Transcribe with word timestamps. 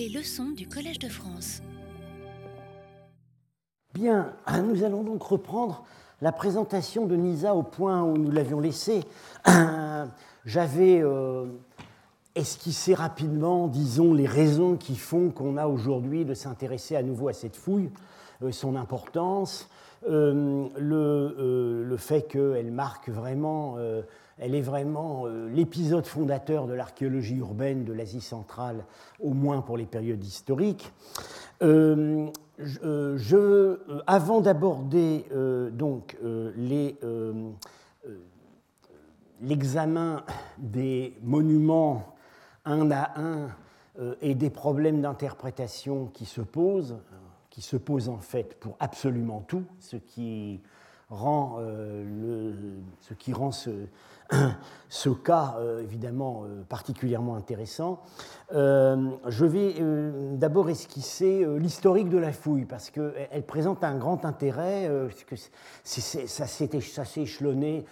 Les 0.00 0.08
leçons 0.08 0.48
du 0.56 0.66
Collège 0.66 0.98
de 0.98 1.10
France. 1.10 1.60
Bien, 3.92 4.32
nous 4.64 4.82
allons 4.82 5.02
donc 5.02 5.22
reprendre 5.22 5.84
la 6.22 6.32
présentation 6.32 7.04
de 7.04 7.16
Nisa 7.16 7.54
au 7.54 7.62
point 7.62 8.02
où 8.02 8.16
nous 8.16 8.30
l'avions 8.30 8.60
laissé. 8.60 9.02
J'avais 10.46 11.02
euh, 11.02 11.44
esquissé 12.34 12.94
rapidement, 12.94 13.68
disons, 13.68 14.14
les 14.14 14.26
raisons 14.26 14.78
qui 14.78 14.96
font 14.96 15.28
qu'on 15.28 15.58
a 15.58 15.66
aujourd'hui 15.66 16.24
de 16.24 16.32
s'intéresser 16.32 16.96
à 16.96 17.02
nouveau 17.02 17.28
à 17.28 17.34
cette 17.34 17.56
fouille, 17.56 17.90
euh, 18.42 18.52
son 18.52 18.76
importance, 18.76 19.68
euh, 20.08 20.66
le, 20.78 21.96
fait 21.98 22.22
qu'elle 22.22 22.72
marque 22.72 23.10
vraiment 23.10 23.76
elle 24.40 24.54
est 24.54 24.62
vraiment 24.62 25.26
euh, 25.26 25.48
l'épisode 25.50 26.06
fondateur 26.06 26.66
de 26.66 26.72
l'archéologie 26.72 27.36
urbaine 27.36 27.84
de 27.84 27.92
l'Asie 27.92 28.22
centrale, 28.22 28.84
au 29.20 29.34
moins 29.34 29.60
pour 29.60 29.76
les 29.76 29.84
périodes 29.84 30.24
historiques. 30.24 30.90
Euh, 31.62 32.26
euh, 32.84 33.76
avant 34.06 34.40
d'aborder 34.40 35.26
donc 35.72 36.16
l'examen 39.40 40.24
des 40.58 41.14
monuments 41.22 42.14
un 42.64 42.90
à 42.90 43.20
un 43.20 43.48
et 44.22 44.34
des 44.34 44.50
problèmes 44.50 45.02
d'interprétation 45.02 46.06
qui 46.06 46.24
se 46.24 46.40
posent, 46.40 46.98
qui 47.50 47.60
se 47.60 47.76
posent 47.76 48.08
en 48.08 48.18
fait 48.18 48.58
pour 48.58 48.76
absolument 48.78 49.42
tout, 49.46 49.64
ce 49.78 49.96
qui 49.96 50.60
rend, 51.08 51.58
le, 51.60 52.54
ce, 53.00 53.14
qui 53.14 53.32
rend 53.32 53.52
ce, 53.52 53.70
ce 54.88 55.08
cas 55.08 55.56
euh, 55.58 55.82
évidemment 55.82 56.42
euh, 56.44 56.62
particulièrement 56.68 57.36
intéressant. 57.36 58.02
Euh, 58.52 59.10
je 59.26 59.44
vais 59.44 59.74
d'abord 60.36 60.68
esquisser 60.70 61.46
l'historique 61.58 62.08
de 62.08 62.18
la 62.18 62.32
fouille 62.32 62.64
parce 62.64 62.90
qu'elle 62.90 63.44
présente 63.46 63.84
un 63.84 63.96
grand 63.96 64.24
intérêt, 64.24 64.90
puisque 65.08 65.50
ça 65.84 66.46
s'est 66.46 66.70
échelonné 67.16 67.84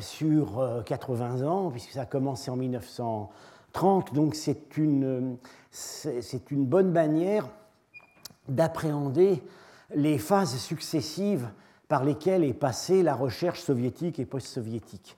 sur 0.00 0.82
80 0.84 1.46
ans, 1.46 1.70
puisque 1.70 1.90
ça 1.90 2.02
a 2.02 2.06
commencé 2.06 2.50
en 2.50 2.56
1930, 2.56 4.12
donc 4.12 4.34
c'est 4.34 4.76
une, 4.76 5.38
une 6.50 6.66
bonne 6.66 6.90
manière 6.90 7.48
d'appréhender 8.48 9.42
les 9.94 10.18
phases 10.18 10.56
successives 10.56 11.48
par 11.88 12.04
lesquelles 12.04 12.44
est 12.44 12.54
passée 12.54 13.02
la 13.02 13.14
recherche 13.14 13.60
soviétique 13.60 14.18
et 14.18 14.24
post-soviétique. 14.24 15.16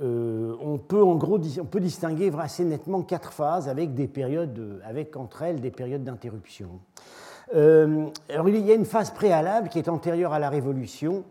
Euh, 0.00 0.56
on 0.60 0.78
peut 0.78 1.02
en 1.02 1.16
gros 1.16 1.38
on 1.60 1.64
peut 1.64 1.80
distinguer 1.80 2.30
assez 2.38 2.64
nettement 2.64 3.02
quatre 3.02 3.32
phases 3.32 3.68
avec, 3.68 3.94
des 3.94 4.08
périodes, 4.08 4.80
avec 4.84 5.16
entre 5.16 5.42
elles 5.42 5.60
des 5.60 5.70
périodes 5.70 6.04
d'interruption. 6.04 6.68
Euh, 7.54 8.06
il 8.30 8.66
y 8.66 8.72
a 8.72 8.74
une 8.74 8.86
phase 8.86 9.10
préalable 9.10 9.68
qui 9.68 9.78
est 9.78 9.88
antérieure 9.88 10.32
à 10.32 10.38
la 10.38 10.48
Révolution. 10.48 11.24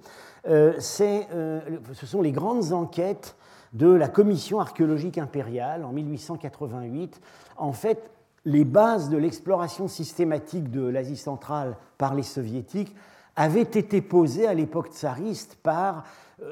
Euh, 0.48 0.80
ce 0.80 2.06
sont 2.06 2.22
les 2.22 2.32
grandes 2.32 2.72
enquêtes 2.72 3.36
de 3.74 3.92
la 3.92 4.08
Commission 4.08 4.60
archéologique 4.60 5.18
impériale 5.18 5.86
en 5.86 5.92
1888. 5.92 7.20
En 7.58 7.74
fait, 7.74 8.12
les 8.46 8.66
bases 8.66 9.10
de 9.10 9.18
l'exploration 9.18 9.88
systématique 9.88 10.70
de 10.70 10.86
l'Asie 10.86 11.18
centrale 11.18 11.78
par 11.98 12.14
les 12.14 12.24
soviétiques 12.24 12.96
avaient 13.36 13.62
été 13.62 14.02
posées 14.02 14.48
à 14.48 14.54
l'époque 14.54 14.90
tsariste 14.90 15.58
par 15.64 16.04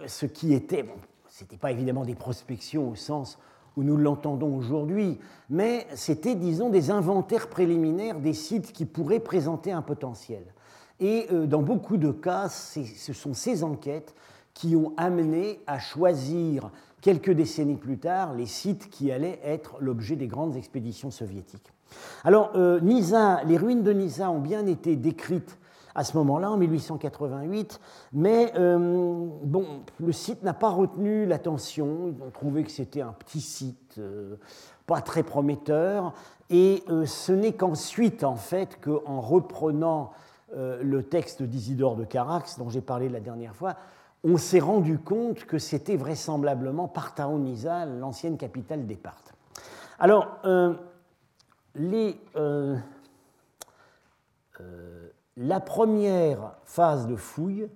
ce 0.08 0.26
qui 0.26 0.54
était, 0.54 0.86
ce 1.40 1.46
n'était 1.46 1.58
pas 1.58 1.72
évidemment 1.72 2.04
des 2.04 2.16
prospections 2.16 2.90
au 2.90 2.96
sens 2.96 3.40
où 3.78 3.84
nous 3.84 3.96
l'entendons 3.96 4.58
aujourd'hui, 4.58 5.20
mais 5.50 5.88
c'était, 5.96 6.36
disons, 6.36 6.70
des 6.70 6.92
inventaires 6.92 7.48
préliminaires 7.48 8.20
des 8.20 8.34
sites 8.34 8.74
qui 8.74 8.84
pourraient 8.84 9.22
présenter 9.22 9.72
un 9.72 9.82
potentiel. 9.82 10.44
Et 11.00 11.28
euh, 11.32 11.46
dans 11.46 11.62
beaucoup 11.62 11.96
de 11.96 12.12
cas, 12.12 12.50
ce 12.50 13.14
sont 13.14 13.34
ces 13.34 13.64
enquêtes 13.64 14.16
qui 14.54 14.76
ont 14.76 14.92
amené 14.98 15.62
à 15.66 15.80
choisir 15.80 16.72
quelques 17.00 17.32
décennies 17.32 17.78
plus 17.78 18.00
tard 18.00 18.34
les 18.34 18.46
sites 18.46 18.90
qui 18.90 19.10
allaient 19.10 19.40
être 19.42 19.78
l'objet 19.80 20.18
des 20.18 20.28
grandes 20.28 20.58
expéditions 20.58 21.10
soviétiques. 21.10 21.72
Alors, 22.26 22.52
euh, 22.56 22.82
les 22.82 23.58
ruines 23.58 23.84
de 23.84 23.94
Nisa 23.94 24.30
ont 24.30 24.42
bien 24.42 24.66
été 24.68 24.98
décrites 24.98 25.58
à 25.96 26.04
ce 26.04 26.18
moment-là, 26.18 26.52
en 26.52 26.58
1888, 26.58 27.80
mais 28.14 28.54
euh, 28.56 29.28
bon, 29.44 29.66
le 30.00 30.12
site 30.12 30.44
n'a 30.44 30.54
pas 30.54 30.70
retenu 30.70 31.26
l'attention. 31.26 32.14
Ils 32.16 32.24
ont 32.24 32.32
trouvé 32.32 32.64
que 32.64 32.72
c'était 32.72 33.02
un 33.02 33.14
petit 33.14 33.42
site 33.42 33.96
euh, 33.98 34.36
pas 34.86 35.02
très 35.02 35.24
prometteur, 35.24 36.14
et 36.50 36.84
euh, 36.90 37.06
ce 37.06 37.32
n'est 37.32 37.54
qu'ensuite, 37.54 38.24
en 38.24 38.36
fait, 38.36 38.80
qu'en 38.82 39.22
reprenant 39.22 40.12
le 40.52 41.04
texte 41.04 41.44
d'Isidore 41.44 41.96
de 41.96 42.04
Carax, 42.04 42.58
dont 42.58 42.70
j'ai 42.70 42.82
parlé 42.82 43.08
la 43.08 43.20
dernière 43.20 43.56
fois, 43.56 43.76
on 44.24 44.38
s'est 44.38 44.60
rendu 44.60 44.98
compte 44.98 45.46
que 45.46 45.60
c'était 45.60 45.96
vraisemblablement 45.96 46.88
Partaonisa, 46.88 47.86
l'ancienne 47.86 48.36
capitale 48.36 48.88
des 48.88 48.96
Parthes. 48.96 49.36
Alors, 50.00 50.40
les 51.76 52.20
la 55.40 55.60
première 55.62 56.52
phase 56.66 57.08
de 57.08 57.16
fouille 57.16 57.68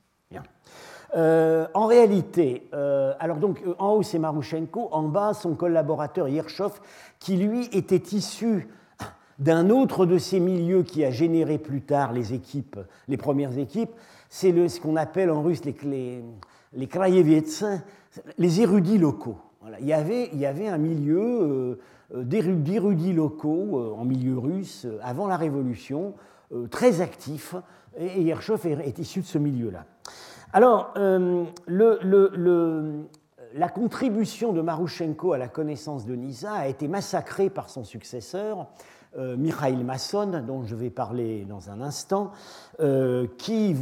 Euh, 1.14 1.66
en 1.74 1.86
réalité, 1.86 2.68
euh, 2.72 3.12
alors 3.20 3.36
donc 3.36 3.62
en 3.78 3.90
haut 3.92 4.02
c'est 4.02 4.18
Marushenko, 4.18 4.88
en 4.92 5.02
bas 5.02 5.34
son 5.34 5.54
collaborateur 5.54 6.26
Yershov, 6.26 6.80
qui 7.18 7.36
lui 7.36 7.66
était 7.72 8.16
issu 8.16 8.68
d'un 9.38 9.68
autre 9.68 10.06
de 10.06 10.16
ces 10.16 10.40
milieux 10.40 10.82
qui 10.82 11.04
a 11.04 11.10
généré 11.10 11.58
plus 11.58 11.82
tard 11.82 12.14
les 12.14 12.32
équipes, 12.32 12.78
les 13.08 13.18
premières 13.18 13.58
équipes, 13.58 13.90
c'est 14.30 14.68
ce 14.68 14.80
qu'on 14.80 14.96
appelle 14.96 15.30
en 15.30 15.42
russe 15.42 15.62
les, 15.66 15.76
les, 15.84 16.24
les 16.72 17.44
les 18.38 18.60
érudits 18.62 18.98
locaux 18.98 19.38
il, 19.80 19.86
y 19.86 19.92
avait, 19.92 20.68
un 20.68 20.78
milieu 20.78 21.78
euh, 22.14 22.24
d'érudits 22.24 23.12
locaux 23.12 23.78
euh, 23.78 23.94
en 23.96 24.04
milieu 24.04 24.38
russe 24.38 24.86
euh, 24.86 24.98
avant 25.02 25.26
la 25.26 25.36
Révolution, 25.36 26.14
très 26.70 27.00
actif, 27.00 27.54
et 27.96 28.20
Yershov 28.20 28.66
est, 28.66 28.98
issu 28.98 29.20
de 29.20 29.24
ce 29.24 29.38
milieu-là. 29.38 29.86
Alors, 30.52 30.92
la 33.54 33.68
contribution 33.70 34.52
de 34.52 34.60
Marushenko 34.60 35.32
à 35.32 35.38
la 35.38 35.48
connaissance 35.48 36.04
de 36.04 36.14
Nisa 36.14 36.52
a 36.52 36.68
été 36.68 36.88
massacrée 36.88 37.48
par 37.48 37.70
son 37.70 37.84
successeur, 37.84 38.66
Mikhail 39.16 39.82
Masson, 39.82 40.42
dont 40.46 40.66
je 40.66 40.74
vais 40.74 40.90
parler 40.90 41.46
dans 41.48 41.70
un 41.70 41.80
instant, 41.80 42.32
qui 43.38 43.74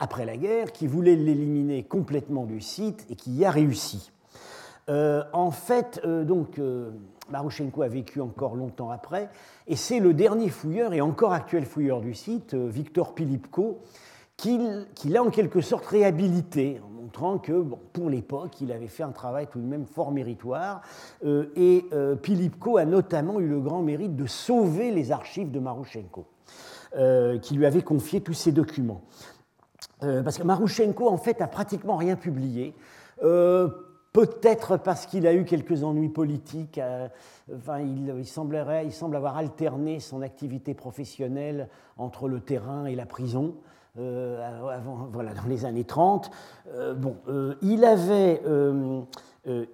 après 0.00 0.24
la 0.24 0.36
guerre, 0.36 0.72
qui 0.72 0.88
voulait 0.88 1.14
l'éliminer 1.14 1.84
complètement 1.84 2.44
du 2.44 2.60
site 2.60 3.06
et 3.08 3.14
qui 3.14 3.30
y 3.30 3.44
a 3.44 3.52
réussi. 3.52 4.10
Euh, 4.88 5.24
en 5.32 5.50
fait, 5.50 6.00
euh, 6.04 6.24
donc, 6.24 6.58
euh, 6.58 6.90
a 7.32 7.88
vécu 7.88 8.20
encore 8.20 8.54
longtemps 8.54 8.90
après, 8.90 9.28
et 9.66 9.74
c'est 9.74 9.98
le 9.98 10.14
dernier 10.14 10.48
fouilleur 10.48 10.94
et 10.94 11.00
encore 11.00 11.32
actuel 11.32 11.64
fouilleur 11.64 12.00
du 12.00 12.14
site, 12.14 12.54
Victor 12.54 13.14
Pilipko, 13.14 13.80
qu'il 14.36 15.16
a 15.16 15.22
en 15.22 15.30
quelque 15.30 15.60
sorte 15.60 15.86
réhabilité, 15.86 16.80
en 16.84 17.02
montrant 17.02 17.38
que 17.38 17.64
pour 17.92 18.10
l'époque, 18.10 18.60
il 18.60 18.70
avait 18.70 18.86
fait 18.86 19.02
un 19.02 19.10
travail 19.10 19.48
tout 19.48 19.58
de 19.58 19.66
même 19.66 19.86
fort 19.86 20.12
méritoire. 20.12 20.82
Et 21.24 21.86
Pilipko 22.22 22.76
a 22.76 22.84
notamment 22.84 23.40
eu 23.40 23.48
le 23.48 23.60
grand 23.60 23.80
mérite 23.80 24.14
de 24.14 24.26
sauver 24.26 24.90
les 24.90 25.10
archives 25.10 25.50
de 25.50 25.58
Marushenko, 25.58 26.26
qui 27.40 27.54
lui 27.54 27.64
avait 27.64 27.82
confié 27.82 28.20
tous 28.20 28.34
ses 28.34 28.52
documents. 28.52 29.00
parce 30.00 30.36
que 30.36 30.42
Marushenko, 30.42 31.08
en 31.08 31.16
fait, 31.16 31.40
a 31.40 31.48
pratiquement 31.48 31.96
rien 31.96 32.14
publié. 32.16 32.74
Peut-être 34.16 34.78
parce 34.78 35.04
qu'il 35.04 35.26
a 35.26 35.34
eu 35.34 35.44
quelques 35.44 35.84
ennuis 35.84 36.08
politiques. 36.08 36.80
enfin, 37.54 37.80
il, 37.80 38.26
semblerait, 38.26 38.86
il 38.86 38.92
semble 38.92 39.14
avoir 39.14 39.36
alterné 39.36 40.00
son 40.00 40.22
activité 40.22 40.72
professionnelle 40.72 41.68
entre 41.98 42.26
le 42.26 42.40
terrain 42.40 42.86
et 42.86 42.94
la 42.94 43.04
prison. 43.04 43.56
Euh, 43.98 44.70
avant, 44.74 45.08
voilà, 45.12 45.34
dans 45.34 45.44
les 45.46 45.66
années 45.66 45.84
30. 45.84 46.30
Euh, 46.68 46.94
bon, 46.94 47.16
euh, 47.28 47.56
il 47.60 47.84
avait. 47.84 48.40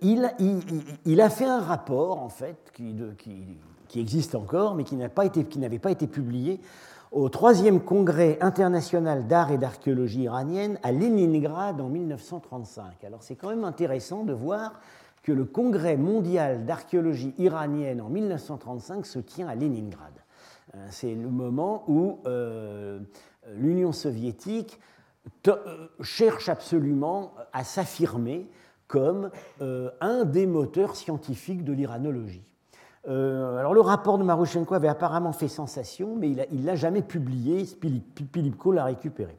Il, 0.02 1.20
a 1.20 1.30
fait 1.30 1.44
un 1.44 1.60
rapport, 1.60 2.20
en 2.20 2.28
fait, 2.28 2.72
qui, 2.74 2.96
qui, 3.18 3.44
qui 3.86 4.00
existe 4.00 4.34
encore, 4.34 4.74
mais 4.74 4.82
qui 4.82 4.96
n'avait 4.96 5.78
pas 5.78 5.90
été 5.92 6.06
publié, 6.08 6.60
au 7.12 7.28
troisième 7.28 7.80
congrès 7.80 8.38
international 8.40 9.26
d'art 9.26 9.52
et 9.52 9.58
d'archéologie 9.58 10.22
iranienne 10.22 10.78
à 10.82 10.92
Leningrad 10.92 11.80
en 11.80 11.88
1935. 11.88 13.04
Alors 13.04 13.22
c'est 13.22 13.36
quand 13.36 13.50
même 13.50 13.64
intéressant 13.64 14.24
de 14.24 14.32
voir 14.32 14.80
que 15.22 15.30
le 15.32 15.44
congrès 15.44 15.96
mondial 15.96 16.64
d'archéologie 16.64 17.34
iranienne 17.38 18.00
en 18.00 18.08
1935 18.08 19.06
se 19.06 19.18
tient 19.20 19.46
à 19.46 19.54
Leningrad. 19.54 20.12
C'est 20.90 21.14
le 21.14 21.28
moment 21.28 21.84
où 21.86 22.18
l'Union 23.54 23.92
soviétique 23.92 24.80
euh, 25.46 25.88
cherche 26.00 26.48
absolument 26.48 27.34
à 27.52 27.64
s'affirmer 27.64 28.48
comme 28.88 29.30
euh, 29.60 29.90
un 30.00 30.24
des 30.24 30.46
moteurs 30.46 30.96
scientifiques 30.96 31.64
de 31.64 31.72
l'iranologie. 31.72 32.51
Euh, 33.08 33.56
alors 33.56 33.74
le 33.74 33.80
rapport 33.80 34.18
de 34.18 34.24
Marushenko 34.24 34.74
avait 34.74 34.88
apparemment 34.88 35.32
fait 35.32 35.48
sensation, 35.48 36.14
mais 36.16 36.30
il 36.50 36.60
ne 36.60 36.66
l'a 36.66 36.76
jamais 36.76 37.02
publié, 37.02 37.64
Pilipko 37.64 38.72
l'a 38.72 38.84
récupéré. 38.84 39.36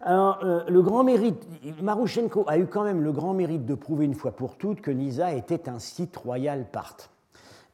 Alors, 0.00 0.38
le 0.44 0.80
grand 0.80 1.02
mérite, 1.02 1.44
Marushenko 1.82 2.44
a 2.46 2.58
eu 2.58 2.66
quand 2.66 2.84
même 2.84 3.02
le 3.02 3.10
grand 3.10 3.34
mérite 3.34 3.66
de 3.66 3.74
prouver 3.74 4.04
une 4.04 4.14
fois 4.14 4.30
pour 4.30 4.56
toutes 4.56 4.80
que 4.80 4.92
Nisa 4.92 5.34
était 5.34 5.68
un 5.68 5.80
site 5.80 6.16
royal 6.16 6.66
part 6.70 6.96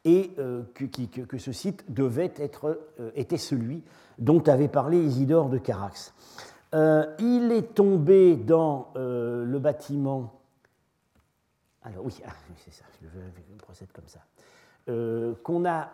et 0.06 0.30
que, 0.74 0.84
que, 0.84 1.38
ce 1.38 1.52
site 1.52 1.84
devait 1.92 2.32
être, 2.38 2.80
était 3.14 3.36
celui 3.36 3.82
dont 4.18 4.42
avait 4.42 4.68
parlé 4.68 4.98
Isidore 4.98 5.48
de 5.48 5.58
Carax. 5.58 6.14
Euh, 6.74 7.06
il 7.20 7.52
est 7.52 7.74
tombé 7.74 8.36
dans 8.36 8.92
euh, 8.96 9.44
le 9.44 9.58
bâtiment. 9.58 10.40
Alors 11.82 12.04
oui, 12.04 12.20
c'est 12.64 12.72
ça, 12.72 12.84
je 13.00 13.08
procède 13.58 13.92
comme 13.92 14.08
ça. 14.08 14.20
Euh, 14.90 15.32
qu'on 15.42 15.64
a 15.64 15.90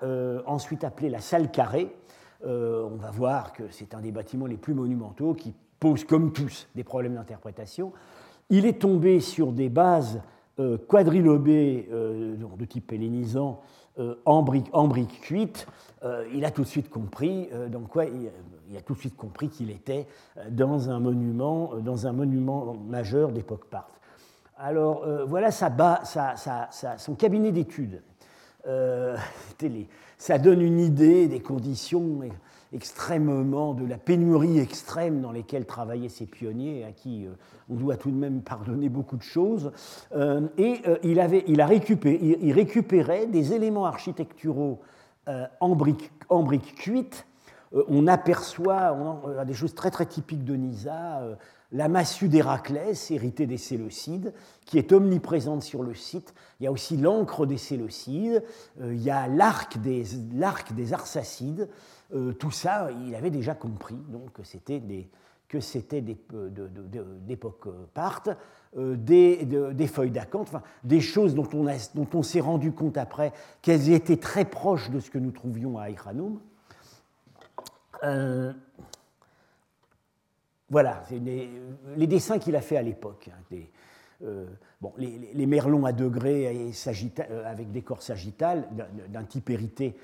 ensuite 0.47 0.83
appelé 0.85 1.11
la 1.11 1.21
salle 1.21 1.51
carrée. 1.51 1.95
on 2.45 2.97
va 2.97 3.11
voir 3.11 3.53
que 3.53 3.65
c'est 3.71 3.95
un 3.95 4.01
des 4.01 4.13
bâtiments 4.13 4.47
les 4.47 4.57
plus 4.57 4.75
monumentaux 4.75 5.35
qui 5.35 5.55
pose, 5.79 6.05
comme 6.05 6.33
tous, 6.33 6.69
des 6.75 6.85
problèmes 6.85 7.15
d'interprétation. 7.15 7.93
Il 8.49 8.67
est 8.67 8.81
tombé 8.81 9.21
sur 9.21 9.53
des 9.53 9.69
bases 9.69 10.21
quadrilobées 10.89 11.89
de 11.91 12.65
type 12.65 12.93
hellénisant 12.93 13.61
en 14.25 14.43
briques 14.43 14.71
brique 14.73 15.21
cuites 15.21 15.67
euh, 16.03 16.27
il 16.33 16.45
a 16.45 16.51
tout 16.51 16.63
de 16.63 16.67
suite 16.67 16.89
compris, 16.89 17.49
euh, 17.53 17.69
donc 17.69 17.89
quoi, 17.89 18.07
il, 18.07 18.77
a 18.77 18.81
tout 18.81 18.95
de 18.95 18.99
suite 18.99 19.17
compris 19.17 19.49
qu'il 19.51 19.71
était 19.71 20.07
euh, 20.39 20.45
dans 20.51 20.89
un 20.89 20.99
monument, 20.99 21.75
dans 21.77 22.07
un 22.07 22.13
monument 22.13 22.75
majeur 22.75 23.33
d'époque 23.33 23.67
parthe. 23.67 24.01
Alors 24.57 25.07
voilà 25.27 25.51
son 25.51 27.15
cabinet 27.15 27.51
d'études. 27.51 28.03
ça 30.19 30.39
donne 30.39 30.61
une 30.61 30.81
idée 30.81 31.29
des 31.29 31.41
conditions 31.41 32.21
extrêmement, 32.73 33.75
de 33.75 33.85
la 33.85 33.99
pénurie 33.99 34.59
extrême 34.59 35.21
dans 35.21 35.33
lesquelles 35.33 35.67
travaillaient 35.67 36.09
ces 36.09 36.27
pionniers, 36.27 36.85
à 36.85 36.93
qui 36.93 37.27
on 37.69 37.75
doit 37.75 37.97
tout 37.97 38.11
de 38.11 38.17
même 38.17 38.43
pardonner 38.43 38.89
beaucoup 38.89 39.17
de 39.17 39.23
choses. 39.23 39.73
et 40.59 40.83
il, 41.03 41.21
avait, 41.21 41.45
il, 41.47 41.61
a 41.61 41.67
récupéré, 41.67 42.39
il 42.41 42.53
récupérait 42.53 43.27
des 43.27 43.53
éléments 43.55 43.87
architecturaux 43.87 44.81
euh, 45.29 45.47
en 45.61 45.77
briques 45.77 46.11
en 46.29 46.47
cuites, 46.47 47.27
euh, 47.75 47.85
on 47.89 48.07
aperçoit 48.07 48.95
on 48.95 49.45
des 49.45 49.53
choses 49.53 49.75
très 49.75 49.91
très 49.91 50.07
typiques 50.07 50.45
de 50.45 50.57
Nisa, 50.57 51.21
euh, 51.21 51.35
la 51.73 51.89
massue 51.89 52.29
d'Héraclès, 52.29 53.11
héritée 53.11 53.47
des 53.47 53.57
Séleucides, 53.57 54.33
qui 54.67 54.79
est 54.79 54.93
omniprésente 54.93 55.63
sur 55.63 55.83
le 55.83 55.95
site. 55.95 56.35
Il 56.59 56.65
y 56.65 56.67
a 56.67 56.73
aussi 56.73 56.97
l'encre 56.97 57.47
des 57.47 57.59
Séleucides, 57.59 58.43
il 58.81 59.01
y 59.01 59.11
a 59.11 59.29
l'arc 59.29 59.79
des, 59.79 60.05
des 60.75 60.93
Arsacides. 60.93 61.69
tout 62.39 62.51
ça, 62.51 62.89
il 63.07 63.15
avait 63.15 63.31
déjà 63.31 63.55
compris 63.55 63.99
donc, 64.09 64.33
que 64.33 64.43
c'était 64.43 64.81
des, 64.81 65.09
que 65.49 65.61
c'était 65.61 66.03
d'époque 66.03 67.69
parthe. 67.95 68.31
Euh, 68.79 68.95
des, 68.95 69.45
des, 69.45 69.87
feuilles 69.89 70.13
d'acanthe, 70.13 70.53
des 70.85 71.01
choses 71.01 71.35
dont 71.35 71.49
on, 71.55 71.65
dont 71.65 72.07
on 72.15 72.23
s'est 72.23 72.39
rendu 72.39 72.71
compte 72.71 72.97
après 72.99 73.33
qu'elles 73.63 73.91
étaient 73.91 74.17
très 74.17 74.45
proches 74.45 74.91
de 74.91 75.01
ce 75.01 75.11
que 75.11 75.19
nous 75.19 75.33
trouvions 75.33 75.77
à. 75.77 75.89
Euh, 78.05 78.53
voilà, 80.71 81.03
les, 81.11 82.07
dessins 82.07 82.39
qu'il 82.39 82.57
a 82.57 82.61
fait 82.61 82.77
à 82.77 82.83
l'époque. 82.83 83.31
Hein, 83.33 83.57
euh, 84.23 84.47
bon, 84.81 84.93
les, 84.97 85.47
merlons 85.47 85.85
à 85.85 85.93
degrés 85.93 86.43
et 86.45 86.73
avec 87.45 87.73
décor 87.73 88.03
sagittal, 88.03 88.69
d'un 89.09 89.25
type 89.25 89.51
hérité 89.51 89.97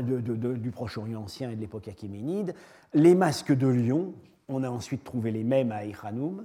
du 0.00 0.70
Proche-Orient 0.70 1.22
ancien 1.22 1.50
et 1.50 1.56
de 1.56 1.60
l'époque 1.60 1.88
achéménide. 1.88 2.54
Les 2.92 3.14
masques 3.14 3.56
de 3.56 3.66
lion, 3.66 4.12
on 4.48 4.62
a 4.62 4.70
ensuite 4.70 5.04
trouvé 5.04 5.30
les 5.30 5.44
mêmes 5.44 5.72
à 5.72 5.76
Aïkhanoum 5.76 6.44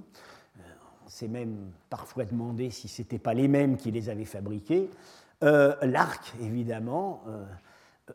on 1.06 1.08
s'est 1.08 1.28
même 1.28 1.70
parfois 1.88 2.24
demandé 2.24 2.70
si 2.70 2.88
ce 2.88 3.00
n'étaient 3.00 3.20
pas 3.20 3.32
les 3.32 3.46
mêmes 3.46 3.76
qui 3.76 3.92
les 3.92 4.08
avaient 4.08 4.24
fabriqués. 4.24 4.90
Euh, 5.44 5.76
l'arc, 5.82 6.34
évidemment, 6.42 7.22
euh, 7.28 7.44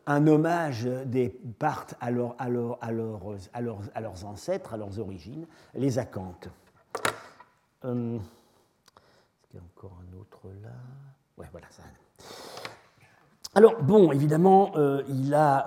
un 0.06 0.26
hommage 0.26 0.84
des 0.84 1.28
Parthes 1.58 1.94
à, 2.00 2.10
leur, 2.10 2.34
à, 2.38 2.44
à, 2.44 2.88
à, 3.54 4.00
leurs 4.00 4.24
ancêtres, 4.24 4.74
à 4.74 4.76
leurs 4.76 4.98
origines, 4.98 5.46
les 5.74 5.98
Acantes. 5.98 6.48
Euh, 7.84 8.16
Est-ce 8.16 9.50
qu'il 9.50 9.56
y 9.56 9.58
a 9.58 9.64
encore 9.76 9.98
un 10.00 10.18
autre 10.18 10.40
là? 10.62 10.70
Ouais, 11.36 11.46
voilà. 11.50 11.66
Alors, 13.54 13.82
bon, 13.82 14.12
évidemment, 14.12 14.72
il, 15.08 15.34
a, 15.34 15.66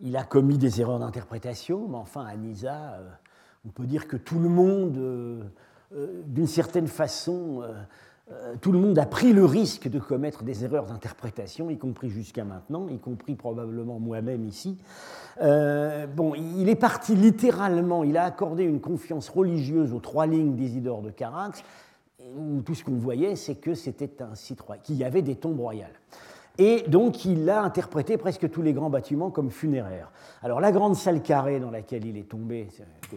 il 0.00 0.16
a 0.16 0.24
commis 0.24 0.58
des 0.58 0.80
erreurs 0.80 1.00
d'interprétation, 1.00 1.88
mais 1.88 1.96
enfin, 1.96 2.24
à 2.24 2.36
Nisa, 2.36 3.00
on 3.64 3.70
peut 3.70 3.86
dire 3.86 4.06
que 4.06 4.16
tout 4.16 4.38
le 4.38 4.48
monde 4.48 5.50
euh, 5.94 6.22
d'une 6.26 6.46
certaine 6.46 6.86
façon, 6.86 7.60
euh, 7.62 7.68
euh, 7.68 7.82
tout 8.60 8.72
le 8.72 8.78
monde 8.78 8.98
a 8.98 9.06
pris 9.06 9.32
le 9.32 9.44
risque 9.44 9.88
de 9.88 9.98
commettre 9.98 10.42
des 10.42 10.64
erreurs 10.64 10.86
d'interprétation, 10.86 11.70
y 11.70 11.78
compris 11.78 12.08
jusqu'à 12.08 12.44
maintenant, 12.44 12.88
y 12.88 12.98
compris 12.98 13.34
probablement 13.34 13.98
moi-même 13.98 14.46
ici. 14.46 14.78
bon, 15.40 16.34
il 16.34 16.68
est 16.68 16.76
parti 16.76 17.14
littéralement, 17.14 18.04
il 18.04 18.16
a 18.16 18.24
accordé 18.24 18.64
une 18.64 18.80
confiance 18.80 19.28
religieuse 19.28 19.92
aux 19.92 20.00
trois 20.00 20.26
lignes 20.26 20.54
d'Isidore 20.54 21.02
de 21.02 21.10
Carax, 21.10 21.62
où 22.36 22.62
tout 22.62 22.74
ce 22.74 22.84
qu'on 22.84 22.98
voyait, 22.98 23.36
c'est 23.36 23.56
que 23.56 23.74
c'était 23.74 24.22
un 24.22 24.34
site 24.34 24.62
qu'il 24.82 24.96
y 24.96 25.04
avait 25.04 25.22
des 25.22 25.36
tombes 25.36 25.60
royales. 25.60 25.98
Et 26.58 26.84
donc 26.88 27.24
il 27.24 27.48
a 27.48 27.62
interprété 27.62 28.18
presque 28.18 28.50
tous 28.50 28.62
les 28.62 28.72
grands 28.72 28.90
bâtiments 28.90 29.30
comme 29.30 29.50
funéraires. 29.50 30.10
Alors 30.42 30.60
la 30.60 30.70
grande 30.70 30.96
salle 30.96 31.22
carrée 31.22 31.60
dans 31.60 31.70
laquelle 31.70 32.04
il 32.04 32.16
est 32.18 32.28
tombé, 32.28 32.68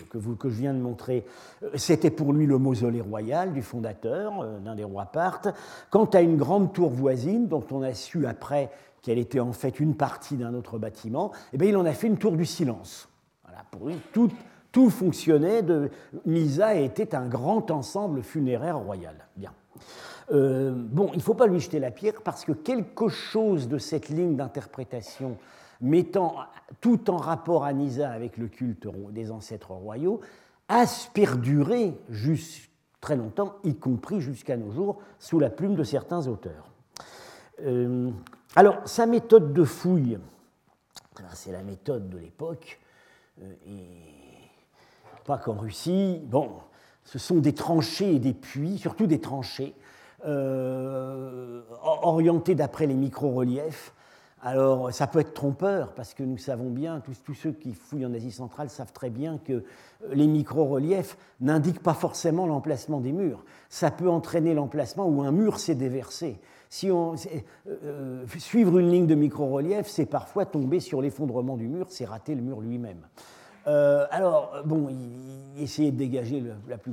que, 0.09 0.17
vous, 0.17 0.35
que 0.35 0.49
je 0.49 0.55
viens 0.55 0.73
de 0.73 0.79
montrer, 0.79 1.25
euh, 1.63 1.69
c'était 1.75 2.11
pour 2.11 2.33
lui 2.33 2.45
le 2.45 2.57
mausolée 2.57 3.01
royal 3.01 3.53
du 3.53 3.61
fondateur, 3.61 4.41
euh, 4.41 4.59
d'un 4.59 4.75
des 4.75 4.83
rois 4.83 5.05
Parthes. 5.05 5.49
Quant 5.89 6.05
à 6.05 6.21
une 6.21 6.37
grande 6.37 6.73
tour 6.73 6.89
voisine, 6.91 7.47
dont 7.47 7.63
on 7.71 7.81
a 7.81 7.93
su 7.93 8.25
après 8.25 8.71
qu'elle 9.01 9.19
était 9.19 9.39
en 9.39 9.53
fait 9.53 9.79
une 9.79 9.95
partie 9.95 10.35
d'un 10.35 10.53
autre 10.53 10.79
bâtiment, 10.79 11.31
eh 11.53 11.57
bien, 11.57 11.69
il 11.69 11.77
en 11.77 11.85
a 11.85 11.93
fait 11.93 12.07
une 12.07 12.17
tour 12.17 12.31
du 12.31 12.45
silence. 12.45 13.07
Voilà, 13.43 13.63
pour 13.69 13.87
lui, 13.87 13.95
tout, 14.11 14.89
fonctionnait. 14.89 15.61
De... 15.61 15.89
Misa 16.25 16.75
était 16.75 17.15
un 17.15 17.27
grand 17.27 17.69
ensemble 17.69 18.23
funéraire 18.23 18.79
royal. 18.79 19.15
Bien. 19.37 19.51
Euh, 20.31 20.71
bon, 20.75 21.09
il 21.13 21.17
ne 21.17 21.21
faut 21.21 21.33
pas 21.33 21.47
lui 21.47 21.59
jeter 21.59 21.79
la 21.79 21.91
pierre 21.91 22.21
parce 22.23 22.45
que 22.45 22.51
quelque 22.51 23.09
chose 23.09 23.67
de 23.67 23.77
cette 23.77 24.09
ligne 24.09 24.35
d'interprétation 24.35 25.37
mettant 25.81 26.37
tout 26.81 27.09
en 27.09 27.17
rapport 27.17 27.63
à 27.63 27.73
Nisa 27.73 28.09
avec 28.09 28.37
le 28.37 28.47
culte 28.47 28.87
des 29.11 29.31
ancêtres 29.31 29.71
royaux 29.71 30.21
a 30.67 30.85
perduré 31.13 31.93
très 33.01 33.15
longtemps, 33.15 33.57
y 33.63 33.75
compris 33.75 34.19
jusqu'à 34.19 34.57
nos 34.57 34.71
jours, 34.71 34.97
sous 35.19 35.39
la 35.39 35.51
plume 35.51 35.75
de 35.75 35.83
certains 35.83 36.27
auteurs. 36.27 36.71
Euh, 37.61 38.09
alors, 38.55 38.77
sa 38.85 39.05
méthode 39.05 39.53
de 39.53 39.63
fouille, 39.63 40.17
c'est 41.33 41.51
la 41.51 41.61
méthode 41.61 42.09
de 42.09 42.17
l'époque, 42.17 42.79
euh, 43.43 43.53
et 43.67 44.15
pas 45.23 45.37
qu'en 45.37 45.53
Russie. 45.53 46.19
Bon, 46.25 46.49
ce 47.05 47.19
sont 47.19 47.37
des 47.37 47.53
tranchées 47.53 48.15
et 48.15 48.19
des 48.19 48.33
puits, 48.33 48.77
surtout 48.77 49.07
des 49.07 49.21
tranchées, 49.21 49.73
euh, 50.25 51.61
orientées 51.83 52.55
d'après 52.55 52.87
les 52.87 52.95
micro-reliefs. 52.95 53.93
Alors, 54.41 54.93
ça 54.93 55.07
peut 55.07 55.19
être 55.19 55.33
trompeur, 55.33 55.93
parce 55.93 56.13
que 56.13 56.21
nous 56.21 56.37
savons 56.37 56.69
bien, 56.69 57.01
tous, 57.25 57.33
ceux 57.33 57.51
qui 57.51 57.73
fouillent 57.73 58.05
en 58.05 58.13
Asie 58.13 58.31
centrale 58.31 58.69
savent 58.69 58.93
très 58.93 59.09
bien 59.09 59.39
que 59.43 59.63
les 60.11 60.27
micro-reliefs 60.27 61.17
n'indiquent 61.41 61.81
pas 61.81 61.95
forcément 61.95 62.45
l'emplacement 62.45 62.99
des 62.99 63.11
murs. 63.11 63.43
Ça 63.69 63.89
peut 63.89 64.09
entraîner 64.09 64.53
l'emplacement 64.53 65.07
où 65.07 65.23
un 65.23 65.31
mur 65.31 65.59
s'est 65.59 65.73
déversé. 65.73 66.39
Si 66.69 66.91
on, 66.91 67.13
euh, 67.13 67.39
euh, 67.67 68.25
suivre 68.37 68.77
une 68.77 68.91
ligne 68.91 69.07
de 69.07 69.15
micro-relief, 69.15 69.87
c'est 69.87 70.05
parfois 70.05 70.45
tomber 70.45 70.79
sur 70.79 71.01
l'effondrement 71.01 71.57
du 71.57 71.67
mur, 71.67 71.87
c'est 71.89 72.05
rater 72.05 72.35
le 72.35 72.41
mur 72.41 72.61
lui-même. 72.61 73.01
Euh, 73.67 74.05
alors, 74.11 74.61
bon, 74.65 74.89
il, 74.89 75.63
essayait 75.63 75.91
de 75.91 75.97
dégager 75.97 76.43
la 76.67 76.77
plus 76.77 76.91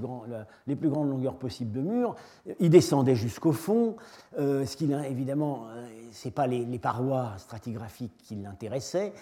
les 0.69 0.76
plus 0.76 0.88
grandes 0.88 1.11
longueurs 1.11 1.35
possibles 1.35 1.73
de 1.73 1.81
mur. 1.81 2.14
Il 2.61 2.71
descendait 2.71 3.17
jusqu'au 3.17 3.52
fond. 3.52 3.97
Euh, 4.38 4.64
ce 4.64 4.76
qui, 4.76 4.91
évidemment, 4.93 5.67
ce 6.12 6.29
n'est 6.29 6.33
pas 6.33 6.47
les, 6.47 6.79
parois 6.79 7.33
stratigraphiques 7.38 8.17
qui 8.23 8.37
l'intéressaient, 8.37 9.12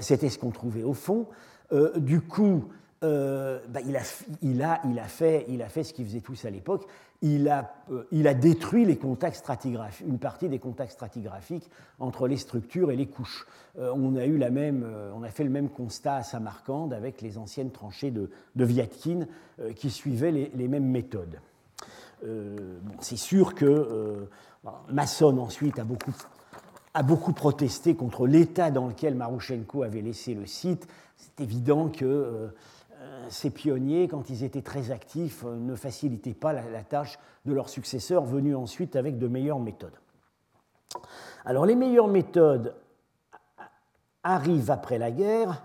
c'était 0.00 0.28
ce 0.28 0.38
qu'on 0.38 0.50
trouvait 0.50 0.82
au 0.82 0.94
fond. 0.94 1.26
du 1.96 2.20
coup, 2.20 2.64
bah, 3.00 3.80
il, 3.86 3.96
a 3.96 4.00
fait, 4.00 5.44
il 5.48 5.62
a 5.62 5.68
fait 5.68 5.84
ce 5.84 5.92
qu'ils 5.94 6.06
faisaient 6.06 6.20
tous 6.20 6.44
à 6.44 6.50
l'époque, 6.50 6.86
il 7.20 7.48
a, 7.48 7.74
euh, 7.90 8.34
détruit 8.34 8.84
les 8.84 8.96
contacts 8.96 9.36
stratigraphiques, 9.36 10.06
une 10.06 10.18
partie 10.18 10.48
des 10.48 10.58
contacts 10.58 10.92
stratigraphiques 10.92 11.68
entre 11.98 12.28
les 12.28 12.36
structures 12.36 12.90
et 12.90 12.96
les 12.96 13.06
couches. 13.06 13.46
Euh, 13.78 13.92
on, 13.94 14.16
a 14.16 14.24
eu 14.24 14.38
la 14.38 14.50
même, 14.50 14.84
euh, 14.84 15.10
on 15.14 15.22
a 15.22 15.30
fait 15.30 15.44
le 15.44 15.50
même 15.50 15.68
constat 15.68 16.16
à 16.16 16.22
Samarcande 16.22 16.92
avec 16.92 17.20
les 17.20 17.36
anciennes 17.38 17.70
tranchées 17.70 18.10
de, 18.10 18.30
de 18.54 18.64
Viatkin 18.64 19.26
qui 19.74 19.90
suivaient 19.90 20.30
les, 20.30 20.68
mêmes 20.68 20.86
méthodes. 20.86 21.40
C'est 23.00 23.16
sûr 23.16 23.54
que 23.54 24.28
Masson 24.88 25.38
ensuite 25.38 25.80
a 25.80 25.84
beaucoup, 25.84 26.12
a 26.94 27.02
beaucoup 27.02 27.32
protesté 27.32 27.94
contre 27.94 28.26
l'état 28.28 28.70
dans 28.70 28.86
lequel 28.86 29.16
Marushenko 29.16 29.82
avait 29.82 30.00
laissé 30.00 30.34
le 30.34 30.46
site. 30.46 30.86
C'est 31.16 31.40
évident 31.42 31.88
que 31.88 32.50
ces 33.28 33.50
pionniers, 33.50 34.08
quand 34.08 34.30
ils 34.30 34.44
étaient 34.44 34.62
très 34.62 34.90
actifs, 34.90 35.44
euh, 35.44 35.56
ne 35.56 35.74
facilitaient 35.74 36.34
pas 36.34 36.52
la, 36.52 36.62
tâche 36.82 37.18
de 37.44 37.52
leurs 37.52 37.68
successeurs 37.68 38.24
venus 38.24 38.56
ensuite 38.56 38.96
avec 38.96 39.18
de 39.18 39.28
meilleures 39.28 39.60
méthodes. 39.60 39.98
Alors 41.44 41.66
les 41.66 41.76
meilleures 41.76 42.08
méthodes 42.08 42.74
arrivent 44.22 44.70
après 44.70 44.98
la 44.98 45.10
guerre 45.10 45.62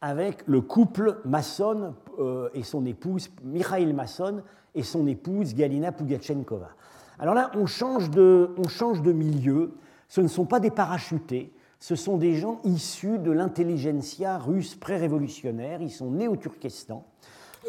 avec 0.00 0.46
le 0.46 0.60
couple 0.60 1.18
Masson 1.24 1.94
euh, 2.18 2.48
et 2.54 2.62
son 2.62 2.86
épouse, 2.86 3.30
Mikhail 3.42 3.92
Masson 3.92 4.42
et 4.74 4.82
son 4.82 5.06
épouse 5.06 5.54
Galina 5.54 5.92
Pugachenkova. 5.92 6.70
Alors 7.18 7.34
là, 7.34 7.50
on 7.54 7.66
change, 7.66 8.08
de, 8.10 8.54
on 8.56 8.68
change 8.68 9.02
de 9.02 9.12
milieu. 9.12 9.74
Ce 10.08 10.20
ne 10.20 10.28
sont 10.28 10.46
pas 10.46 10.58
des 10.58 10.70
parachutés, 10.70 11.52
ce 11.80 11.96
sont 11.96 12.18
des 12.18 12.34
gens 12.34 12.60
issus 12.64 13.18
de 13.18 13.30
l'intelligentsia 13.30 14.36
russe 14.36 14.74
pré-révolutionnaire. 14.74 15.80
Ils 15.80 15.90
sont 15.90 16.10
nés 16.10 16.28
au 16.28 16.36
Turkestan, 16.36 17.06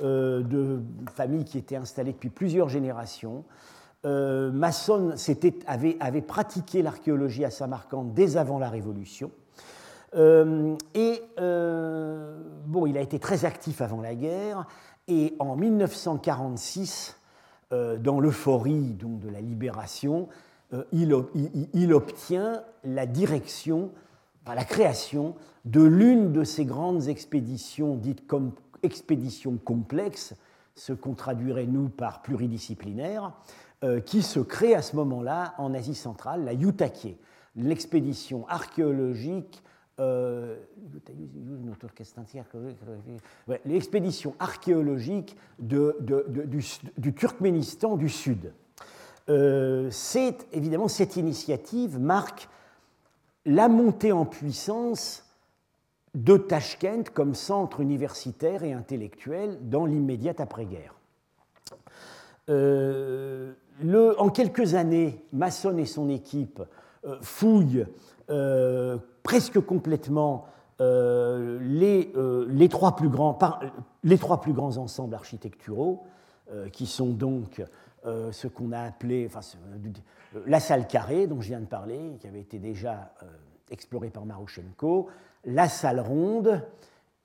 euh, 0.03 0.43
de 0.43 0.81
familles 1.15 1.45
qui 1.45 1.57
étaient 1.57 1.77
installées 1.77 2.11
depuis 2.11 2.29
plusieurs 2.29 2.67
générations. 2.67 3.45
Euh, 4.05 4.51
Masson 4.51 5.15
avait, 5.65 6.21
pratiqué 6.21 6.81
l'archéologie 6.81 7.45
à 7.45 7.51
Samarcande 7.51 8.13
dès 8.13 8.35
avant 8.35 8.59
la 8.59 8.69
Révolution. 8.69 9.31
Euh, 10.13 10.75
et 10.93 11.21
bon, 11.37 12.85
il 12.85 12.97
a 12.97 13.01
été 13.01 13.17
très 13.17 13.45
actif 13.45 13.79
avant 13.79 14.01
la 14.01 14.13
guerre. 14.13 14.67
Et 15.07 15.35
en 15.39 15.55
1946, 15.55 17.17
dans 17.71 18.19
l'euphorie 18.19 18.97
de 18.99 19.29
la 19.29 19.39
libération, 19.39 20.27
euh, 20.73 20.83
il, 20.91 21.93
obtient 21.93 22.63
la 22.83 23.05
direction, 23.05 23.91
la 24.47 24.63
création 24.63 25.35
de 25.65 25.81
l'une 25.81 26.31
de 26.31 26.43
ces 26.43 26.65
grandes 26.65 27.07
expéditions 27.07 27.95
dites 27.95 28.25
comme 28.27 28.53
expéditions 28.83 29.57
complexes, 29.57 30.35
ce 30.75 30.93
qu'on 30.93 31.13
traduirait 31.13 31.67
nous 31.67 31.89
par 31.89 32.21
pluridisciplinaire, 32.21 33.33
euh, 33.83 33.99
qui 33.99 34.21
se 34.21 34.39
crée 34.39 34.73
à 34.73 34.81
ce 34.81 34.95
moment-là 34.95 35.53
en 35.57 35.73
Asie 35.73 35.95
centrale, 35.95 36.45
la 36.45 36.53
Yutake, 36.53 37.17
l'expédition 37.55 38.47
archéologique 38.47 39.63
euh, 39.99 40.57
l'expédition 43.65 44.33
archéologique 44.39 45.35
du, 45.59 47.13
Turkménistan 47.15 47.97
du 47.97 48.09
Sud. 48.09 48.53
Euh, 49.29 49.87
c'est 49.91 50.47
évidemment 50.51 50.87
cette 50.87 51.15
initiative 51.15 51.99
marque 51.99 52.49
la 53.45 53.67
montée 53.67 54.11
en 54.11 54.25
puissance 54.25 55.25
de 56.15 56.37
Tashkent 56.37 57.09
comme 57.13 57.35
centre 57.35 57.79
universitaire 57.79 58.63
et 58.63 58.73
intellectuel 58.73 59.57
dans 59.61 59.85
l'immédiate 59.85 60.39
après-guerre. 60.39 60.95
Euh, 62.49 63.53
en 64.17 64.29
quelques 64.29 64.73
années, 64.73 65.23
Masson 65.31 65.77
et 65.77 65.85
son 65.85 66.09
équipe 66.09 66.61
euh, 67.05 67.17
fouillent 67.21 67.85
presque 69.23 69.59
complètement 69.59 70.45
les 70.79 72.11
trois 72.69 72.95
plus 72.95 73.09
grands 73.09 73.37
ensembles 74.77 75.13
architecturaux, 75.13 76.05
qui 76.71 76.85
sont 76.87 77.09
donc 77.09 77.61
euh, 78.07 78.31
ce 78.31 78.47
qu'on 78.47 78.71
a 78.71 78.79
appelé 78.79 79.27
enfin, 79.29 79.41
euh, 79.75 80.39
la 80.47 80.59
salle 80.59 80.87
carrée 80.87 81.27
dont 81.27 81.39
je 81.39 81.49
viens 81.49 81.59
de 81.59 81.67
parler, 81.67 82.17
qui 82.19 82.25
avait 82.27 82.41
été 82.41 82.57
déjà 82.57 83.13
euh, 83.21 83.27
explorée 83.69 84.09
par 84.09 84.25
Marushenko, 84.25 85.07
la 85.45 85.69
salle 85.69 85.99
ronde, 85.99 86.63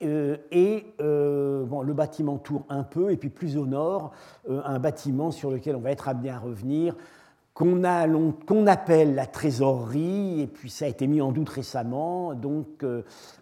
et 0.03 0.85
bon, 0.99 1.81
le 1.81 1.93
bâtiment 1.95 2.37
tour 2.37 2.67
un 2.69 2.83
peu, 2.83 3.13
et 3.13 3.17
puis 3.17 3.31
plus 3.31 3.57
au 3.57 3.65
nord, 3.65 4.13
un 4.47 4.79
bâtiment 4.79 5.31
sur 5.31 5.51
lequel 5.51 5.75
on 5.75 5.81
va 5.81 5.91
être 5.91 6.09
amené 6.09 6.29
à 6.29 6.39
revenir, 6.39 6.95
qu'on 7.55 7.83
appelle 8.67 9.15
la 9.15 9.25
trésorerie, 9.25 10.43
et 10.43 10.47
puis 10.47 10.69
ça 10.69 10.85
a 10.85 10.89
été 10.89 11.07
mis 11.07 11.23
en 11.23 11.33
doute 11.33 11.49
récemment, 11.49 12.35
donc 12.35 12.85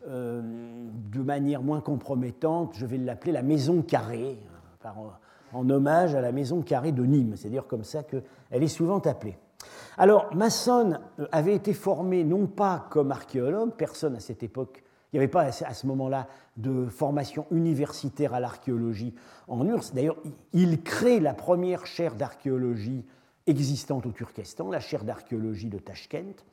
de 0.07 1.23
manière 1.23 1.63
moins 1.63 1.81
compromettante, 1.81 2.75
je 2.77 2.87
vais 2.87 2.99
l'appeler 2.99 3.33
la 3.33 3.43
maison 3.43 3.83
carrée, 3.83 4.39
en 5.55 5.69
hommage 5.71 6.15
à 6.15 6.21
la 6.21 6.33
maison 6.33 6.63
carrée 6.63 6.93
de 6.93 7.05
Nîmes. 7.05 7.35
C'est 7.37 7.49
à 7.49 7.51
dire 7.51 7.67
comme 7.67 7.85
ça 7.85 8.03
qu'elle 8.03 8.23
est 8.51 8.69
souvent 8.69 8.99
appelée. 8.99 9.39
Alors, 9.97 10.35
Masson 10.35 10.99
euh, 11.21 11.27
avait 11.33 11.55
été 11.55 11.73
formé 11.73 12.25
non 12.25 12.47
pas 12.47 12.87
comme 12.91 13.11
archéologue, 13.11 13.73
personne 13.77 14.17
à 14.17 14.21
cette 14.21 14.43
époque, 14.43 14.83
il 15.13 15.19
n'y 15.19 15.21
avait 15.21 15.31
pas 15.31 15.43
à 15.43 15.75
ce 15.75 15.87
moment-là 15.87 16.27
de 16.57 16.87
formation 16.87 17.47
universitaire 17.53 18.35
à 18.35 18.41
l'archéologie 18.41 19.15
en 19.47 19.65
URSS. 19.65 19.95
D'ailleurs, 19.95 20.17
il 20.53 20.83
crée 20.83 21.21
la 21.21 21.35
première 21.35 21.87
chaire 21.87 22.17
d'archéologie 22.17 23.05
existante 23.47 24.07
au 24.07 24.11
Turkestan, 24.11 24.71
la 24.71 24.81
chaire 24.81 25.05
d'archéologie 25.05 25.69
de 25.69 25.79
Tashkent. 25.79 26.45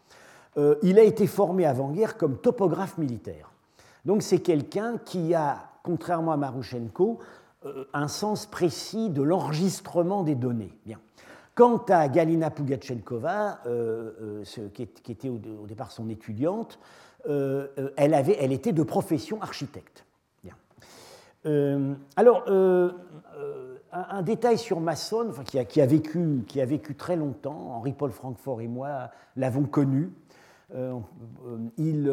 Euh, 0.58 0.76
il 0.84 1.00
a 1.00 1.04
été 1.04 1.26
formé 1.26 1.66
avant-guerre 1.66 2.18
comme 2.18 2.38
topographe 2.38 3.00
militaire. 3.00 3.52
Donc 4.06 4.22
c'est 4.22 4.40
quelqu'un 4.40 5.00
qui 5.06 5.34
a, 5.34 5.70
contrairement 5.82 6.34
à 6.34 6.38
Marushenko, 6.38 7.18
un 7.94 8.08
sens 8.08 8.46
précis 8.46 9.10
de 9.10 9.22
l'enregistrement 9.22 10.24
des 10.24 10.36
données. 10.36 10.74
Bien. 10.86 11.00
Quant 11.54 11.84
à 11.90 12.08
Galina 12.08 12.50
Pugachenkova, 12.50 13.60
euh, 13.66 14.44
euh, 14.58 14.70
qui, 14.74 15.12
était 15.12 15.30
au, 15.30 15.38
départ 15.68 15.92
son 15.92 16.10
étudiante, 16.10 16.80
elle, 17.28 18.14
avait, 18.16 18.38
elle, 18.40 18.52
était 18.52 18.72
de 18.72 18.82
profession 18.82 19.40
architecte. 19.44 20.06
Bien. 20.44 20.56
alors, 22.16 22.46
un, 23.92 24.22
détail 24.24 24.58
sur 24.58 24.80
Masson, 24.80 25.32
qui, 25.46 25.60
a, 25.60 25.86
vécu, 25.86 26.44
qui, 26.48 26.62
a, 26.62 26.66
vécu, 26.66 26.96
très 26.96 27.16
longtemps, 27.16 27.76
Henri-Paul 27.76 28.12
Francfort 28.12 28.62
et 28.62 28.68
moi 28.68 29.12
l'avons 29.36 29.66
connu. 29.66 30.12
il, 31.78 32.10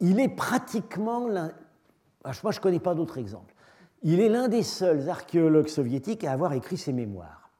est 0.00 0.34
pratiquement 0.34 1.26
moi, 2.24 2.52
je 2.52 2.58
ne 2.58 2.62
connais 2.62 2.80
pas 2.80 2.94
d'autres 2.94 3.18
exemples. 3.18 3.54
Il 4.02 4.20
est 4.20 4.28
l'un 4.28 4.48
des 4.48 4.62
seuls 4.62 5.08
archéologues 5.08 5.68
soviétiques 5.68 6.24
à 6.24 6.32
avoir 6.32 6.52
écrit 6.52 6.76
ses 6.76 6.92
mémoires. 6.92 7.50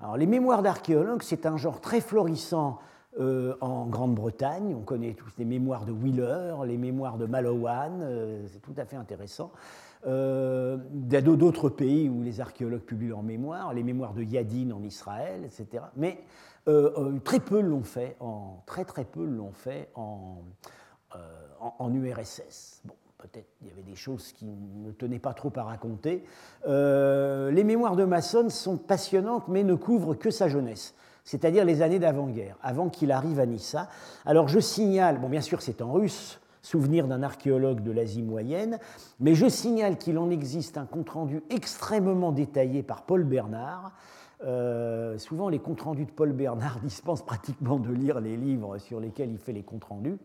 Alors, 0.00 0.16
les 0.16 0.26
mémoires 0.26 0.62
d'archéologues, 0.62 1.22
c'est 1.22 1.44
un 1.46 1.56
genre 1.56 1.80
très 1.80 2.00
florissant 2.00 2.78
euh, 3.18 3.56
en 3.60 3.86
Grande-Bretagne. 3.86 4.76
On 4.76 4.82
connaît 4.82 5.14
tous 5.14 5.32
les 5.38 5.44
mémoires 5.44 5.84
de 5.84 5.90
Wheeler, 5.90 6.54
les 6.64 6.76
mémoires 6.76 7.16
de 7.16 7.26
Malowan, 7.26 8.00
euh, 8.00 8.46
c'est 8.46 8.60
tout 8.60 8.74
à 8.76 8.84
fait 8.84 8.94
intéressant. 8.94 9.50
Euh, 10.06 10.76
il 10.94 11.16
a 11.16 11.20
d'autres 11.20 11.68
pays 11.68 12.08
où 12.08 12.22
les 12.22 12.40
archéologues 12.40 12.82
publient 12.82 13.08
leurs 13.08 13.24
mémoires, 13.24 13.74
les 13.74 13.82
mémoires 13.82 14.14
de 14.14 14.22
Yadin 14.22 14.70
en 14.70 14.84
Israël, 14.84 15.42
etc. 15.44 15.82
Mais 15.96 16.22
très 17.24 17.40
peu 17.40 17.60
l'ont 17.60 17.82
fait, 17.82 18.16
en, 18.20 18.62
très 18.66 18.84
très 18.84 19.04
peu 19.04 19.24
l'ont 19.24 19.52
fait 19.52 19.88
en, 19.96 20.44
URSS. 21.92 22.82
Peut-être 23.18 23.48
il 23.60 23.68
y 23.68 23.70
avait 23.70 23.82
des 23.82 23.96
choses 23.96 24.32
qui 24.32 24.46
ne 24.46 24.90
tenaient 24.92 25.18
pas 25.18 25.34
trop 25.34 25.52
à 25.56 25.64
raconter. 25.64 26.24
les 26.66 27.64
mémoires 27.64 27.96
de 27.96 28.04
Masson 28.04 28.48
sont 28.48 28.76
passionnantes, 28.76 29.48
mais 29.48 29.64
ne 29.64 29.74
couvrent 29.74 30.14
que 30.14 30.30
sa 30.30 30.48
jeunesse 30.48 30.94
c'est-à-dire 31.28 31.66
les 31.66 31.82
années 31.82 31.98
d'avant-guerre, 31.98 32.56
avant 32.62 32.88
qu'il 32.88 33.12
arrive 33.12 33.38
à 33.38 33.44
Nissa. 33.44 33.90
Alors 34.24 34.48
je 34.48 34.60
signale, 34.60 35.20
bien 35.28 35.42
sûr 35.42 35.60
c'est 35.60 35.82
en 35.82 35.92
russe, 35.92 36.40
souvenir 36.62 37.06
d'un 37.06 37.22
archéologue 37.22 37.82
de 37.82 37.92
l'Asie 37.92 38.22
moyenne, 38.22 38.78
mais 39.20 39.34
je 39.34 39.46
signale 39.46 39.98
qu'il 39.98 40.16
en 40.18 40.30
existe 40.30 40.78
un 40.78 40.86
compte-rendu 40.86 41.42
extrêmement 41.50 42.32
détaillé 42.32 42.82
par 42.82 43.02
Paul 43.02 43.24
Bernard. 43.24 43.92
Euh, 44.44 45.18
souvent, 45.18 45.48
les 45.48 45.58
comptes 45.58 45.80
rendus 45.80 46.04
de 46.04 46.10
Paul 46.10 46.32
Bernard 46.32 46.78
dispensent 46.82 47.24
pratiquement 47.24 47.78
de 47.78 47.92
lire 47.92 48.20
les 48.20 48.36
livres 48.36 48.78
sur 48.78 49.00
lesquels 49.00 49.30
il 49.30 49.38
fait 49.38 49.52
les 49.52 49.62
comptes 49.62 49.84
rendus. 49.84 50.16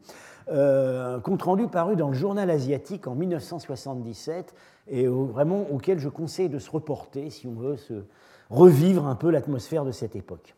Euh, 0.50 1.18
un 1.18 1.20
compte 1.20 1.42
rendu 1.42 1.68
paru 1.68 1.96
dans 1.96 2.10
le 2.10 2.14
Journal 2.14 2.50
asiatique 2.50 3.08
en 3.08 3.16
1977 3.16 4.54
et 4.88 5.08
vraiment 5.08 5.66
auquel 5.72 6.00
je 6.00 6.10
conseille 6.10 6.50
de 6.50 6.60
se 6.60 6.70
reporter 6.70 7.30
si 7.30 7.48
on 7.48 7.54
veut 7.54 7.78
se 7.78 8.04
revivre 8.50 9.08
un 9.08 9.16
peu 9.16 9.30
l'atmosphère 9.32 9.86
de 9.86 9.92
cette 9.92 10.16
époque. 10.16 10.56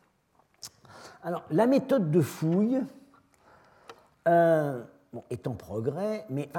Alors, 1.24 1.44
la 1.50 1.68
méthode 1.68 2.12
de 2.12 2.22
fouille 2.22 2.82
euh, 4.28 4.82
est 5.30 5.48
en 5.48 5.54
progrès, 5.54 6.26
mais 6.30 6.50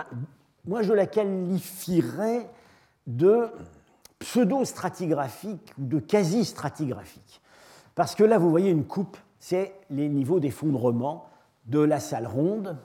moi 0.67 0.83
je 0.83 0.93
la 0.93 1.07
qualifierais 1.07 2.49
de 3.07 3.49
pseudo-stratigraphique 4.19 5.73
ou 5.79 5.87
de 5.87 5.99
quasi-stratigraphique. 5.99 7.41
Parce 7.95 8.15
que 8.15 8.25
là, 8.25 8.39
vous 8.39 8.51
voyez 8.51 8.71
une 8.71 8.85
coupe, 8.85 9.17
c'est 9.39 9.75
les 9.91 10.09
niveaux 10.09 10.41
d'effondrement 10.41 11.29
de 11.67 11.81
la 11.81 12.01
salle 12.01 12.27
ronde, 12.27 12.77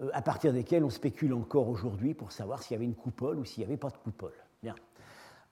euh, 0.00 0.10
à 0.12 0.22
partir 0.22 0.52
desquels 0.52 0.84
on 0.84 0.90
spécule 0.90 1.34
encore 1.34 1.68
aujourd'hui 1.68 2.14
pour 2.14 2.32
savoir 2.32 2.62
s'il 2.62 2.74
y 2.74 2.76
avait 2.76 2.84
une 2.84 2.94
coupole 2.94 3.38
ou 3.38 3.44
s'il 3.44 3.60
n'y 3.60 3.66
avait 3.66 3.76
pas 3.76 3.90
de 3.90 3.96
coupole. 3.96 4.32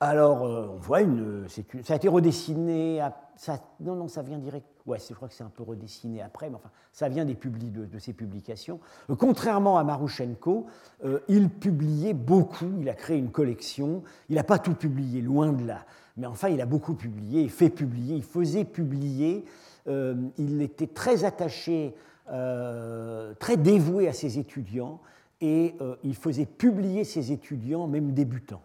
Alors, 0.00 0.44
euh, 0.44 0.68
on 0.74 0.76
voit 0.76 1.00
une. 1.00 1.46
Ça 1.82 1.94
a 1.94 1.96
été 1.96 2.08
redessiné. 2.08 3.00
ça, 3.34 3.58
non, 3.80 3.96
non, 3.96 4.06
ça 4.06 4.22
vient 4.22 4.38
direct. 4.38 4.64
Ouais, 4.86 4.98
je 5.06 5.12
crois 5.12 5.26
que 5.26 5.34
c'est 5.34 5.42
un 5.42 5.50
peu 5.50 5.64
redessiné 5.64 6.22
après, 6.22 6.48
mais 6.48 6.54
enfin, 6.54 6.70
ça 6.92 7.08
vient 7.08 7.24
des 7.24 7.34
publis, 7.34 7.70
de, 7.70 7.84
de, 7.84 7.98
ses 7.98 8.12
publications. 8.12 8.78
Euh, 9.10 9.16
contrairement 9.16 9.76
à 9.76 9.82
Marushenko, 9.82 10.66
euh, 11.04 11.18
il 11.26 11.50
publiait 11.50 12.14
beaucoup, 12.14 12.70
il 12.80 12.88
a 12.88 12.94
créé 12.94 13.18
une 13.18 13.32
collection. 13.32 14.04
Il 14.28 14.36
n'a 14.36 14.44
pas 14.44 14.60
tout 14.60 14.74
publié, 14.74 15.20
loin 15.20 15.52
de 15.52 15.66
là. 15.66 15.84
Mais 16.16 16.26
enfin, 16.26 16.48
il 16.48 16.60
a 16.60 16.66
beaucoup 16.66 16.94
publié, 16.94 17.42
il 17.42 17.50
fait 17.50 17.70
publier, 17.70 18.14
il 18.14 18.24
faisait 18.24 18.64
publier. 18.64 19.44
il 19.86 20.62
était 20.62 20.88
très 20.88 21.24
attaché, 21.24 21.94
très 22.26 23.56
dévoué 23.56 24.08
à 24.08 24.12
ses 24.12 24.38
étudiants, 24.38 25.00
et 25.40 25.76
il 26.02 26.16
faisait 26.16 26.44
publier 26.44 27.04
ses 27.04 27.30
étudiants, 27.30 27.86
même 27.86 28.12
débutants. 28.12 28.62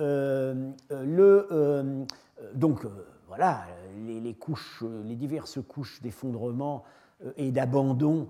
Euh, 0.00 0.72
le, 0.90 1.48
euh, 1.50 2.04
donc 2.54 2.86
voilà, 3.28 3.64
les, 4.06 4.34
couches, 4.34 4.84
les 5.04 5.16
diverses 5.16 5.58
couches 5.66 6.00
d'effondrement 6.02 6.84
et 7.36 7.50
d'abandon 7.50 8.28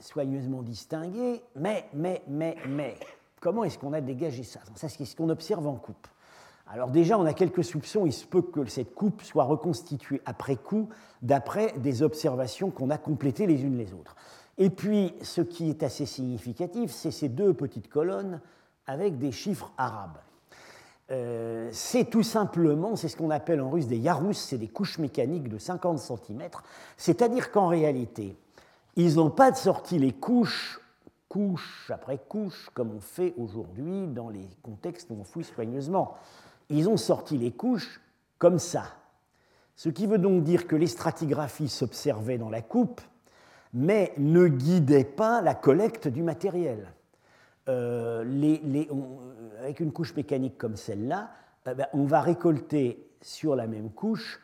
soigneusement 0.00 0.62
distinguées, 0.62 1.42
mais, 1.54 1.88
mais, 1.94 2.22
mais, 2.26 2.56
mais, 2.68 2.96
comment 3.40 3.62
est-ce 3.64 3.78
qu'on 3.78 3.92
a 3.92 4.00
dégagé 4.00 4.42
Ça, 4.42 4.60
c'est 4.74 5.04
ce 5.04 5.16
qu'on 5.16 5.28
observe 5.28 5.66
en 5.66 5.76
coupe. 5.76 6.08
Alors 6.66 6.90
déjà, 6.90 7.18
on 7.18 7.24
a 7.26 7.34
quelques 7.34 7.64
soupçons, 7.64 8.06
il 8.06 8.12
se 8.12 8.26
peut 8.26 8.42
que 8.42 8.64
cette 8.66 8.94
coupe 8.94 9.22
soit 9.22 9.44
reconstituée 9.44 10.22
après 10.24 10.56
coup, 10.56 10.88
d'après 11.20 11.72
des 11.78 12.02
observations 12.02 12.70
qu'on 12.70 12.90
a 12.90 12.98
complétées 12.98 13.46
les 13.46 13.62
unes 13.62 13.76
les 13.76 13.92
autres. 13.92 14.16
Et 14.58 14.70
puis, 14.70 15.14
ce 15.22 15.40
qui 15.40 15.70
est 15.70 15.82
assez 15.82 16.06
significatif, 16.06 16.90
c'est 16.90 17.10
ces 17.10 17.28
deux 17.28 17.52
petites 17.54 17.88
colonnes 17.88 18.40
avec 18.86 19.18
des 19.18 19.32
chiffres 19.32 19.72
arabes. 19.76 20.18
Euh, 21.12 21.68
c'est 21.72 22.06
tout 22.06 22.22
simplement, 22.22 22.96
c'est 22.96 23.08
ce 23.08 23.18
qu'on 23.18 23.30
appelle 23.30 23.60
en 23.60 23.68
russe 23.68 23.86
des 23.86 23.98
yarus, 23.98 24.38
c'est 24.38 24.56
des 24.56 24.68
couches 24.68 24.98
mécaniques 24.98 25.48
de 25.48 25.58
50 25.58 25.98
cm, 25.98 26.42
c'est-à-dire 26.96 27.50
qu'en 27.50 27.68
réalité, 27.68 28.34
ils 28.96 29.16
n'ont 29.16 29.30
pas 29.30 29.52
sorti 29.52 29.98
les 29.98 30.12
couches, 30.12 30.80
couche 31.28 31.90
après 31.94 32.18
couche, 32.28 32.70
comme 32.72 32.92
on 32.96 33.00
fait 33.00 33.34
aujourd'hui 33.36 34.06
dans 34.06 34.30
les 34.30 34.48
contextes 34.62 35.10
où 35.10 35.18
on 35.20 35.24
fouille 35.24 35.44
soigneusement. 35.44 36.14
Ils 36.70 36.88
ont 36.88 36.96
sorti 36.96 37.36
les 37.36 37.50
couches 37.50 38.00
comme 38.38 38.58
ça. 38.58 38.84
Ce 39.76 39.90
qui 39.90 40.06
veut 40.06 40.18
donc 40.18 40.44
dire 40.44 40.66
que 40.66 40.76
les 40.76 40.86
stratigraphies 40.86 41.68
s'observaient 41.68 42.38
dans 42.38 42.50
la 42.50 42.62
coupe, 42.62 43.02
mais 43.74 44.14
ne 44.16 44.48
guidaient 44.48 45.04
pas 45.04 45.42
la 45.42 45.54
collecte 45.54 46.08
du 46.08 46.22
matériel. 46.22 46.92
Euh, 47.68 48.24
avec 49.60 49.78
une 49.78 49.92
couche 49.92 50.16
mécanique 50.16 50.58
comme 50.58 50.76
celle-là, 50.76 51.30
eh 51.70 51.74
ben, 51.74 51.86
on 51.92 52.04
va 52.04 52.20
récolter 52.20 53.08
sur 53.20 53.54
la 53.54 53.68
même 53.68 53.90
couche 53.90 54.40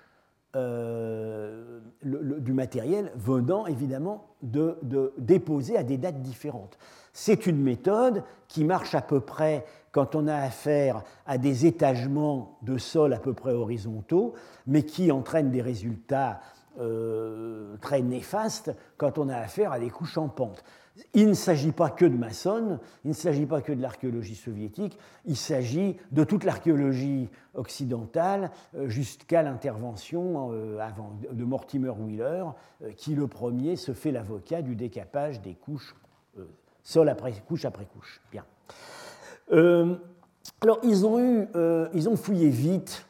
euh, 0.57 1.81
du 2.03 2.53
matériel 2.53 3.13
venant 3.17 3.67
évidemment 3.67 4.29
de, 4.43 4.79
de, 4.83 5.13
déposer 5.19 5.77
à 5.77 5.83
des 5.83 5.99
dates 5.99 6.23
différentes. 6.23 6.79
C'est 7.13 7.47
une 7.47 7.61
méthode 7.61 8.23
qui 8.47 8.63
marche 8.63 8.95
à 8.95 9.03
peu 9.03 9.21
près 9.21 9.67
quand 9.91 10.15
on 10.15 10.29
a 10.29 10.37
affaire 10.37 11.03
à 11.27 11.39
des 11.39 11.67
étagements 11.67 12.59
de 12.63 12.79
sol 12.79 13.13
à 13.13 13.19
peu 13.19 13.35
près 13.35 13.53
horizontaux, 13.53 14.35
mais 14.67 14.85
qui 14.85 15.11
entraîne 15.11 15.51
des 15.51 15.63
résultats 15.63 16.41
euh, 16.79 17.77
très 17.81 18.03
néfastes 18.03 18.73
quand 18.97 19.19
on 19.19 19.29
a 19.29 19.37
affaire 19.37 19.73
à 19.73 19.81
des 19.81 19.91
couches 19.91 20.17
en 20.17 20.29
pente. 20.29 20.63
Il 21.15 21.29
ne 21.29 21.35
s'agit 21.35 21.73
pas 21.73 21.91
que 21.91 22.05
de 22.05 22.17
Masson, 22.17 22.79
il 23.05 23.09
ne 23.09 23.15
s'agit 23.15 23.47
pas 23.47 23.61
que 23.61 23.73
de 23.73 23.81
l'archéologie 23.81 24.35
soviétique, 24.35 24.99
il 25.27 25.37
s'agit 25.37 25.97
de 26.11 26.25
toute 26.25 26.45
l'archéologie 26.45 27.29
occidentale 27.55 28.51
euh, 28.75 28.89
jusqu'à 28.89 29.43
l'intervention 29.43 30.51
euh, 30.53 30.79
de 31.33 31.45
Mortimer 31.45 31.91
Wheeler, 31.91 32.45
euh, 32.83 32.91
qui 32.97 33.15
le 33.15 33.27
premier 33.27 33.77
se 33.77 33.93
fait 33.93 34.11
l'avocat 34.11 34.63
du 34.63 34.75
décapage 34.75 35.41
des 35.41 35.55
couches, 35.55 35.95
sol 36.83 37.09
après 37.09 37.33
couche 37.47 37.65
après 37.65 37.87
couche. 37.87 38.21
Bien. 38.31 38.45
alors 40.61 40.79
ils 40.83 41.05
ont, 41.05 41.19
eu, 41.19 41.49
ils 41.95 42.09
ont 42.09 42.17
fouillé 42.17 42.49
vite, 42.49 43.07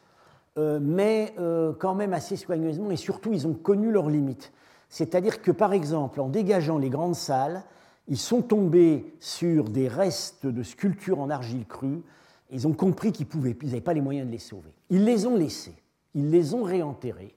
mais 0.57 1.33
quand 1.79 1.93
même 1.93 2.13
assez 2.13 2.35
soigneusement, 2.35 2.89
et 2.91 2.95
surtout 2.95 3.31
ils 3.31 3.45
ont 3.45 3.53
connu 3.53 3.91
leurs 3.91 4.09
limites. 4.09 4.51
C'est-à-dire 4.89 5.41
que, 5.41 5.51
par 5.51 5.73
exemple, 5.73 6.19
en 6.19 6.27
dégageant 6.27 6.79
les 6.79 6.89
grandes 6.89 7.15
salles, 7.15 7.63
ils 8.09 8.17
sont 8.17 8.41
tombés 8.41 9.13
sur 9.19 9.69
des 9.69 9.87
restes 9.87 10.47
de 10.47 10.63
sculptures 10.63 11.19
en 11.19 11.29
argile 11.29 11.65
crue. 11.65 12.01
Ils 12.49 12.67
ont 12.67 12.73
compris 12.73 13.11
qu'ils 13.11 13.27
n'avaient 13.35 13.81
pas 13.81 13.93
les 13.93 14.01
moyens 14.01 14.27
de 14.27 14.31
les 14.31 14.39
sauver. 14.39 14.73
Ils 14.89 15.05
les 15.05 15.27
ont 15.27 15.35
laissés, 15.35 15.75
ils 16.15 16.31
les 16.31 16.55
ont 16.55 16.63
réenterrés. 16.63 17.35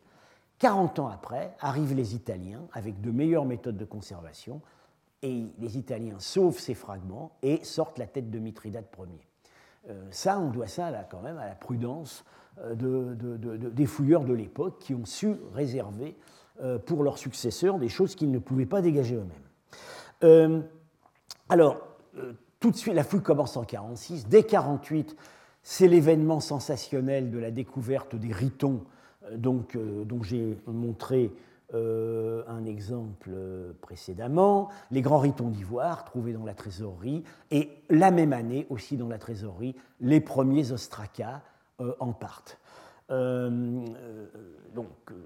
40 0.59 1.01
ans 1.01 1.09
après, 1.09 1.55
arrivent 1.61 1.95
les 1.95 2.15
Italiens 2.15 2.63
avec 2.73 3.01
de 3.01 3.11
meilleures 3.11 3.45
méthodes 3.45 3.77
de 3.77 3.85
conservation, 3.85 4.63
et 5.23 5.47
les 5.59 5.79
Italiens 5.79 6.19
sauvent 6.19 6.59
ces 6.59 6.75
fragments 6.75 7.33
et 7.43 7.63
sortent 7.65 7.99
la 7.99 8.07
tête 8.07 8.31
de 8.31 8.39
Mithridate 8.39 8.87
Ier. 8.99 9.29
Euh, 9.91 10.07
ça, 10.11 10.39
on 10.39 10.51
doit 10.51 10.69
ça 10.69 10.91
là, 10.91 11.07
quand 11.09 11.21
même 11.21 11.39
à 11.39 11.47
la 11.47 11.55
prudence 11.55 12.25
euh, 12.61 13.15
des 13.71 13.87
fouilleurs 13.87 14.25
de 14.25 14.33
l'époque 14.33 14.79
qui 14.79 14.95
ont 14.95 15.05
su 15.05 15.35
réserver 15.53 16.17
euh, 16.63 16.79
pour 16.79 17.03
leurs 17.03 17.19
successeurs 17.19 17.79
des 17.79 17.89
choses 17.89 18.15
qu'ils 18.15 18.31
ne 18.31 18.39
pouvaient 18.39 18.67
pas 18.67 18.83
dégager 18.83 19.17
eux-mêmes. 19.17 19.52
Euh, 20.23 20.61
alors, 21.49 21.81
euh, 22.17 22.33
tout 22.61 22.71
de 22.71 22.77
suite, 22.77 22.95
la 22.95 23.05
fouille 23.05 23.23
commence 23.23 23.57
en 23.57 23.63
1946. 23.63 24.29
Dès 24.29 24.39
1948, 24.39 25.17
c'est 25.63 25.89
l'événement 25.89 26.41
sensationnel 26.41 27.31
de 27.31 27.39
la 27.39 27.51
découverte 27.51 28.15
des 28.15 28.33
ritons, 28.33 28.85
euh, 29.25 29.37
donc, 29.37 29.77
dont 29.77 30.23
j'ai 30.23 30.59
montré 30.67 31.33
un 31.75 32.67
exemple 32.67 33.31
précédemment, 33.81 34.69
les 34.91 35.01
grands 35.01 35.21
ritons 35.21 35.49
d'ivoire 35.49 36.05
trouvés 36.05 36.35
dans 36.35 36.45
la 36.45 36.53
trésorerie, 36.53 37.25
et 37.51 37.71
la 37.89 38.11
même 38.11 38.35
année 38.35 38.67
aussi 38.69 38.99
dans 38.99 39.09
la 39.09 39.17
trésorerie, 39.17 39.75
les 39.99 40.21
premiers 40.21 40.71
ostracas 40.71 41.41
en 41.99 42.15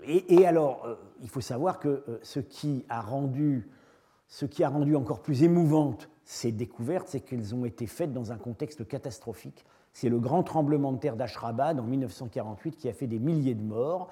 et, 0.04 0.34
et 0.36 0.46
alors, 0.46 0.86
il 1.20 1.28
faut 1.28 1.40
savoir 1.40 1.80
que 1.80 2.04
ce 2.22 2.38
qui 2.38 2.84
a 2.88 3.00
rendu 3.00 3.68
ce 4.28 4.44
qui 4.46 4.64
a 4.64 4.68
rendu 4.68 4.96
encore 4.96 5.20
plus 5.20 5.42
émouvante 5.42 6.08
ces 6.24 6.50
découvertes, 6.50 7.06
c'est 7.08 7.20
qu'elles 7.20 7.54
ont 7.54 7.64
été 7.64 7.86
faites 7.86 8.12
dans 8.12 8.32
un 8.32 8.36
contexte 8.36 8.86
catastrophique. 8.86 9.64
C'est 9.92 10.08
le 10.08 10.18
grand 10.18 10.42
tremblement 10.42 10.92
de 10.92 10.98
terre 10.98 11.16
d'Ashrabad 11.16 11.78
en 11.78 11.84
1948 11.84 12.76
qui 12.76 12.88
a 12.88 12.92
fait 12.92 13.06
des 13.06 13.20
milliers 13.20 13.54
de 13.54 13.62
morts. 13.62 14.08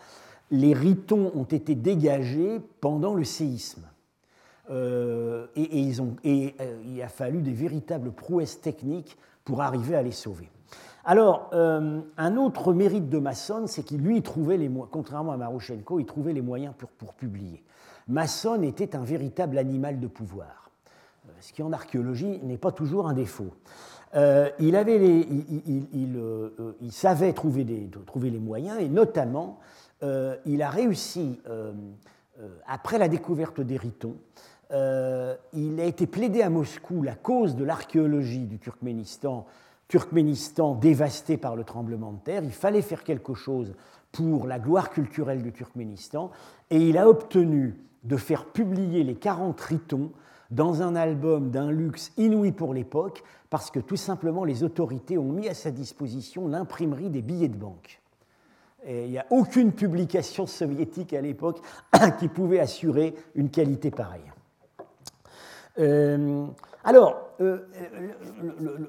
Les 0.50 0.72
ritons 0.72 1.33
ont 1.35 1.44
été 1.44 1.74
dégagés 1.74 2.61
pendant 2.81 3.14
le 3.14 3.24
séisme. 3.24 3.83
Euh, 4.70 5.46
et, 5.57 5.92
euh, 6.00 6.83
il 6.87 7.03
a 7.03 7.09
fallu 7.09 7.42
des 7.42 7.53
véritables 7.53 8.12
prouesses 8.12 8.61
techniques 8.61 9.18
pour 9.44 9.61
arriver 9.61 9.96
à 9.96 10.03
les 10.03 10.12
sauver. 10.12 10.48
Alors, 11.05 11.50
euh, 11.53 12.00
un 12.16 12.37
autre 12.37 12.72
mérite 12.72 13.11
de 13.11 13.18
Masson, 13.18 13.64
c'est 13.66 13.83
qu'il 13.83 14.00
lui 14.00 14.22
trouvait 14.22 14.57
les 14.57 14.70
contrairement 14.90 15.33
à 15.33 15.37
Marushenko, 15.37 15.98
il 15.98 16.07
trouvait 16.07 16.33
les 16.33 16.40
moyens 16.40 16.74
pour 16.96 17.12
publier. 17.12 17.62
Masson 18.09 18.62
était 18.62 18.97
un 18.97 19.05
véritable 19.05 19.59
animal 19.59 20.01
de 20.01 20.07
pouvoir. 20.07 20.71
Euh, 21.27 21.33
ce 21.40 21.53
qui 21.53 21.62
en 21.62 21.73
archéologie 21.73 22.40
n'est 22.43 22.59
pas 22.59 22.73
toujours 22.73 23.09
un 23.09 23.14
défaut. 23.14 23.53
il, 24.61 24.77
avait 24.77 25.27
il, 26.81 26.93
savait 26.93 27.33
trouver, 27.33 27.64
les 27.64 28.38
moyens 28.38 28.81
et 28.81 28.88
notamment 28.88 29.59
il 30.47 30.62
a 30.62 30.71
réussi, 30.71 31.40
après 32.64 32.99
la 32.99 33.09
découverte 33.09 33.61
des 33.61 33.77
ritons, 33.77 34.14
il 34.71 35.81
a 35.81 35.85
été 35.85 36.07
plaidé 36.07 36.43
à 36.43 36.51
Moscou 36.51 37.03
la 37.03 37.17
cause 37.17 37.57
de 37.57 37.64
l'archéologie 37.64 38.47
du 38.47 38.61
Turkménistan 38.61 39.47
Turkménistan 39.88 40.75
dévasté 40.75 41.37
par 41.37 41.57
le 41.57 41.64
tremblement 41.64 42.12
de 42.12 42.19
terre. 42.19 42.43
Il 42.43 42.53
fallait 42.53 42.83
faire 42.83 43.05
quelque 43.05 43.35
chose 43.35 43.75
pour 44.12 44.47
la 44.47 44.59
gloire 44.59 44.90
culturelle 44.90 45.43
du 45.43 45.53
Turkménistan 45.53 46.31
et 46.71 46.79
il 46.79 46.99
a 46.99 47.09
obtenu 47.09 47.77
de 48.05 48.17
faire 48.17 48.47
publier 48.47 49.03
les 49.03 49.14
40 49.14 49.61
ritons 49.61 50.11
dans 50.51 50.83
un 50.83 50.95
album 50.95 51.51
d'un 51.51 51.71
luxe 51.71 52.12
inouï 52.17 52.53
pour 52.53 52.75
l'époque 52.75 53.23
parce 53.51 53.71
que 53.71 53.81
tout 53.81 53.97
simplement 53.97 54.45
les 54.45 54.62
autorités 54.62 55.19
ont 55.19 55.33
mis 55.33 55.49
à 55.49 55.55
sa 55.55 55.71
disposition 55.71 56.49
l'imprimerie 56.49 57.11
des 57.11 57.23
billets 57.23 57.49
de 57.49 57.57
banque. 57.57 58.01
Il 58.87 59.11
n'y 59.11 59.19
a 59.19 59.27
aucune 59.31 59.73
publication 59.73 60.47
soviétique 60.47 61.14
à 61.14 61.23
l'époque 61.23 61.61
qui 62.19 62.29
pouvait 62.29 62.61
assurer 62.61 63.14
une 63.35 63.49
qualité 63.49 63.90
pareille. 63.90 64.31
Euh, 65.79 66.47
alors, 66.85 67.31
euh, 67.40 67.67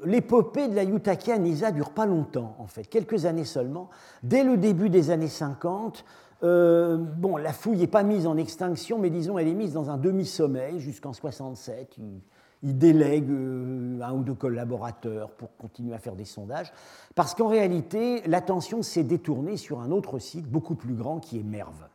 l'épopée 0.03 0.67
de 0.67 0.75
la 0.75 0.83
Yutaka 0.83 1.37
Nisa 1.37 1.71
dure 1.71 1.91
pas 1.91 2.05
longtemps, 2.05 2.55
en 2.59 2.67
fait, 2.67 2.83
quelques 2.83 3.25
années 3.25 3.45
seulement. 3.45 3.89
Dès 4.21 4.43
le 4.43 4.57
début 4.57 4.89
des 4.89 5.11
années 5.11 5.29
50, 5.29 6.03
euh, 6.43 6.97
bon, 6.97 7.37
la 7.37 7.53
fouille 7.53 7.77
n'est 7.77 7.87
pas 7.87 8.03
mise 8.03 8.27
en 8.27 8.37
extinction, 8.37 8.99
mais 8.99 9.09
disons, 9.09 9.37
elle 9.37 9.47
est 9.47 9.53
mise 9.53 9.73
dans 9.73 9.89
un 9.89 9.97
demi-sommeil 9.97 10.79
jusqu'en 10.79 11.13
67. 11.13 11.97
Il, 11.97 12.21
il 12.63 12.77
délègue 12.77 13.29
un 13.29 14.13
ou 14.13 14.23
deux 14.23 14.33
collaborateurs 14.33 15.31
pour 15.31 15.55
continuer 15.57 15.93
à 15.93 15.99
faire 15.99 16.15
des 16.15 16.25
sondages, 16.25 16.71
parce 17.13 17.35
qu'en 17.35 17.47
réalité, 17.47 18.21
l'attention 18.25 18.81
s'est 18.81 19.03
détournée 19.03 19.57
sur 19.57 19.81
un 19.81 19.91
autre 19.91 20.19
site 20.19 20.47
beaucoup 20.47 20.75
plus 20.75 20.93
grand 20.93 21.19
qui 21.19 21.39
est 21.39 21.43
Merve 21.43 21.87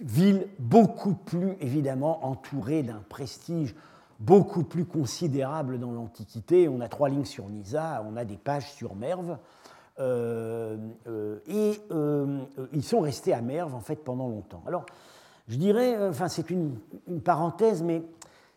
ville 0.00 0.48
beaucoup 0.58 1.14
plus 1.14 1.56
évidemment 1.60 2.24
entourée 2.26 2.82
d'un 2.82 3.02
prestige 3.08 3.74
beaucoup 4.18 4.64
plus 4.64 4.84
considérable 4.84 5.78
dans 5.78 5.92
l'Antiquité. 5.92 6.68
On 6.68 6.80
a 6.80 6.88
trois 6.88 7.08
lignes 7.08 7.24
sur 7.24 7.48
Nisa, 7.48 8.04
on 8.10 8.16
a 8.16 8.24
des 8.24 8.36
pages 8.36 8.70
sur 8.72 8.94
Merve. 8.94 9.38
Euh, 10.00 10.76
euh, 11.08 11.38
et 11.46 11.78
euh, 11.90 12.40
ils 12.72 12.82
sont 12.82 13.00
restés 13.00 13.34
à 13.34 13.42
Merve 13.42 13.74
en 13.74 13.80
fait 13.80 13.96
pendant 13.96 14.28
longtemps. 14.28 14.62
Alors, 14.66 14.86
je 15.48 15.56
dirais, 15.56 15.96
enfin 16.08 16.28
c'est 16.28 16.48
une, 16.48 16.78
parenthèse, 17.22 17.82
mais 17.82 18.02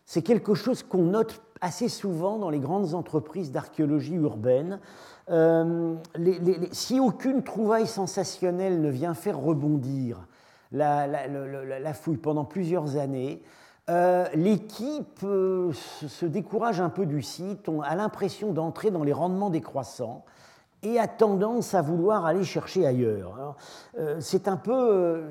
c'est 0.06 0.22
quelque 0.22 0.54
chose 0.54 0.82
qu'on 0.82 1.02
note 1.02 1.42
assez 1.60 1.88
souvent 1.88 2.38
dans 2.38 2.50
les 2.50 2.60
grandes 2.60 2.94
entreprises 2.94 3.52
d'archéologie 3.52 4.14
urbaine. 4.14 4.80
si 6.72 7.00
aucune 7.00 7.42
trouvaille 7.42 7.86
sensationnelle 7.86 8.80
ne 8.80 8.90
vient 8.90 9.14
faire 9.14 9.38
rebondir 9.38 10.26
la, 10.72 11.94
fouille 11.94 12.18
pendant 12.18 12.44
plusieurs 12.44 12.96
années. 12.96 13.42
L'équipe 13.88 15.20
se 15.20 16.26
décourage 16.26 16.80
un 16.80 16.90
peu 16.90 17.06
du 17.06 17.22
site, 17.22 17.68
on 17.68 17.80
a 17.80 17.94
l'impression 17.96 18.52
d'entrer 18.52 18.90
dans 18.90 19.04
les 19.04 19.12
rendements 19.12 19.50
décroissants 19.50 20.24
et 20.84 20.98
a 20.98 21.08
tendance 21.08 21.74
à 21.74 21.82
vouloir 21.82 22.24
aller 22.26 22.44
chercher 22.44 22.86
ailleurs. 22.86 23.56
Euh, 23.98 24.18
c'est 24.20 24.46
un 24.46 24.56
peu, 24.56 25.22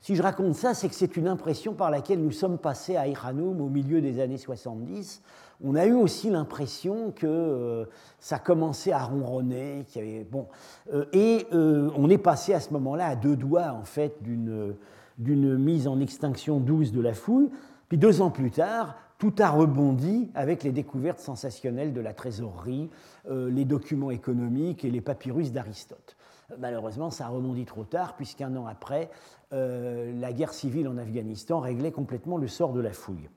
si 0.00 0.16
je 0.16 0.22
raconte 0.22 0.54
ça, 0.54 0.74
c'est 0.74 0.88
que 0.88 0.94
c'est 0.94 1.16
une 1.16 1.28
impression 1.28 1.74
par 1.74 1.90
laquelle 1.90 2.20
nous 2.20 2.32
sommes 2.32 2.58
passés 2.58 2.96
à 2.96 3.06
Iranoum 3.06 3.60
au 3.60 3.68
milieu 3.68 4.00
des 4.00 4.20
années 4.20 4.38
70 4.38 5.22
on 5.62 5.74
a 5.74 5.86
eu 5.86 5.92
aussi 5.92 6.30
l'impression 6.30 7.12
que 7.14 7.26
euh, 7.26 7.84
ça 8.18 8.38
commençait 8.38 8.92
à 8.92 9.04
ronronner, 9.04 9.84
bon, 10.30 10.46
euh, 10.92 11.04
et 11.12 11.46
euh, 11.52 11.90
on 11.96 12.08
est 12.08 12.18
passé 12.18 12.54
à 12.54 12.60
ce 12.60 12.72
moment-là 12.72 13.08
à 13.08 13.16
deux 13.16 13.36
doigts 13.36 13.72
en 13.72 13.84
fait 13.84 14.16
d'une 14.22 15.58
mise 15.58 15.86
en 15.86 16.00
extinction 16.00 16.60
douce 16.60 16.92
de 16.92 17.00
la 17.00 17.12
fouille. 17.12 17.50
Puis 17.88 17.98
deux 17.98 18.22
ans 18.22 18.30
plus 18.30 18.50
tard, 18.50 18.96
tout 19.20 19.34
a 19.38 19.50
rebondi 19.50 20.28
avec 20.34 20.64
les 20.64 20.72
découvertes 20.72 21.20
sensationnelles 21.20 21.92
de 21.92 22.00
la 22.00 22.12
trésorerie, 22.12 22.90
les 23.28 23.64
documents 23.64 24.10
économiques 24.10 24.84
et 24.84 24.90
les 24.90 25.00
papyrus 25.00 25.52
d'Aristote. 25.52 26.16
Malheureusement, 26.58 27.10
ça 27.10 27.26
a 27.26 27.28
rebondi 27.28 27.64
trop 27.66 27.84
tard, 27.84 28.16
puisqu'un 28.16 28.56
an 28.56 28.66
après, 28.66 29.10
la 29.52 30.32
guerre 30.32 30.52
civile 30.52 30.88
en 30.88 30.96
Afghanistan 30.96 31.60
réglait 31.60 31.92
complètement 31.92 32.38
le 32.38 32.48
sort 32.48 32.72
de 32.72 32.80
la 32.80 32.92
fouille. 32.92 33.28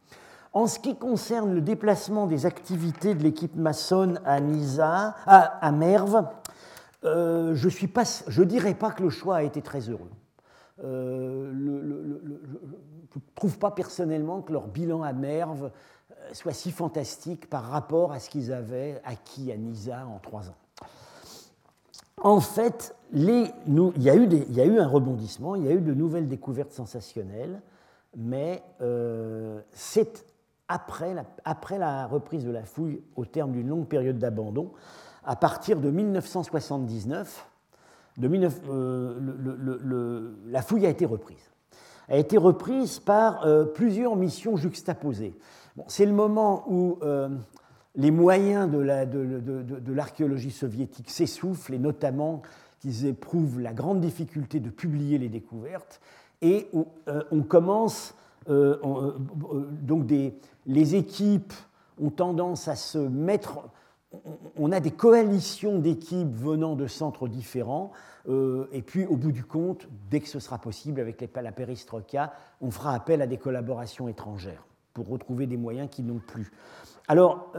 En 0.54 0.68
ce 0.68 0.78
qui 0.78 0.96
concerne 0.96 1.56
le 1.56 1.62
déplacement 1.62 2.28
des 2.28 2.46
activités 2.46 3.16
de 3.16 3.24
l'équipe 3.24 3.56
maçonne 3.56 4.22
à 4.24 4.40
Nisa, 4.40 5.16
à, 5.26 5.72
Merve, 5.72 6.28
euh, 7.04 7.56
je 7.56 7.68
ne 7.68 8.46
dirais 8.46 8.76
pas 8.76 8.92
que 8.92 9.02
le 9.02 9.10
choix 9.10 9.38
a 9.38 9.44
été 9.44 9.64
très 9.64 9.90
heureux. 9.90 10.12
Euh, 10.84 11.52
je 11.54 13.20
ne 13.20 13.24
trouve 13.36 13.60
pas 13.60 13.72
personnellement 13.72 14.42
que 14.42 14.52
leur 14.52 14.68
bilan 14.68 15.04
à 15.04 15.14
Merve 15.14 15.70
euh, 16.12 16.30
soit 16.34 16.54
si 16.54 16.72
fantastique 16.72 17.50
par 17.50 17.66
rapport 17.66 18.12
à 18.12 18.20
ce 18.20 18.30
qu'ils 18.30 18.52
avaient 18.52 19.00
acquis 19.06 19.52
à 19.52 19.58
Nisa 19.58 20.08
en 20.08 20.18
trois 20.20 20.50
ans. 20.50 20.56
En 22.22 22.40
fait, 22.40 22.96
il, 23.12 23.52
y 23.98 24.10
a 24.10 24.16
eu 24.66 24.80
un 24.80 24.88
rebondissement, 24.88 25.56
il 25.56 25.66
y 25.66 25.68
a 25.68 25.74
eu 25.74 25.82
de 25.82 25.94
nouvelles 25.94 26.28
découvertes 26.28 26.72
sensationnelles, 26.72 27.62
mais 28.16 28.64
c'est 29.74 30.26
après 30.68 31.14
la, 31.78 32.08
reprise 32.08 32.46
de 32.46 32.52
la 32.52 32.64
fouille 32.64 33.02
au 33.16 33.26
terme 33.26 33.52
d'une 33.52 33.68
longue 33.68 33.88
période 33.88 34.18
d'abandon, 34.18 34.72
à 35.24 35.36
partir 35.36 35.80
de 35.80 35.90
1979, 35.90 37.48
euh, 38.22 40.32
la 40.48 40.62
fouille 40.62 40.86
a 40.86 40.90
été 40.90 41.06
reprise. 41.06 41.52
A 42.10 42.18
été 42.18 42.38
reprise 42.38 43.00
par 43.00 43.46
euh, 43.46 43.66
plusieurs 43.66 44.16
missions 44.16 44.58
juxtaposées. 44.58 45.36
C'est 45.88 46.06
le 46.06 46.12
moment 46.12 46.66
où 46.68 47.00
euh, 47.02 47.30
les 47.96 48.12
moyens 48.12 48.70
de 48.70 49.92
l'archéologie 49.92 50.52
soviétique 50.52 51.10
s'essoufflent, 51.10 51.74
et 51.74 51.80
notamment 51.80 52.42
qu'ils 52.80 53.06
éprouvent 53.06 53.60
la 53.60 53.74
grande 53.74 54.02
difficulté 54.02 54.60
de 54.60 54.70
publier 54.70 55.18
les 55.18 55.30
découvertes, 55.30 56.02
et 56.42 56.68
où 56.74 56.86
on 57.32 57.42
commence 57.42 58.14
donc 58.48 60.12
les 60.66 60.96
équipes 60.96 61.54
ont 62.02 62.10
tendance 62.10 62.68
à 62.68 62.76
se 62.76 62.98
mettre. 62.98 63.60
On 64.58 64.72
a 64.72 64.80
des 64.80 64.92
coalitions 64.92 65.80
d'équipes 65.80 66.34
venant 66.36 66.76
de 66.76 66.88
centres 66.88 67.28
différents, 67.28 67.92
euh, 68.30 68.68
et 68.72 68.82
puis 68.82 69.06
au 69.06 69.16
bout 69.16 69.32
du 69.32 69.44
compte, 69.44 69.88
dès 70.10 70.20
que 70.20 70.28
ce 70.28 70.40
sera 70.40 70.60
possible 70.60 71.02
avec 71.02 71.24
la 71.36 71.52
péristroka, 71.52 72.34
on 72.62 72.72
fera 72.72 72.94
appel 72.94 73.22
à 73.22 73.28
des 73.28 73.38
collaborations 73.38 74.08
étrangères 74.08 74.66
pour 74.94 75.08
retrouver 75.08 75.48
des 75.48 75.58
moyens 75.58 75.90
qui 75.90 76.04
n'ont 76.04 76.22
plus. 76.26 76.52
Alors, 77.08 77.52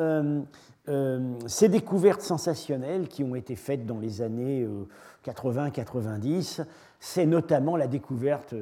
ces 1.47 1.69
découvertes 1.69 2.23
sensationnelles 2.23 3.09
qui 3.09 3.25
ont 3.25 3.35
été 3.35 3.57
faites 3.57 3.85
dans 3.85 3.99
les 3.99 4.23
années 4.23 4.67
80-90, 5.25 6.65
c'est 7.01 7.27
notamment 7.27 7.77
la 7.77 7.89
découverte 7.89 8.55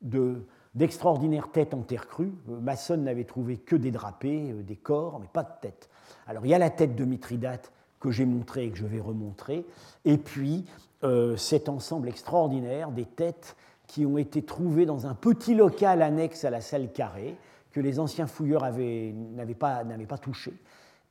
de 0.00 0.46
d'extraordinaires 0.74 1.50
têtes 1.50 1.74
en 1.74 1.82
terre 1.82 2.08
crue. 2.08 2.32
Euh, 2.48 2.60
Masson 2.60 2.96
n'avait 2.96 3.24
trouvé 3.24 3.58
que 3.58 3.76
des 3.76 3.90
drapés, 3.90 4.52
euh, 4.52 4.62
des 4.62 4.76
corps, 4.76 5.20
mais 5.20 5.28
pas 5.32 5.42
de 5.42 5.52
tête. 5.60 5.88
Alors 6.26 6.46
il 6.46 6.50
y 6.50 6.54
a 6.54 6.58
la 6.58 6.70
tête 6.70 6.94
de 6.94 7.04
Mithridate 7.04 7.72
que 8.00 8.10
j'ai 8.10 8.24
montrée 8.24 8.64
et 8.64 8.70
que 8.70 8.78
je 8.78 8.86
vais 8.86 9.00
remontrer, 9.00 9.64
et 10.04 10.18
puis 10.18 10.64
euh, 11.04 11.36
cet 11.36 11.68
ensemble 11.68 12.08
extraordinaire 12.08 12.90
des 12.90 13.04
têtes 13.04 13.56
qui 13.86 14.06
ont 14.06 14.18
été 14.18 14.42
trouvées 14.42 14.86
dans 14.86 15.06
un 15.06 15.14
petit 15.14 15.54
local 15.54 16.02
annexe 16.02 16.44
à 16.44 16.50
la 16.50 16.60
salle 16.60 16.90
carrée 16.92 17.36
que 17.72 17.80
les 17.80 18.00
anciens 18.00 18.26
fouilleurs 18.26 18.62
n'avaient 18.62 19.54
pas, 19.58 19.84
pas, 20.08 20.18
touché. 20.18 20.52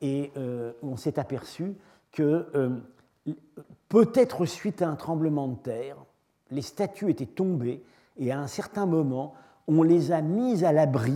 Et 0.00 0.32
on 0.82 0.96
s'est 0.96 1.18
aperçu 1.18 1.74
que 2.10 2.46
peut-être 3.88 4.46
suite 4.46 4.82
à 4.82 4.88
un 4.88 4.96
tremblement 4.96 5.48
de 5.48 5.56
terre, 5.56 5.96
les 6.50 6.62
statues 6.62 7.10
étaient 7.10 7.26
tombées 7.26 7.82
et 8.18 8.32
à 8.32 8.38
un 8.38 8.46
certain 8.46 8.86
moment, 8.86 9.34
on 9.66 9.82
les 9.82 10.12
a 10.12 10.20
mises 10.20 10.64
à 10.64 10.72
l'abri, 10.72 11.14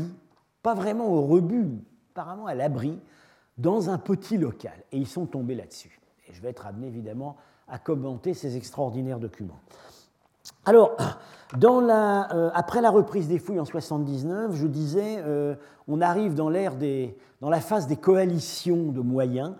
pas 0.63 0.75
vraiment 0.75 1.09
au 1.09 1.23
rebut, 1.23 1.69
apparemment 2.13 2.47
à 2.47 2.55
l'abri, 2.55 2.99
dans 3.59 3.91
un 3.91 3.99
petit 3.99 4.37
local. 4.37 4.85
Et 4.93 4.99
ils 4.99 5.07
sont 5.07 5.27
tombés 5.27 5.55
là-dessus. 5.55 6.01
Et 6.29 6.33
je 6.33 6.41
vais 6.41 6.51
être 6.51 6.67
amené 6.67 6.89
évidemment 6.89 7.37
à 7.69 7.79
commenter 7.79 8.35
ces 8.35 8.57
extraordinaires 8.57 9.19
documents. 9.19 9.61
Alors, 10.65 10.97
euh, 11.55 12.51
après 12.55 12.81
la 12.81 12.91
reprise 12.91 13.29
des 13.29 13.39
fouilles 13.39 13.61
en 13.61 13.65
79, 13.65 14.55
je 14.55 14.67
disais, 14.67 15.17
euh, 15.19 15.55
on 15.89 16.01
arrive 16.01 16.35
dans, 16.35 16.51
des, 16.51 17.17
dans 17.41 17.51
la 17.51 17.61
phase 17.61 17.87
des 17.87 17.97
coalitions 17.97 18.91
de 18.93 19.01
moyens. 19.01 19.55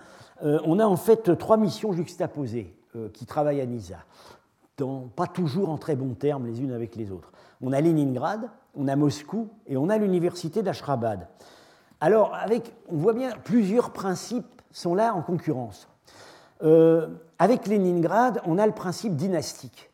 Euh, 0.45 0.61
on 0.65 0.79
a 0.79 0.87
en 0.87 0.97
fait 0.97 1.37
trois 1.39 1.57
missions 1.57 1.93
juxtaposées 1.93 2.73
qui 3.13 3.27
travaillent 3.27 3.61
à 3.61 3.67
Nisa, 3.67 3.99
pas 5.17 5.27
toujours 5.27 5.69
en 5.69 5.77
très 5.77 5.97
bons 5.97 6.15
termes 6.15 6.47
les 6.47 6.63
unes 6.63 6.73
avec 6.73 6.97
les 6.97 7.13
autres. 7.13 7.31
On 7.61 7.75
a 7.75 7.81
Leningrad, 7.83 8.49
on 8.75 8.89
a 8.89 8.97
Moscou 8.97 9.51
et 9.67 9.77
on 9.77 9.91
a 9.91 9.99
l'université 9.99 10.63
d'Ashrabad. 10.63 11.29
Alors, 12.01 12.35
avec, 12.35 12.75
on 12.89 12.97
voit 12.97 13.15
bien 13.15 13.31
plusieurs 13.45 13.93
principes 13.93 14.47
sont 14.71 14.95
là 14.95 15.15
en 15.15 15.23
concurrence. 15.23 15.89
Euh, 16.63 17.09
avec 17.39 17.67
Leningrad, 17.67 18.41
on 18.45 18.59
a 18.59 18.67
le 18.67 18.73
principe 18.73 19.17
dynastique. 19.17 19.91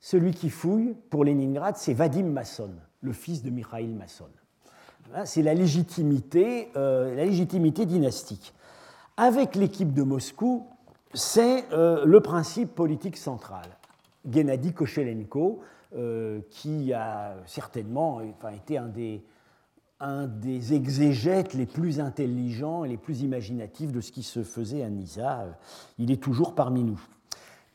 Celui 0.00 0.32
qui 0.32 0.50
fouille 0.50 0.96
pour 1.10 1.24
Leningrad, 1.24 1.76
c'est 1.76 1.94
Vadim 1.94 2.24
Masson, 2.24 2.70
le 3.00 3.12
fils 3.12 3.42
de 3.42 3.50
Mikhail 3.50 3.88
Masson. 3.88 4.26
C'est 5.24 5.42
la 5.42 5.54
légitimité, 5.54 6.70
euh, 6.76 7.14
la 7.14 7.24
légitimité 7.24 7.86
dynastique. 7.86 8.52
Avec 9.16 9.54
l'équipe 9.54 9.94
de 9.94 10.02
Moscou, 10.02 10.66
c'est 11.14 11.64
euh, 11.72 12.04
le 12.04 12.20
principe 12.20 12.74
politique 12.74 13.16
central. 13.16 13.66
Gennady 14.28 14.72
Kochelenko, 14.72 15.62
qui 16.50 16.92
a 16.92 17.36
certainement 17.46 18.20
enfin, 18.36 18.50
été 18.50 18.76
un 18.76 18.88
des, 18.88 19.24
un 20.00 20.26
des 20.26 20.74
exégètes 20.74 21.54
les 21.54 21.66
plus 21.66 22.00
intelligents 22.00 22.84
et 22.84 22.88
les 22.88 22.96
plus 22.96 23.22
imaginatifs 23.22 23.92
de 23.92 24.00
ce 24.00 24.12
qui 24.12 24.22
se 24.22 24.42
faisait 24.42 24.82
à 24.82 24.90
Nisa. 24.90 25.46
Il 25.98 26.10
est 26.10 26.22
toujours 26.22 26.54
parmi 26.54 26.82
nous. 26.82 27.00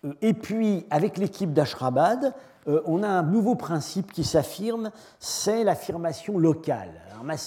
Euh, 0.06 0.14
et 0.22 0.34
puis, 0.34 0.86
avec 0.90 1.18
l'équipe 1.18 1.54
d'Ashrabad, 1.54 2.34
euh, 2.68 2.82
on 2.86 3.02
a 3.02 3.08
un 3.08 3.24
nouveau 3.24 3.56
principe 3.56 4.12
qui 4.12 4.24
s'affirme, 4.24 4.92
c'est 5.20 5.64
l'affirmation 5.64 6.38
locale. 6.38 7.02
Alors, 7.12 7.40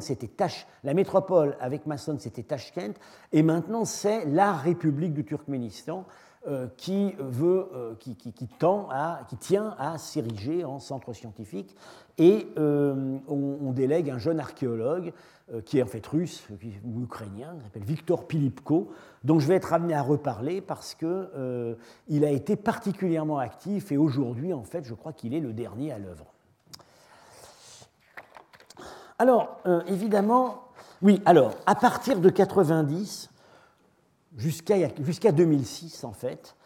c'était 0.00 0.30
la 0.84 0.94
métropole 0.94 1.56
avec 1.60 1.86
Masson, 1.86 2.16
c'était 2.18 2.42
Tashkent, 2.42 2.94
et 3.32 3.42
maintenant 3.42 3.84
c'est 3.84 4.24
la 4.26 4.52
République 4.52 5.14
du 5.14 5.24
Turkménistan, 5.24 6.04
qui, 6.76 7.14
veut, 7.18 7.68
euh, 7.74 7.94
qui, 7.98 8.48
tend 8.58 8.88
à, 8.90 9.20
qui 9.28 9.36
tient 9.36 9.74
à 9.78 9.98
s'ériger 9.98 10.64
en 10.64 10.78
centre 10.78 11.12
scientifique. 11.12 11.74
Et 12.18 12.48
euh, 12.58 13.16
on, 13.28 13.72
délègue 13.72 14.10
un 14.10 14.18
jeune 14.18 14.38
archéologue 14.38 15.12
qui 15.66 15.78
est 15.78 15.82
en 15.82 15.86
fait 15.86 16.06
russe 16.06 16.46
ou 16.84 17.02
ukrainien, 17.02 17.54
qui 17.58 17.64
s'appelle 17.64 17.84
Victor 17.84 18.26
Pilipko, 18.26 18.90
dont 19.24 19.38
je 19.38 19.46
vais 19.46 19.56
être 19.56 19.74
amené 19.74 19.92
à 19.92 20.00
reparler 20.00 20.62
parce 20.62 20.94
qu'il 20.94 21.76
il 22.08 22.24
a 22.24 22.30
été 22.30 22.56
particulièrement 22.56 23.38
actif 23.38 23.92
et 23.92 23.98
aujourd'hui, 23.98 24.54
en 24.54 24.62
fait, 24.62 24.84
je 24.84 24.94
crois 24.94 25.12
qu'il 25.12 25.34
est 25.34 25.40
le 25.40 25.52
dernier 25.52 25.92
à 25.92 25.98
l'œuvre. 25.98 26.32
Alors, 29.18 29.60
évidemment, 29.86 30.64
oui, 31.02 31.20
alors, 31.26 31.52
à 31.66 31.74
partir 31.74 32.20
de 32.20 32.30
90, 32.30 33.28
jusqu'à 34.36 35.32
2006 35.32 36.04
en 36.04 36.12
fait, 36.12 36.56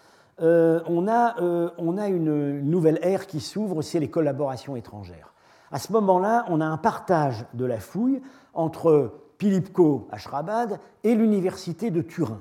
euh, 0.40 0.80
on, 0.86 1.08
a, 1.08 1.40
euh, 1.40 1.70
on, 1.78 1.98
a, 1.98 2.08
une 2.08 2.60
nouvelle 2.60 3.00
ère 3.02 3.26
qui 3.26 3.40
s'ouvre, 3.40 3.82
c'est 3.82 3.98
les 3.98 4.08
collaborations 4.08 4.76
étrangères. 4.76 5.34
À 5.72 5.78
ce 5.78 5.92
moment-là, 5.92 6.44
on 6.48 6.60
a 6.60 6.64
un 6.64 6.76
partage 6.78 7.44
de 7.54 7.64
la 7.64 7.80
fouille 7.80 8.22
entre 8.54 9.12
Pilipko 9.38 10.08
Ashrabad 10.12 10.78
et 11.02 11.14
l'université 11.14 11.90
de 11.90 12.02
Turin, 12.02 12.40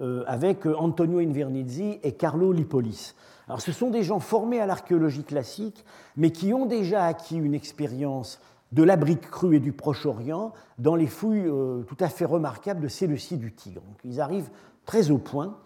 euh, 0.00 0.24
avec 0.26 0.66
Antonio 0.66 1.18
Invernizzi 1.18 2.00
et 2.02 2.12
Carlo 2.12 2.52
Lipolis. 2.52 3.14
Alors, 3.48 3.60
ce 3.60 3.70
sont 3.70 3.90
des 3.90 4.02
gens 4.02 4.18
formés 4.18 4.60
à 4.60 4.66
l'archéologie 4.66 5.22
classique, 5.22 5.84
mais 6.16 6.30
qui 6.30 6.52
ont 6.52 6.66
déjà 6.66 7.04
acquis 7.04 7.36
une 7.36 7.54
expérience 7.54 8.40
de 8.72 8.82
la 8.82 8.96
brique 8.96 9.30
crue 9.30 9.56
et 9.56 9.60
du 9.60 9.72
Proche-Orient 9.72 10.52
dans 10.78 10.96
les 10.96 11.06
fouilles 11.06 11.46
euh, 11.46 11.82
tout 11.82 11.96
à 12.00 12.08
fait 12.08 12.24
remarquables 12.24 12.80
de 12.80 12.88
Séleucie 12.88 13.36
du 13.36 13.52
Tigre. 13.52 13.82
ils 14.04 14.20
arrivent 14.20 14.50
très 14.84 15.10
au 15.10 15.18
point. 15.18 15.56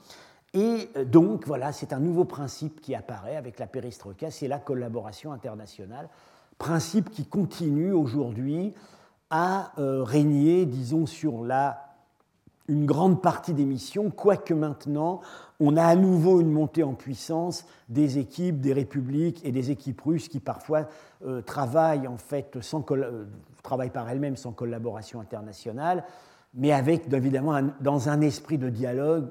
Et 0.53 0.91
euh, 0.97 1.05
donc, 1.05 1.47
voilà, 1.47 1.73
c'est 1.73 1.93
un 1.93 2.01
nouveau 2.01 2.25
principe 2.25 2.81
qui 2.81 2.95
apparaît 2.95 3.37
avec 3.37 3.59
la 3.59 3.67
péristroïka, 3.67 4.31
c'est 4.31 4.49
la 4.49 4.59
collaboration 4.59 5.33
internationale. 5.33 6.09
Principe 6.59 7.11
qui 7.11 7.25
continue 7.25 7.93
aujourd'hui 7.93 8.75
à 9.31 9.73
euh, 9.79 10.03
régner, 10.03 10.67
disons, 10.67 11.07
sur 11.07 11.45
la 11.45 11.87
une 12.69 12.87
grande 12.87 13.21
partie 13.21 13.53
des 13.53 13.65
missions, 13.65 14.11
quoique 14.11 14.55
maintenant, 14.55 15.21
on 15.61 15.77
a 15.77 15.85
à 15.85 15.95
nouveau 15.95 16.41
une 16.41 16.51
montée 16.51 16.83
en 16.83 16.95
puissance 16.95 17.67
des 17.89 18.19
équipes, 18.19 18.61
des 18.61 18.73
républiques 18.73 19.45
et 19.45 19.53
des 19.53 19.71
équipes 19.71 20.01
russes 20.01 20.29
qui 20.29 20.41
parfois 20.41 20.89
euh, 21.25 21.43
travaillent 21.43 22.09
en 22.09 22.17
fait 22.17 22.59
sans 22.63 22.85
euh, 22.93 23.27
par 23.93 24.09
elles-mêmes 24.09 24.37
sans 24.37 24.53
collaboration 24.53 25.21
internationale, 25.21 26.05
mais 26.55 26.73
avec 26.73 27.13
évidemment 27.13 27.61
dans 27.81 28.09
un 28.09 28.23
esprit 28.23 28.57
de 28.57 28.71
dialogue 28.71 29.29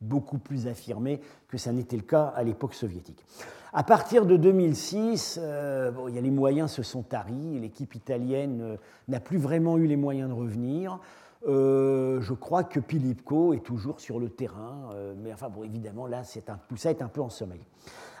beaucoup 0.00 0.38
plus 0.38 0.66
affirmé 0.66 1.20
que 1.46 1.56
ça 1.56 1.72
n'était 1.72 1.96
le 1.96 2.02
cas 2.02 2.32
à 2.34 2.42
l'époque 2.42 2.74
soviétique. 2.74 3.24
À 3.72 3.84
partir 3.84 4.26
de 4.26 4.36
2006, 4.36 5.38
euh, 5.40 5.92
y 6.08 6.18
a 6.18 6.20
les 6.20 6.30
moyens 6.32 6.72
se 6.72 6.82
sont 6.82 7.02
taris, 7.02 7.60
l'équipe 7.60 7.94
italienne 7.94 8.76
n'a 9.06 9.20
plus 9.20 9.38
vraiment 9.38 9.78
eu 9.78 9.86
les 9.86 9.96
moyens 9.96 10.28
de 10.28 10.34
revenir. 10.34 10.98
Euh, 11.48 12.20
je 12.20 12.34
crois 12.34 12.64
que 12.64 12.80
Pilipko 12.80 13.54
est 13.54 13.64
toujours 13.64 14.00
sur 14.00 14.18
le 14.18 14.28
terrain, 14.28 14.90
euh, 14.92 15.14
mais 15.22 15.32
enfin, 15.32 15.48
bon, 15.48 15.64
évidemment, 15.64 16.06
là, 16.06 16.22
un, 16.48 16.58
tout 16.68 16.76
ça 16.76 16.90
est 16.90 17.00
un 17.00 17.08
peu 17.08 17.22
en 17.22 17.30
sommeil. 17.30 17.60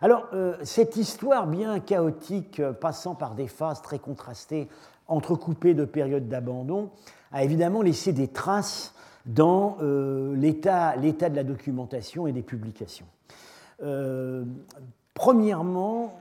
Alors, 0.00 0.26
euh, 0.32 0.56
cette 0.62 0.96
histoire 0.96 1.46
bien 1.46 1.80
chaotique, 1.80 2.62
passant 2.80 3.14
par 3.14 3.34
des 3.34 3.48
phases 3.48 3.82
très 3.82 3.98
contrastées, 3.98 4.68
entrecoupées 5.06 5.74
de 5.74 5.84
périodes 5.84 6.28
d'abandon, 6.28 6.90
a 7.32 7.44
évidemment 7.44 7.82
laissé 7.82 8.12
des 8.12 8.28
traces 8.28 8.94
dans 9.26 9.76
l'état 10.34 10.96
de 10.96 11.36
la 11.36 11.44
documentation 11.44 12.26
et 12.26 12.32
des 12.32 12.42
publications. 12.42 13.06
premièrement, 15.14 16.14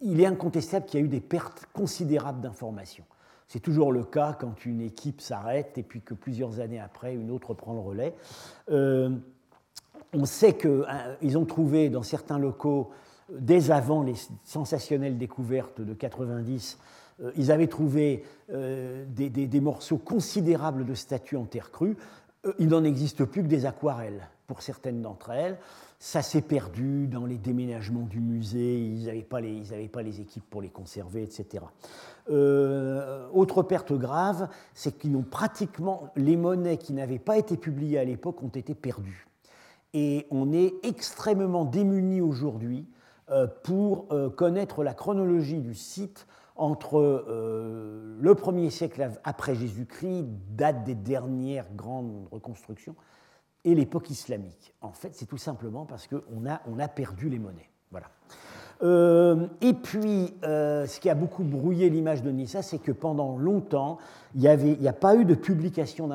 il 0.00 0.20
est 0.20 0.26
incontestable 0.26 0.86
qu'il 0.86 1.00
y 1.00 1.02
a 1.02 1.06
eu 1.06 1.08
des 1.08 1.20
pertes 1.20 1.68
considérables 1.72 2.40
d'informations. 2.40 3.04
C'est 3.52 3.60
toujours 3.60 3.92
le 3.92 4.02
cas 4.02 4.32
quand 4.32 4.64
une 4.64 4.80
équipe 4.80 5.20
s'arrête 5.20 5.76
et 5.76 5.82
puis 5.82 6.00
que 6.00 6.14
plusieurs 6.14 6.60
années 6.60 6.80
après, 6.80 7.14
une 7.14 7.30
autre 7.30 7.52
prend 7.52 7.74
le 7.74 7.80
relais. 7.80 8.14
Euh, 8.70 9.10
on 10.14 10.24
sait 10.24 10.56
qu'ils 10.56 10.70
euh, 10.70 11.36
ont 11.36 11.44
trouvé 11.44 11.90
dans 11.90 12.02
certains 12.02 12.38
locaux, 12.38 12.92
dès 13.30 13.70
avant 13.70 14.04
les 14.04 14.14
sensationnelles 14.42 15.18
découvertes 15.18 15.82
de 15.82 15.92
90, 15.92 16.78
euh, 17.20 17.30
ils 17.36 17.52
avaient 17.52 17.66
trouvé 17.66 18.24
des, 18.48 19.60
morceaux 19.60 19.98
considérables 19.98 20.86
de 20.86 20.94
statues 20.94 21.36
en 21.36 21.44
terre 21.44 21.70
crue. 21.70 21.98
il 22.58 22.68
n'en 22.68 22.84
existe 22.84 23.26
plus 23.26 23.42
que 23.42 23.48
des 23.48 23.66
aquarelles 23.66 24.30
pour 24.46 24.62
certaines 24.62 25.02
d'entre 25.02 25.30
elles 25.30 25.58
ça 26.02 26.20
s'est 26.20 26.42
perdu 26.42 27.06
dans 27.06 27.26
les 27.26 27.38
déménagements 27.38 28.06
du 28.06 28.18
musée, 28.18 28.76
ils 28.76 29.04
n'avaient 29.04 29.22
pas, 29.22 29.38
pas, 29.92 30.02
les 30.02 30.20
équipes 30.20 30.42
pour 30.50 30.60
les 30.60 30.68
conserver, 30.68 31.22
etc. 31.22 31.64
Euh, 32.28 33.28
autre 33.32 33.62
perte 33.62 33.92
grave, 33.92 34.48
c'est 34.74 34.98
qu'ils 34.98 35.14
ont 35.14 35.22
pratiquement, 35.22 36.08
les 36.16 36.36
monnaies 36.36 36.76
qui 36.76 36.92
n'avaient 36.92 37.20
pas 37.20 37.38
été 37.38 37.56
publiées 37.56 38.00
à 38.00 38.04
l'époque 38.04 38.42
ont 38.42 38.48
été 38.48 38.74
perdues. 38.74 39.28
Et 39.94 40.26
on 40.32 40.52
est 40.52 40.74
extrêmement 40.82 41.64
démunis 41.64 42.20
aujourd'hui 42.20 42.84
euh, 43.30 43.46
pour 43.62 44.06
euh, 44.10 44.28
connaître 44.28 44.82
la 44.82 44.94
chronologie 44.94 45.60
du 45.60 45.76
site 45.76 46.26
entre 46.56 47.24
le 48.20 48.34
1er 48.34 48.70
siècle 48.70 49.08
après 49.22 49.54
Jésus-Christ, 49.54 50.26
date 50.50 50.82
des 50.82 50.96
dernières 50.96 51.72
grandes 51.72 52.26
reconstructions, 52.32 52.96
et 53.64 53.74
l'époque 53.74 54.10
islamique. 54.10 54.74
En 54.80 54.92
fait, 54.92 55.14
c'est 55.14 55.26
tout 55.26 55.38
simplement 55.38 55.86
parce 55.86 56.06
qu'on 56.06 56.48
a, 56.48 56.60
on 56.66 56.78
a 56.78 56.88
perdu 56.88 57.28
les 57.28 57.38
monnaies. 57.38 57.70
Voilà. 57.90 58.08
Euh, 58.82 59.46
et 59.60 59.74
puis, 59.74 60.34
euh, 60.44 60.86
ce 60.86 60.98
qui 60.98 61.08
a 61.08 61.14
beaucoup 61.14 61.44
brouillé 61.44 61.88
l'image 61.88 62.22
de 62.22 62.30
Nissa, 62.30 62.62
c'est 62.62 62.78
que 62.78 62.90
pendant 62.90 63.36
longtemps, 63.38 63.98
il 64.34 64.40
n'y 64.40 64.88
a 64.88 64.92
pas 64.92 65.14
eu 65.14 65.24
de 65.24 65.34
publication 65.34 66.08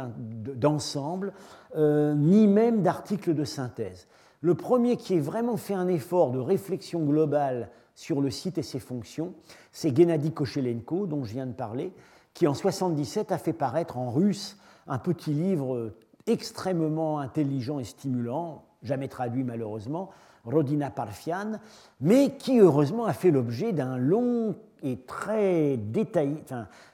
d'ensemble, 0.56 1.34
euh, 1.78 2.14
ni 2.16 2.48
même 2.48 2.82
d'articles 2.82 3.34
de 3.34 3.46
synthèse. 3.46 4.08
Le 4.42 4.54
premier 4.54 4.98
qui 4.98 5.16
ait 5.16 5.20
vraiment 5.20 5.58
fait 5.58 5.74
un 5.74 5.88
effort 5.88 6.32
de 6.32 6.40
réflexion 6.40 7.04
globale 7.04 7.70
sur 7.96 8.22
le 8.22 8.30
site 8.30 8.58
et 8.58 8.64
ses 8.64 8.80
fonctions, 8.80 9.34
c'est 9.72 9.96
Gennady 9.96 10.32
Kochelenko, 10.32 11.08
dont 11.08 11.24
je 11.24 11.34
viens 11.34 11.48
de 11.48 11.54
parler, 11.54 11.94
qui 12.34 12.48
en 12.48 12.52
1977 12.52 13.32
a 13.32 13.38
fait 13.38 13.54
paraître 13.54 13.98
en 13.98 14.12
russe 14.12 14.58
un 14.88 15.00
petit 15.00 15.34
livre 15.34 15.92
extrêmement 16.28 17.20
intelligent 17.20 17.80
et 17.80 17.84
stimulant, 17.84 18.64
jamais 18.84 19.08
traduit 19.08 19.44
malheureusement, 19.44 20.10
Rodina 20.46 20.90
Parfian, 20.90 21.60
mais 22.00 22.38
qui 22.38 22.60
heureusement 22.60 23.06
a 23.06 23.14
fait 23.14 23.32
l'objet 23.32 23.74
d'un 23.74 23.98
long 23.98 24.56
et 24.84 24.98
très 24.98 25.78
détaillé, 25.78 26.44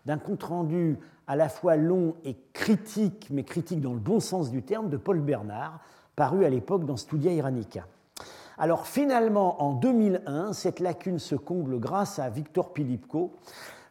d'un 0.05 0.17
compte-rendu 0.17 0.97
à 1.27 1.35
la 1.35 1.49
fois 1.49 1.75
long 1.75 2.15
et 2.23 2.35
critique, 2.53 3.27
mais 3.31 3.43
critique 3.43 3.81
dans 3.81 3.93
le 3.93 3.99
bon 3.99 4.19
sens 4.19 4.49
du 4.49 4.63
terme, 4.63 4.89
de 4.89 4.97
Paul 4.97 5.21
Bernard, 5.21 5.79
paru 6.15 6.45
à 6.45 6.49
l'époque 6.49 6.85
dans 6.85 6.97
Studia 6.97 7.31
Iranica. 7.31 7.85
Alors 8.57 8.85
finalement, 8.87 9.63
en 9.63 9.73
2001, 9.73 10.53
cette 10.53 10.79
lacune 10.79 11.19
se 11.19 11.35
comble 11.35 11.79
grâce 11.79 12.19
à 12.19 12.29
Victor 12.29 12.73
Pilipko, 12.73 13.33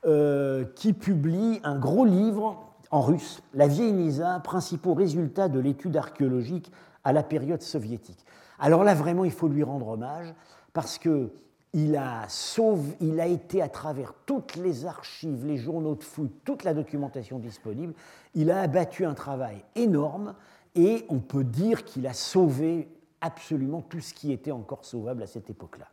euh, 0.04 0.64
qui 0.74 0.92
publie 0.92 1.60
un 1.62 1.78
gros 1.78 2.04
livre 2.04 2.71
en 2.92 3.00
russe, 3.00 3.42
la 3.54 3.66
vieille 3.66 3.92
Nisa, 3.92 4.38
principaux 4.40 4.94
résultats 4.94 5.48
de 5.48 5.58
l'étude 5.58 5.96
archéologique 5.96 6.70
à 7.04 7.12
la 7.12 7.22
période 7.22 7.62
soviétique. 7.62 8.24
Alors 8.60 8.84
là, 8.84 8.94
vraiment, 8.94 9.24
il 9.24 9.32
faut 9.32 9.48
lui 9.48 9.64
rendre 9.64 9.88
hommage, 9.88 10.32
parce 10.72 10.98
que 10.98 11.32
il 11.74 11.96
a, 11.96 12.28
sauvé, 12.28 12.94
il 13.00 13.18
a 13.18 13.26
été 13.26 13.62
à 13.62 13.68
travers 13.68 14.12
toutes 14.26 14.56
les 14.56 14.84
archives, 14.84 15.46
les 15.46 15.56
journaux 15.56 15.94
de 15.94 16.04
foot, 16.04 16.30
toute 16.44 16.64
la 16.64 16.74
documentation 16.74 17.38
disponible, 17.38 17.94
il 18.34 18.50
a 18.50 18.60
abattu 18.60 19.06
un 19.06 19.14
travail 19.14 19.64
énorme 19.74 20.34
et 20.74 21.06
on 21.08 21.18
peut 21.18 21.44
dire 21.44 21.84
qu'il 21.84 22.06
a 22.06 22.12
sauvé 22.12 22.88
absolument 23.22 23.80
tout 23.80 24.00
ce 24.00 24.12
qui 24.12 24.32
était 24.32 24.52
encore 24.52 24.84
sauvable 24.84 25.22
à 25.22 25.26
cette 25.26 25.48
époque-là, 25.48 25.88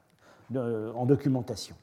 en 0.93 1.05
documentation. 1.05 1.75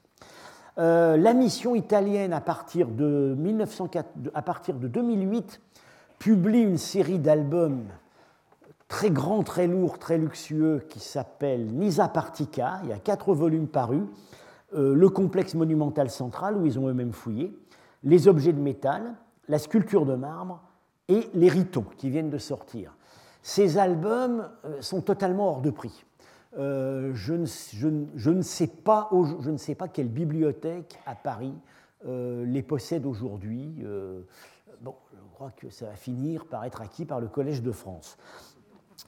Euh, 0.78 1.16
la 1.16 1.32
mission 1.32 1.74
italienne, 1.74 2.32
à 2.32 2.40
partir 2.40 2.88
de, 2.88 3.34
1904, 3.38 4.08
à 4.34 4.42
partir 4.42 4.74
de 4.74 4.88
2008, 4.88 5.60
publie 6.18 6.60
une 6.60 6.78
série 6.78 7.18
d'albums 7.18 7.86
très 8.88 9.10
grands, 9.10 9.42
très 9.42 9.66
lourds, 9.66 9.98
très 9.98 10.18
luxueux 10.18 10.84
qui 10.88 11.00
s'appelle 11.00 11.66
Nisa 11.66 12.08
Partica. 12.08 12.80
Il 12.84 12.90
y 12.90 12.92
a 12.92 12.98
quatre 12.98 13.34
volumes 13.34 13.68
parus. 13.68 14.04
Euh, 14.74 14.94
le 14.94 15.08
complexe 15.08 15.54
monumental 15.54 16.10
central, 16.10 16.56
où 16.56 16.66
ils 16.66 16.78
ont 16.78 16.88
eux-mêmes 16.88 17.12
fouillé, 17.12 17.56
les 18.02 18.28
objets 18.28 18.52
de 18.52 18.60
métal, 18.60 19.14
la 19.48 19.58
sculpture 19.58 20.04
de 20.04 20.14
marbre 20.14 20.62
et 21.08 21.30
les 21.34 21.48
ritos 21.48 21.84
qui 21.96 22.10
viennent 22.10 22.30
de 22.30 22.38
sortir. 22.38 22.94
Ces 23.42 23.78
albums 23.78 24.48
euh, 24.64 24.82
sont 24.82 25.00
totalement 25.00 25.48
hors 25.48 25.60
de 25.60 25.70
prix. 25.70 26.04
Euh, 26.58 27.12
je, 27.14 27.34
ne, 27.34 28.42
sais 28.42 28.66
pas, 28.66 29.10
je, 29.40 29.50
ne 29.50 29.56
sais 29.56 29.74
pas, 29.74 29.88
quelle 29.88 30.08
bibliothèque 30.08 30.98
à 31.06 31.14
Paris 31.14 31.54
les 32.04 32.62
possède 32.62 33.04
aujourd'hui. 33.04 33.82
bon, 34.80 34.94
je 35.12 35.34
crois 35.34 35.50
que 35.50 35.70
ça 35.70 35.86
va 35.86 35.96
finir 35.96 36.46
par 36.46 36.64
être 36.64 36.80
acquis 36.80 37.04
par 37.04 37.20
le 37.20 37.26
Collège 37.26 37.62
de 37.62 37.72
France. 37.72 38.16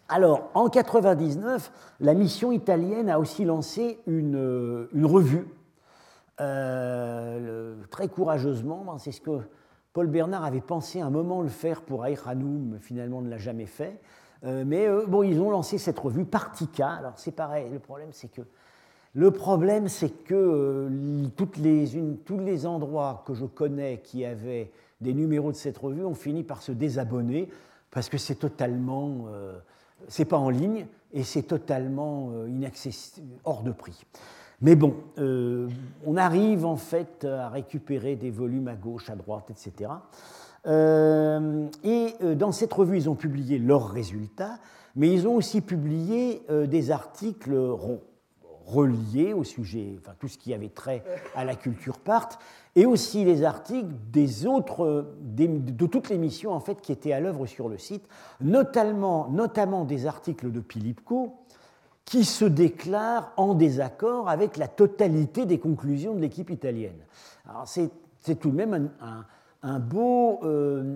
Alors, 0.09 0.51
en 0.55 0.69
99, 0.69 1.71
la 2.01 2.15
mission 2.15 2.51
italienne 2.51 3.11
a 3.11 3.19
aussi 3.19 3.45
lancé 3.45 4.01
une, 4.07 4.89
revue, 5.05 5.47
euh, 6.41 7.77
très 7.91 8.09
courageusement. 8.09 8.85
Ben, 8.87 8.99
c'est 8.99 9.13
ce 9.13 9.21
que 9.21 9.41
Paul 9.93 10.07
Bernard 10.07 10.45
avait 10.45 10.63
pensé 10.63 11.01
un 11.01 11.11
moment 11.11 11.43
le 11.43 11.49
faire 11.49 11.83
pour 11.83 12.05
Aïr 12.05 12.27
Hanoum, 12.27 12.79
finalement 12.81 13.21
ne 13.21 13.29
l'a 13.29 13.39
jamais 13.39 13.67
fait. 13.67 14.01
Euh, 14.45 14.65
mais 14.67 14.87
euh, 14.87 15.07
bon, 15.07 15.23
ils 15.23 15.41
ont 15.41 15.51
lancé 15.51 15.79
cette 15.79 15.99
revue 15.99 16.25
Partica. 16.25 16.91
Alors, 16.91 17.15
c'est 17.17 17.33
pareil, 17.33 17.69
le 17.73 17.79
problème, 17.79 18.11
c'est 18.13 18.29
que 18.29 18.43
le 19.15 19.31
problème, 19.31 19.89
c'est 19.89 20.11
que 20.25 20.89
toutes 21.37 21.57
les, 21.57 21.89
tous 22.25 22.39
les 22.39 22.67
endroits 22.67 23.25
que 23.27 23.35
je 23.35 23.47
connais 23.47 23.99
qui 23.99 24.25
avaient 24.25 24.71
des 25.01 25.15
numéros 25.15 25.51
de 25.51 25.57
cette 25.57 25.79
revue 25.79 26.05
ont 26.05 26.15
fini 26.15 26.45
par 26.45 26.63
se 26.63 26.73
désabonner 26.73 27.49
parce 27.91 28.09
que 28.09 28.19
c'est 28.19 28.35
totalement 28.37 29.27
c'est 30.07 30.25
pas 30.25 30.39
en 30.39 30.51
ligne 30.51 30.87
et 31.13 31.25
c'est 31.25 31.43
totalement 31.43 32.31
euh, 32.33 32.49
inaccessible, 32.49 33.35
hors 33.45 33.63
de 33.63 33.73
prix. 33.73 34.05
Mais 34.61 34.75
bon, 34.75 34.97
euh, 35.19 35.69
on 36.05 36.17
arrive 36.17 36.67
en 36.67 36.77
fait 36.77 37.25
à 37.25 37.49
récupérer 37.49 38.17
des 38.17 38.31
volumes 38.31 38.69
à 38.69 38.75
gauche, 38.75 39.09
à 39.09 39.17
droite, 39.17 39.51
etc. 39.51 39.91
Euh, 40.67 41.67
et 41.85 42.15
dans 42.35 42.53
cette 42.53 42.73
revue, 42.73 42.97
ils 42.97 43.09
ont 43.11 43.15
publié 43.15 43.59
leurs 43.59 43.89
résultats, 43.89 44.59
mais 44.97 45.13
ils 45.13 45.29
ont 45.29 45.35
aussi 45.35 45.61
publié 45.61 46.43
des 46.67 46.91
articles 46.91 47.55
reliés 48.69 49.33
au 49.33 49.45
sujet, 49.45 49.97
enfin 49.99 50.13
tout 50.19 50.29
ce 50.29 50.37
qui 50.37 50.53
avait 50.53 50.69
trait 50.69 51.03
à 51.35 51.45
la 51.45 51.55
culture 51.55 51.99
part, 51.99 52.29
et 52.77 52.85
aussi 52.87 53.25
les 53.25 53.43
articles 53.43 53.93
des 54.13 54.47
autres, 54.47 55.07
de 55.21 55.87
toutes 55.87 56.11
les 56.11 56.19
missions 56.19 56.53
en 56.53 56.61
fait 56.61 56.81
qui 56.81 56.93
étaient 56.93 57.13
à 57.13 57.21
l'œuvre 57.21 57.47
sur 57.47 57.69
le 57.69 57.79
site, 57.79 58.07
notamment, 58.41 59.29
notamment 59.31 59.85
des 59.85 60.07
articles 60.07 60.53
de 60.53 60.61
Pilipko 60.61 61.35
qui 62.05 62.25
se 62.25 62.45
déclarent 62.45 63.33
en 63.37 63.55
désaccord 63.55 64.29
avec 64.29 64.57
la 64.57 64.69
totalité 64.69 65.47
des 65.47 65.59
conclusions 65.59 66.15
de 66.15 66.21
l'équipe 66.21 66.51
italienne. 66.51 67.01
Alors 67.49 67.67
c'est 67.67 67.91
tout 68.37 68.51
de 68.51 68.57
même 68.57 68.91
un, 69.01 69.25
beau, 69.63 70.41
euh, 70.45 70.95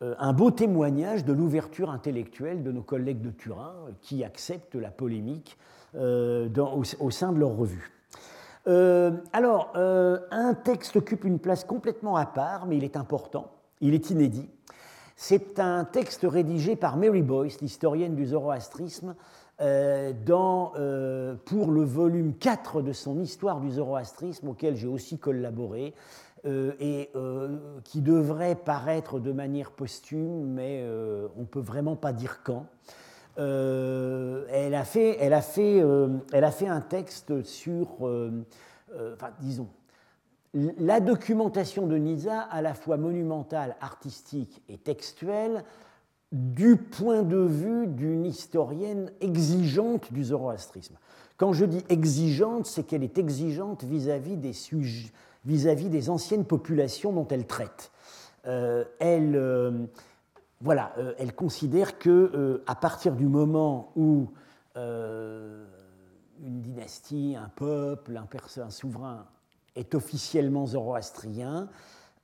un 0.00 0.32
beau 0.32 0.50
témoignage 0.50 1.24
de 1.24 1.32
l'ouverture 1.32 1.90
intellectuelle 1.90 2.62
de 2.62 2.72
nos 2.72 2.82
collègues 2.82 3.20
de 3.20 3.30
Turin 3.30 3.74
qui 4.00 4.24
acceptent 4.24 4.74
la 4.74 4.90
polémique 4.90 5.58
euh, 5.94 6.48
au, 7.00 7.10
sein 7.10 7.32
de 7.32 7.38
leur 7.38 7.54
revue. 7.54 7.92
Euh, 8.66 9.10
alors, 9.34 9.74
euh, 9.76 10.18
un 10.30 10.54
texte 10.54 10.96
occupe 10.96 11.24
une 11.24 11.38
place 11.38 11.64
complètement 11.64 12.16
à 12.16 12.24
part, 12.24 12.64
mais 12.64 12.78
il 12.78 12.84
est 12.84 12.96
important, 12.96 13.50
il 13.82 13.92
est 13.92 14.08
inédit. 14.08 14.48
C'est 15.16 15.60
un 15.60 15.84
texte 15.84 16.24
rédigé 16.26 16.76
par 16.76 16.96
Mary 16.96 17.20
Boyce, 17.20 17.60
l'historienne 17.60 18.14
du 18.14 18.24
zoroastrisme, 18.24 19.14
pour 19.58 19.66
le 21.70 21.84
volume 21.84 22.34
4 22.38 22.80
de 22.80 22.92
son 22.94 23.20
Histoire 23.20 23.60
du 23.60 23.70
zoroastrisme, 23.72 24.48
auquel 24.48 24.76
j'ai 24.76 24.88
aussi 24.88 25.18
collaboré, 25.18 25.92
et 26.44 27.10
qui 27.84 28.00
devrait 28.00 28.56
paraître 28.56 29.20
de 29.20 29.32
manière 29.32 29.70
posthume, 29.70 30.46
mais 30.46 30.84
on 31.36 31.40
ne 31.40 31.46
peut 31.46 31.60
vraiment 31.60 31.96
pas 31.96 32.12
dire 32.12 32.40
quand. 32.42 32.66
Euh, 33.38 34.44
elle, 34.50 34.74
a 34.74 34.84
fait, 34.84 35.16
elle, 35.20 35.32
a 35.32 35.40
fait, 35.40 35.80
euh, 35.80 36.08
elle 36.32 36.44
a 36.44 36.50
fait 36.50 36.68
un 36.68 36.80
texte 36.80 37.42
sur, 37.44 38.06
euh, 38.06 38.44
disons, 39.40 39.68
la 40.54 41.00
documentation 41.00 41.86
de 41.86 41.96
Nisa, 41.96 42.40
à 42.40 42.60
la 42.60 42.74
fois 42.74 42.98
monumentale, 42.98 43.76
artistique 43.80 44.62
et 44.68 44.76
textuelle, 44.76 45.64
du 46.30 46.76
point 46.76 47.22
de 47.22 47.38
vue 47.38 47.86
d'une 47.86 48.26
historienne 48.26 49.10
exigeante 49.20 50.12
du 50.12 50.24
zoroastrisme. 50.24 50.96
Quand 51.38 51.54
je 51.54 51.64
dis 51.64 51.84
exigeante, 51.88 52.66
c'est 52.66 52.82
qu'elle 52.82 53.02
est 53.02 53.18
exigeante 53.18 53.84
vis-à-vis 53.84 54.36
des, 54.36 54.52
vis-à-vis 55.44 55.88
des 55.88 56.10
anciennes 56.10 56.44
populations 56.44 57.12
dont 57.12 57.26
elle 57.28 57.46
traite. 57.46 57.90
elle 58.44 59.88
voilà, 60.62 60.92
euh, 60.98 61.12
elle 61.18 61.34
considère 61.34 61.98
que 61.98 62.08
euh, 62.08 62.62
à 62.68 62.76
partir 62.76 63.16
du 63.16 63.26
moment 63.26 63.90
où 63.96 64.30
euh, 64.76 65.66
une 66.40 66.60
dynastie, 66.60 67.36
un 67.36 67.48
peuple, 67.48 68.16
un, 68.16 68.28
un, 68.62 68.70
souverain 68.70 69.26
est 69.74 69.96
officiellement 69.96 70.66
zoroastrien, 70.66 71.68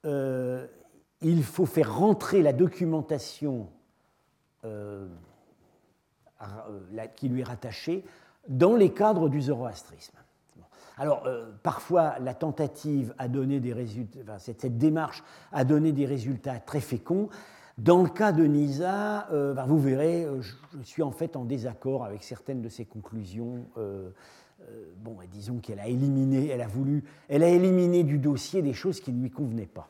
il 0.05 1.43
faut 1.43 1.67
faire 1.67 1.99
rentrer 1.99 2.43
la 2.43 2.53
documentation 2.53 3.69
qui 7.17 7.29
lui 7.29 7.41
est 7.41 7.45
rattachée 7.45 8.05
dans 8.49 8.77
les 8.77 8.95
cadres 8.95 9.29
du 9.29 9.43
zoroastrisme. 9.43 10.17
Alors, 10.99 11.29
parfois, 11.63 12.19
la 12.21 12.35
tentative 12.35 13.15
a 13.19 13.29
donné 13.29 13.61
des 13.61 13.73
résultats, 13.73 14.39
cette, 14.39 14.79
démarche 14.79 15.23
a 15.53 15.65
donné 15.65 15.93
des 15.93 16.07
résultats 16.07 16.59
très 16.59 16.81
féconds. 16.81 17.29
Dans 17.79 18.03
le 18.03 18.09
cas 18.09 18.33
de 18.33 18.43
Nisa, 18.43 19.29
euh, 19.31 19.55
bah, 19.55 19.65
vous 19.69 19.79
verrez, 19.79 20.25
euh, 20.25 20.43
je, 20.43 20.83
suis 20.83 21.05
en 21.05 21.13
fait 21.13 21.37
en 21.37 21.45
désaccord 21.45 22.05
avec 22.05 22.25
certaines 22.25 22.61
de 22.61 22.69
ses 22.69 22.85
conclusions. 22.85 23.67
Euh, 23.77 24.11
bon, 24.97 25.17
disons 25.31 25.59
qu'elle 25.59 25.79
a 25.79 25.87
éliminé, 25.87 26.49
elle 26.49 26.61
a 26.61 26.67
voulu, 26.67 27.05
elle 27.29 27.45
a 27.45 27.49
éliminé 27.49 28.03
du 28.03 28.19
dossier 28.19 28.63
des 28.63 28.73
choses 28.73 29.01
qui 29.01 29.13
ne 29.13 29.23
lui 29.23 29.31
convenaient 29.31 29.69
pas. 29.73 29.89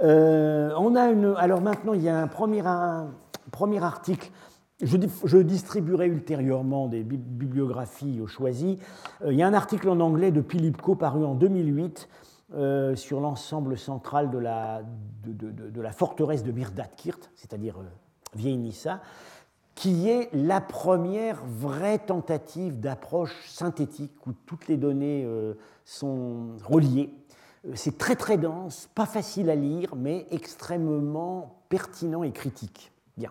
on 0.00 0.96
a 0.96 1.38
alors 1.38 1.60
maintenant, 1.60 1.92
il 1.92 2.02
y 2.02 2.08
a 2.08 2.18
un 2.18 2.26
premier 2.26 2.64
article. 3.84 4.30
Je, 4.82 5.38
distribuerai 5.38 6.06
ultérieurement 6.08 6.88
des 6.88 7.02
bibliographies 7.04 8.20
au 8.20 8.26
choisi. 8.26 8.78
il 9.26 9.34
y 9.34 9.42
a 9.42 9.46
un 9.46 9.54
article 9.54 9.88
en 9.88 10.00
anglais 10.00 10.32
de 10.32 10.40
Pilipko 10.40 10.96
paru 10.96 11.24
en 11.24 11.34
2008 11.34 12.08
euh, 12.54 12.94
sur 12.96 13.20
l'ensemble 13.20 13.78
central 13.78 14.30
de 14.30 14.36
la, 14.36 14.82
de, 15.24 15.88
forteresse 15.88 16.44
de 16.44 16.52
Mirdadkirt, 16.52 17.30
c'est-à-dire 17.34 17.78
euh, 17.78 17.84
Vieille 18.34 18.58
Nissa, 18.58 19.00
qui 19.74 20.10
est 20.10 20.28
la 20.34 20.60
première 20.60 21.42
vraie 21.46 21.98
tentative 21.98 22.78
d'approche 22.78 23.48
synthétique 23.48 24.12
où 24.26 24.34
toutes 24.44 24.68
les 24.68 24.76
données 24.76 25.24
euh, 25.24 25.54
sont 25.86 26.58
reliées. 26.62 27.14
C'est 27.72 27.96
très 27.96 28.16
très 28.16 28.36
dense, 28.36 28.90
pas 28.94 29.06
facile 29.06 29.48
à 29.48 29.54
lire, 29.54 29.96
mais 29.96 30.26
extrêmement 30.30 31.62
pertinent 31.70 32.22
et 32.22 32.32
critique. 32.32 32.92
Bien. 33.16 33.30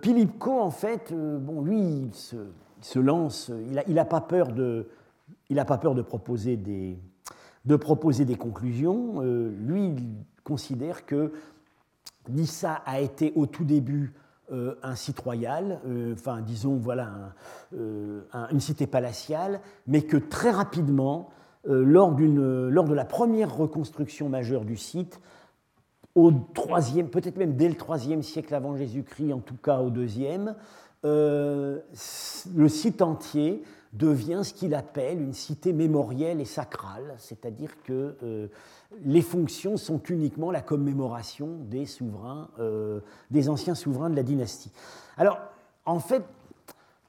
Pilipko, 0.00 0.60
en 0.60 0.70
fait, 0.70 1.12
bon, 1.12 1.62
lui, 1.62 1.80
il 1.80 2.10
se, 2.14 2.98
lance, 2.98 3.50
il 3.86 3.94
n'a 3.94 4.04
pas 4.04 4.20
peur 4.20 4.52
de, 4.52 4.88
a 5.54 5.64
pas 5.64 5.78
peur 5.78 5.94
de 5.94 6.02
proposer 6.02 6.56
des, 6.56 6.98
de 7.64 7.76
proposer 7.76 8.24
des 8.24 8.36
conclusions. 8.36 9.22
Euh, 9.22 9.50
lui, 9.60 9.88
il 9.88 10.14
considère 10.44 11.06
que 11.06 11.32
Nissa 12.28 12.82
a 12.86 13.00
été 13.00 13.32
au 13.36 13.46
tout 13.46 13.64
début 13.64 14.14
euh, 14.52 14.74
un 14.82 14.94
site 14.94 15.20
royal, 15.20 15.80
euh, 15.86 16.12
enfin 16.14 16.40
disons 16.40 16.76
voilà 16.76 17.34
une 17.72 18.60
cité 18.60 18.86
palatiale, 18.86 19.60
mais 19.86 20.02
que 20.02 20.16
très 20.16 20.50
rapidement, 20.50 21.30
lors, 21.64 22.16
lors, 22.18 22.88
de 22.88 22.94
la 22.94 23.04
première 23.04 23.54
reconstruction 23.54 24.28
majeure 24.28 24.64
du 24.64 24.76
site, 24.76 25.20
au 26.14 26.32
troisième, 26.54 27.08
peut-être 27.08 27.36
même 27.36 27.56
dès 27.56 27.68
le 27.68 27.76
troisième 27.76 28.22
siècle 28.22 28.54
avant 28.54 28.76
Jésus-Christ, 28.76 29.32
en 29.32 29.40
tout 29.40 29.56
cas 29.56 29.80
au 29.80 29.90
deuxième, 29.90 30.54
le 31.02 31.82
site 32.68 33.00
entier 33.00 33.62
devient 33.92 34.42
ce 34.44 34.54
qu'il 34.54 34.74
appelle 34.74 35.20
une 35.20 35.32
cité 35.32 35.72
mémorielle 35.72 36.40
et 36.40 36.44
sacrale, 36.44 37.14
c'est-à-dire 37.18 37.70
que 37.82 38.16
euh, 38.22 38.46
les 39.04 39.22
fonctions 39.22 39.76
sont 39.76 40.00
uniquement 40.04 40.50
la 40.50 40.60
commémoration 40.60 41.58
des 41.64 41.86
souverains, 41.86 42.50
euh, 42.60 43.00
des 43.30 43.48
anciens 43.48 43.74
souverains 43.74 44.10
de 44.10 44.16
la 44.16 44.22
dynastie. 44.22 44.70
Alors, 45.16 45.40
en 45.86 45.98
fait, 45.98 46.22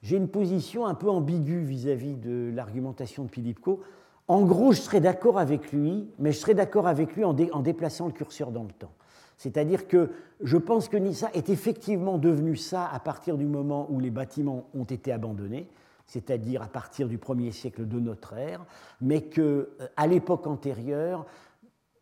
j'ai 0.02 0.16
une 0.16 0.28
position 0.28 0.86
un 0.86 0.94
peu 0.94 1.08
ambiguë 1.08 1.62
vis-à-vis 1.62 2.14
de 2.16 2.50
l'argumentation 2.52 3.24
de 3.24 3.28
Pilipko. 3.28 3.80
En 4.28 4.42
gros, 4.42 4.72
je 4.72 4.80
serais 4.80 5.00
d'accord 5.00 5.38
avec 5.38 5.72
lui, 5.72 6.08
mais 6.18 6.32
je 6.32 6.38
serais 6.38 6.54
d'accord 6.54 6.86
avec 6.86 7.16
lui 7.16 7.24
en, 7.24 7.32
déplaçant 7.34 8.06
le 8.06 8.12
curseur 8.12 8.52
dans 8.52 8.62
le 8.62 8.72
temps. 8.72 8.92
C'est-à-dire 9.36 9.88
que 9.88 10.10
je 10.40 10.56
pense 10.56 10.88
que 10.88 10.96
Nissa 10.96 11.30
est 11.34 11.48
effectivement 11.48 12.18
devenu 12.18 12.56
ça 12.56 12.86
à 12.86 13.00
partir 13.00 13.36
du 13.36 13.46
moment 13.46 13.88
où 13.90 13.98
les 13.98 14.10
bâtiments 14.10 14.68
ont 14.74 14.84
été 14.84 15.10
abandonnés, 15.10 15.68
c'est-à-dire 16.06 16.62
à 16.62 16.68
partir 16.68 17.08
du 17.08 17.18
1er 17.18 17.50
siècle 17.50 17.88
de 17.88 17.98
notre 17.98 18.34
ère, 18.34 18.64
mais 19.00 19.22
qu'à 19.22 19.42
euh, 19.42 19.66
l'époque 20.08 20.46
antérieure, 20.46 21.26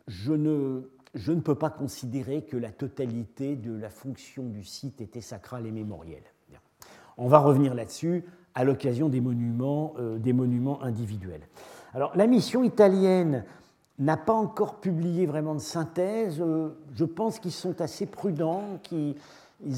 je 0.07 0.33
ne, 0.33 1.41
peux 1.41 1.55
pas 1.55 1.71
considérer 1.71 2.43
que 2.43 2.57
la 2.57 2.71
totalité 2.71 3.57
de 3.57 3.73
la 3.73 3.89
fonction 3.89 4.45
du 4.45 4.65
site 4.65 5.01
était 5.01 5.21
sacrale 5.21 5.67
et 5.67 5.73
mémorielle. 5.73 6.25
On 7.17 7.29
va 7.29 7.39
revenir 7.39 7.75
là-dessus 7.75 8.25
à 8.55 8.65
l'occasion 8.65 9.09
des 9.09 9.23
euh, 9.23 10.19
des 10.19 10.33
monuments 10.33 10.83
individuels. 10.83 11.43
Alors, 11.93 12.13
la 12.17 12.27
mission 12.27 12.63
italienne 12.63 13.45
n'a 13.99 14.17
pas 14.17 14.33
encore 14.33 14.77
publié 14.77 15.27
vraiment 15.27 15.55
de 15.55 15.61
synthèse. 15.61 16.41
Euh, 16.41 16.71
je 16.95 17.05
pense 17.05 17.39
qu'ils 17.39 17.53
sont 17.53 17.81
assez 17.81 18.07
prudents, 18.07 18.79
qu'ils 18.83 19.17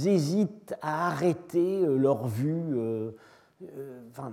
hésitent 0.06 0.74
à 0.82 1.08
arrêter 1.08 1.84
euh, 1.84 1.96
leur 1.96 2.26
vue. 2.26 2.78
Enfin, 4.10 4.32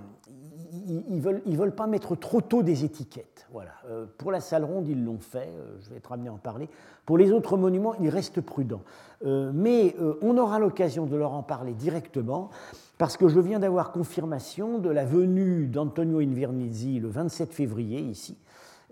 ils 0.86 1.16
ne 1.16 1.56
veulent, 1.56 1.74
pas 1.74 1.86
mettre 1.86 2.16
trop 2.16 2.40
tôt 2.40 2.62
des 2.62 2.84
étiquettes. 2.84 3.46
Voilà. 3.52 3.72
pour 4.18 4.32
la 4.32 4.40
salle 4.40 4.64
ronde, 4.64 4.88
ils 4.88 5.04
l'ont 5.04 5.18
fait, 5.18 5.50
je 5.80 5.90
vais 5.90 5.96
être 5.96 6.12
amené 6.12 6.28
à 6.28 6.32
en 6.32 6.38
parler. 6.38 6.68
Pour 7.06 7.18
les 7.18 7.32
autres 7.32 7.56
monuments, 7.56 7.94
ils 8.00 8.08
restent 8.08 8.40
prudents. 8.40 8.82
mais 9.24 9.96
on 10.22 10.38
aura 10.38 10.58
l'occasion 10.58 11.06
de 11.06 11.16
leur 11.16 11.32
en 11.32 11.42
parler 11.42 11.74
directement 11.74 12.50
parce 13.00 13.16
que 13.16 13.28
je 13.28 13.40
viens 13.40 13.58
d'avoir 13.58 13.92
confirmation 13.92 14.78
de 14.78 14.90
la 14.90 15.06
venue 15.06 15.66
d'Antonio 15.66 16.18
Invernizzi 16.18 17.00
le 17.00 17.08
27 17.08 17.54
février 17.54 17.98
ici. 17.98 18.36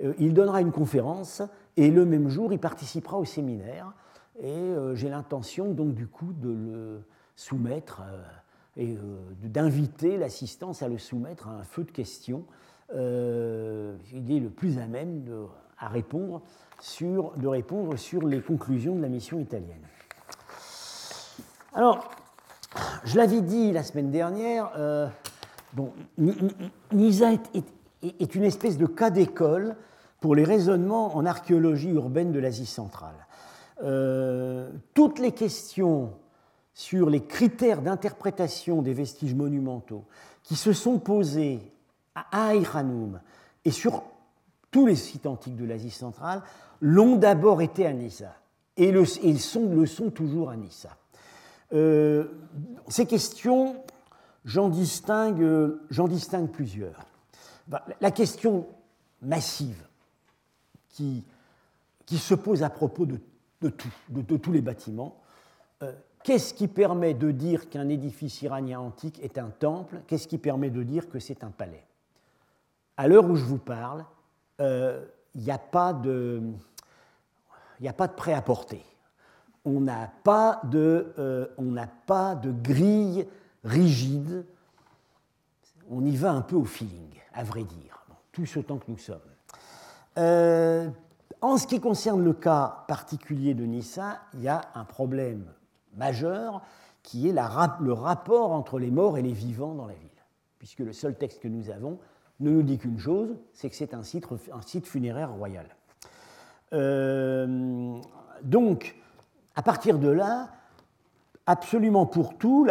Euh, 0.02 0.14
il 0.18 0.32
donnera 0.32 0.60
une 0.60 0.72
conférence 0.72 1.42
et 1.76 1.90
le 1.90 2.04
même 2.04 2.28
jour, 2.28 2.52
il 2.52 2.58
participera 2.58 3.18
au 3.18 3.24
séminaire. 3.24 3.92
Et 4.40 4.50
euh, 4.50 4.94
j'ai 4.94 5.08
l'intention 5.08 5.72
donc 5.72 5.94
du 5.94 6.06
coup 6.06 6.32
de 6.32 6.48
le 6.48 7.00
soumettre 7.36 8.02
euh, 8.06 8.22
et 8.78 8.96
d'inviter 9.42 10.16
l'assistance 10.16 10.82
à 10.82 10.88
le 10.88 10.98
soumettre 10.98 11.48
à 11.48 11.52
un 11.52 11.64
feu 11.64 11.84
de 11.84 11.90
questions. 11.90 12.44
il 12.92 12.96
est 12.96 14.40
le 14.40 14.50
plus 14.50 14.78
à 14.78 14.86
même 14.86 15.24
de, 15.24 15.44
à 15.78 15.88
répondre 15.88 16.42
sur, 16.80 17.32
de 17.36 17.46
répondre 17.46 17.96
sur 17.96 18.26
les 18.26 18.40
conclusions 18.40 18.94
de 18.94 19.02
la 19.02 19.08
mission 19.08 19.38
italienne. 19.38 19.86
Alors, 21.74 22.10
je 23.04 23.16
l'avais 23.16 23.40
dit 23.40 23.72
la 23.72 23.82
semaine 23.82 24.10
dernière, 24.10 24.72
euh, 24.76 25.08
bon, 25.72 25.92
Nisa 26.92 27.32
est, 27.32 28.34
une 28.34 28.44
espèce 28.44 28.78
de 28.78 28.86
cas 28.86 29.10
d'école 29.10 29.76
pour 30.20 30.34
les 30.34 30.44
raisonnements 30.44 31.16
en 31.16 31.26
archéologie 31.26 31.90
urbaine 31.90 32.32
de 32.32 32.38
l'Asie 32.38 32.66
centrale. 32.66 33.14
Euh, 33.82 34.70
toutes 34.94 35.20
les 35.20 35.32
questions 35.32 36.12
sur 36.78 37.10
les 37.10 37.24
critères 37.24 37.82
d'interprétation 37.82 38.82
des 38.82 38.92
vestiges 38.92 39.34
monumentaux 39.34 40.04
qui 40.44 40.54
se 40.54 40.72
sont 40.72 41.00
posées 41.00 41.58
à 42.14 42.50
Aïranoum 42.50 43.20
et 43.64 43.72
sur 43.72 44.04
tous 44.70 44.86
les 44.86 44.94
sites 44.94 45.26
antiques 45.26 45.56
de 45.56 45.64
l'Asie 45.64 45.90
centrale 45.90 46.40
l'ont 46.80 47.16
d'abord 47.16 47.62
été 47.62 47.84
à 47.84 47.92
Nisa 47.92 48.32
et, 48.76 48.92
le, 48.92 49.04
sont, 49.04 49.74
le 49.74 49.86
sont 49.86 50.10
toujours 50.10 50.50
à 50.50 50.56
Nissa. 50.56 50.96
Euh, 51.72 52.28
ces 52.86 53.06
questions, 53.06 53.82
j'en 54.44 54.68
distingue, 54.68 55.42
plusieurs. 56.52 57.06
Bah, 57.66 57.84
la 58.00 58.12
question 58.12 58.68
massive 59.20 59.84
qui, 60.90 61.24
se 62.08 62.34
pose 62.34 62.62
à 62.62 62.70
propos 62.70 63.04
de, 63.04 63.18
tous 63.68 64.52
les 64.52 64.60
bâtiments, 64.62 65.20
euh, 65.82 65.92
qu'est-ce 66.22 66.54
qui 66.54 66.68
permet 66.68 67.14
de 67.14 67.30
dire 67.30 67.68
qu'un 67.68 67.88
édifice 67.88 68.42
iranien 68.42 68.80
antique 68.80 69.20
est 69.22 69.38
un 69.38 69.50
temple? 69.50 70.00
Qu'est-ce 70.06 70.28
qui 70.28 70.38
permet 70.38 70.70
de 70.70 70.82
dire 70.82 71.08
que 71.08 71.18
c'est 71.18 71.44
un 71.44 71.50
palais? 71.50 71.84
À 72.96 73.08
l'heure 73.08 73.24
où 73.28 73.36
je 73.36 73.44
vous 73.44 73.58
parle, 73.58 74.04
il 74.58 74.64
euh, 74.64 75.04
n'y 75.34 75.50
a 75.50 75.58
pas 75.58 75.92
de, 75.92 76.42
de 77.80 78.06
prêt 78.16 78.34
à 78.34 78.42
porter. 78.42 78.84
On 79.64 79.80
n'a 79.80 80.10
pas, 80.24 80.60
de, 80.64 81.12
euh, 81.18 81.46
pas 82.06 82.34
de 82.34 82.50
grille 82.50 83.26
rigide, 83.64 84.44
on 85.90 86.04
y 86.04 86.16
va 86.16 86.32
un 86.32 86.42
peu 86.42 86.56
au 86.56 86.64
feeling, 86.64 87.10
à 87.34 87.44
vrai 87.44 87.64
dire, 87.64 88.04
tout 88.32 88.46
ce 88.46 88.60
temps 88.60 88.78
que 88.78 88.90
nous 88.90 88.98
sommes. 88.98 89.20
Euh, 90.18 90.88
en 91.40 91.56
ce 91.56 91.66
qui 91.66 91.80
concerne 91.80 92.24
le 92.24 92.32
cas 92.32 92.84
particulier 92.88 93.54
de 93.54 93.64
Nissa, 93.64 94.20
il 94.34 94.42
y 94.42 94.48
a 94.48 94.62
un 94.74 94.84
problème 94.84 95.44
majeur 95.96 96.62
qui 97.02 97.28
est 97.28 97.32
le 97.32 97.92
rapport 97.92 98.52
entre 98.52 98.78
les 98.78 98.90
morts 98.90 99.18
et 99.18 99.22
les 99.22 99.32
vivants 99.32 99.74
dans 99.74 99.86
la 99.86 99.94
ville. 99.94 100.08
Puisque 100.58 100.80
le 100.80 100.92
seul 100.92 101.14
texte 101.14 101.40
que 101.40 101.48
nous 101.48 101.70
avons 101.70 101.98
ne 102.40 102.50
nous 102.50 102.62
dit 102.62 102.78
qu'une 102.78 102.98
chose, 102.98 103.36
c'est 103.52 103.70
que 103.70 103.76
c'est 103.76 103.94
un 103.94 104.02
site, 104.02 104.26
un 104.52 104.60
site 104.60 104.86
funéraire 104.86 105.32
royal. 105.32 105.66
Euh, 106.72 107.98
donc, 108.42 108.96
à 109.56 109.62
partir 109.62 109.98
de 109.98 110.08
là, 110.08 110.50
absolument 111.46 112.06
pour 112.06 112.36
tout, 112.36 112.68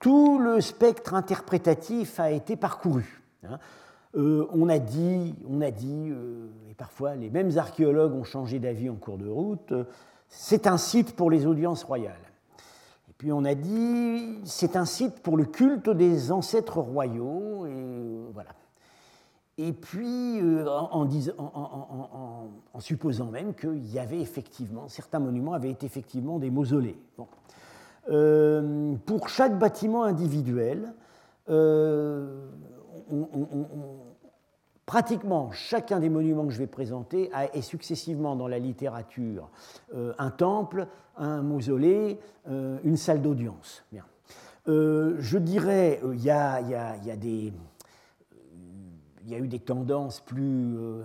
tout 0.00 0.38
le 0.38 0.60
spectre 0.60 1.14
interprétatif 1.14 2.18
a 2.18 2.30
été 2.30 2.56
parcouru. 2.56 3.22
Hein. 3.44 3.58
Euh, 4.16 4.46
on 4.52 4.68
a 4.68 4.78
dit, 4.78 5.34
on 5.48 5.60
euh, 5.60 6.48
et 6.70 6.74
parfois 6.74 7.14
les 7.14 7.28
mêmes 7.28 7.56
archéologues 7.58 8.14
ont 8.14 8.24
changé 8.24 8.58
d'avis 8.58 8.88
en 8.88 8.94
cours 8.94 9.18
de 9.18 9.28
route, 9.28 9.74
c'est 10.28 10.66
un 10.66 10.78
site 10.78 11.14
pour 11.14 11.30
les 11.30 11.46
audiences 11.46 11.84
royales. 11.84 12.16
Puis 13.18 13.32
on 13.32 13.44
a 13.44 13.54
dit, 13.54 14.38
c'est 14.44 14.76
un 14.76 14.84
site 14.84 15.20
pour 15.20 15.36
le 15.36 15.44
culte 15.44 15.90
des 15.90 16.32
ancêtres 16.32 16.78
royaux, 16.80 17.66
et 17.66 18.32
voilà 18.32 18.50
et 19.58 19.72
puis 19.72 20.40
euh, 20.40 20.66
en, 20.68 21.06
supposant 22.78 23.26
même 23.26 23.54
qu'il 23.54 23.92
y 23.92 23.98
avait 23.98 24.20
effectivement, 24.20 24.88
certains 24.88 25.18
monuments 25.18 25.52
avaient 25.52 25.70
été 25.70 25.84
effectivement 25.84 26.38
des 26.38 26.50
mausolées. 26.50 26.98
Euh, 28.08 28.94
pour 29.04 29.28
chaque 29.28 29.58
bâtiment 29.58 30.04
individuel, 30.04 30.94
euh, 31.50 32.46
pratiquement 34.88 35.52
chacun 35.52 36.00
des 36.00 36.08
monuments 36.08 36.46
que 36.46 36.52
je 36.52 36.58
vais 36.58 36.66
présenter 36.66 37.30
est 37.52 37.60
successivement 37.60 38.34
dans 38.34 38.48
la 38.48 38.58
littérature 38.58 39.50
un 39.94 40.30
temple, 40.30 40.88
un 41.18 41.42
mausolée, 41.42 42.18
une 42.48 42.96
salle 42.96 43.20
d'audience. 43.20 43.84
je 44.66 45.36
dirais, 45.36 46.00
il 49.28 49.32
y 49.32 49.34
a 49.34 49.38
eu 49.38 49.48
des 49.48 49.58
tendances 49.58 50.20
plus, 50.20 50.78
euh, 50.78 51.02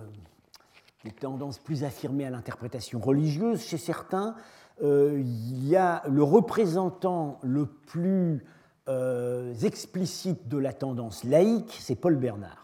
affirmées 1.82 2.24
à 2.24 2.30
l'interprétation 2.30 2.98
religieuse 3.00 3.60
chez 3.60 3.76
certains. 3.76 4.34
Euh, 4.82 5.22
y 5.22 5.76
a 5.76 6.02
le 6.08 6.22
représentant 6.22 7.38
le 7.42 7.66
plus 7.66 8.44
euh, 8.88 9.54
explicite 9.62 10.48
de 10.48 10.56
la 10.56 10.72
tendance 10.72 11.22
laïque, 11.24 11.76
c'est 11.80 11.94
Paul 11.94 12.16
Bernard, 12.16 12.63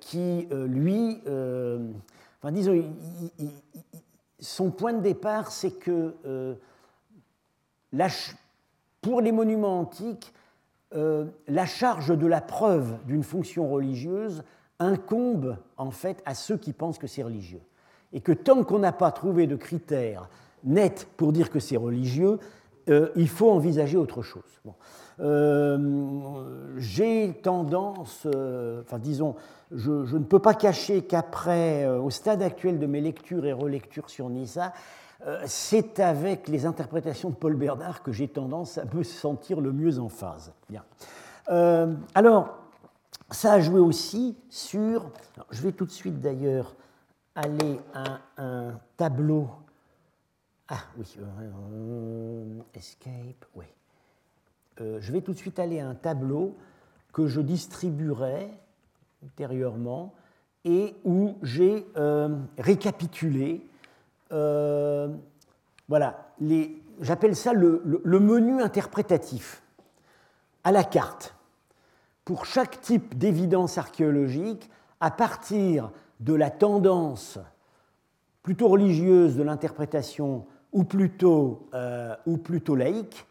qui, 0.00 0.48
lui, 0.50 1.20
enfin, 1.26 2.52
disons, 2.52 2.84
son 4.38 4.70
point 4.70 4.92
de 4.92 5.00
départ, 5.00 5.50
c'est 5.50 5.72
que 5.72 6.14
pour 9.00 9.20
les 9.20 9.32
monuments 9.32 9.80
antiques, 9.80 10.32
euh, 10.94 11.26
la 11.48 11.66
charge 11.66 12.16
de 12.16 12.26
la 12.26 12.40
preuve 12.40 12.98
d'une 13.06 13.24
fonction 13.24 13.68
religieuse 13.68 14.44
incombe 14.78 15.56
en 15.76 15.90
fait 15.90 16.22
à 16.24 16.34
ceux 16.34 16.56
qui 16.56 16.72
pensent 16.72 16.98
que 16.98 17.06
c'est 17.08 17.22
religieux. 17.22 17.60
Et 18.12 18.20
que 18.20 18.30
tant 18.32 18.62
qu'on 18.62 18.78
n'a 18.78 18.92
pas 18.92 19.10
trouvé 19.10 19.46
de 19.48 19.56
critères 19.56 20.28
nets 20.62 21.08
pour 21.16 21.32
dire 21.32 21.50
que 21.50 21.58
c'est 21.58 21.76
religieux, 21.76 22.38
euh, 22.88 23.08
il 23.16 23.28
faut 23.28 23.50
envisager 23.50 23.96
autre 23.96 24.22
chose. 24.22 24.42
Euh, 25.20 25.78
j'ai 26.76 27.34
tendance, 27.42 28.26
enfin 28.26 28.98
disons, 28.98 29.36
je, 29.70 30.16
ne 30.16 30.24
peux 30.24 30.38
pas 30.38 30.54
cacher 30.54 31.02
qu'après, 31.02 31.86
au 31.86 32.10
stade 32.10 32.42
actuel 32.42 32.78
de 32.78 32.86
mes 32.86 33.00
lectures 33.00 33.46
et 33.46 33.52
relectures 33.52 34.10
sur 34.10 34.28
Nisa, 34.28 34.72
euh, 35.26 35.42
c'est 35.46 36.00
avec 36.00 36.48
les 36.48 36.66
interprétations 36.66 37.30
de 37.30 37.34
Paul 37.34 37.56
Bernard 37.56 38.02
que 38.02 38.12
j'ai 38.12 38.28
tendance 38.28 38.76
à 38.76 38.84
me 38.92 39.02
sentir 39.02 39.60
le 39.60 39.72
mieux 39.72 39.98
en 39.98 40.08
phase. 40.08 40.52
Bien. 40.68 40.84
Euh, 41.48 41.94
alors, 42.14 42.58
ça 43.30 43.54
a 43.54 43.60
joué 43.60 43.80
aussi 43.80 44.36
sur. 44.50 45.06
je 45.50 45.62
vais 45.62 45.72
tout 45.72 45.86
de 45.86 45.90
suite 45.90 46.20
d'ailleurs 46.20 46.74
aller 47.34 47.80
à 47.94 48.18
un 48.36 48.74
tableau. 48.96 49.48
Ah 50.68 50.78
oui, 50.96 51.04
euh, 51.18 52.60
escape, 52.72 53.44
oui. 53.54 53.66
Euh, 54.80 54.98
je 55.00 55.12
vais 55.12 55.20
tout 55.20 55.32
de 55.32 55.36
suite 55.36 55.58
aller 55.58 55.78
à 55.78 55.88
un 55.88 55.94
tableau 55.94 56.56
que 57.12 57.26
je 57.26 57.42
distribuerai 57.42 58.50
ultérieurement 59.22 60.14
et 60.64 60.96
où 61.04 61.36
j'ai 61.42 61.86
euh, 61.96 62.36
récapitulé, 62.58 63.66
voilà, 65.86 66.32
j'appelle 67.00 67.36
ça 67.36 67.52
le 67.52 68.18
menu 68.20 68.60
interprétatif 68.60 69.62
à 70.64 70.72
la 70.72 70.82
carte 70.82 71.36
pour 72.24 72.46
chaque 72.46 72.80
type 72.80 73.16
d'évidence 73.16 73.78
archéologique 73.78 74.68
à 74.98 75.12
partir 75.12 75.92
de 76.18 76.34
la 76.34 76.50
tendance 76.50 77.38
plutôt 78.42 78.68
religieuse 78.68 79.36
de 79.36 79.42
l'interprétation 79.42 80.46
ou 80.74 80.84
plutôt, 80.84 81.68
euh, 81.72 82.14
ou 82.26 82.36
plutôt 82.36 82.74
laïque, 82.74 83.26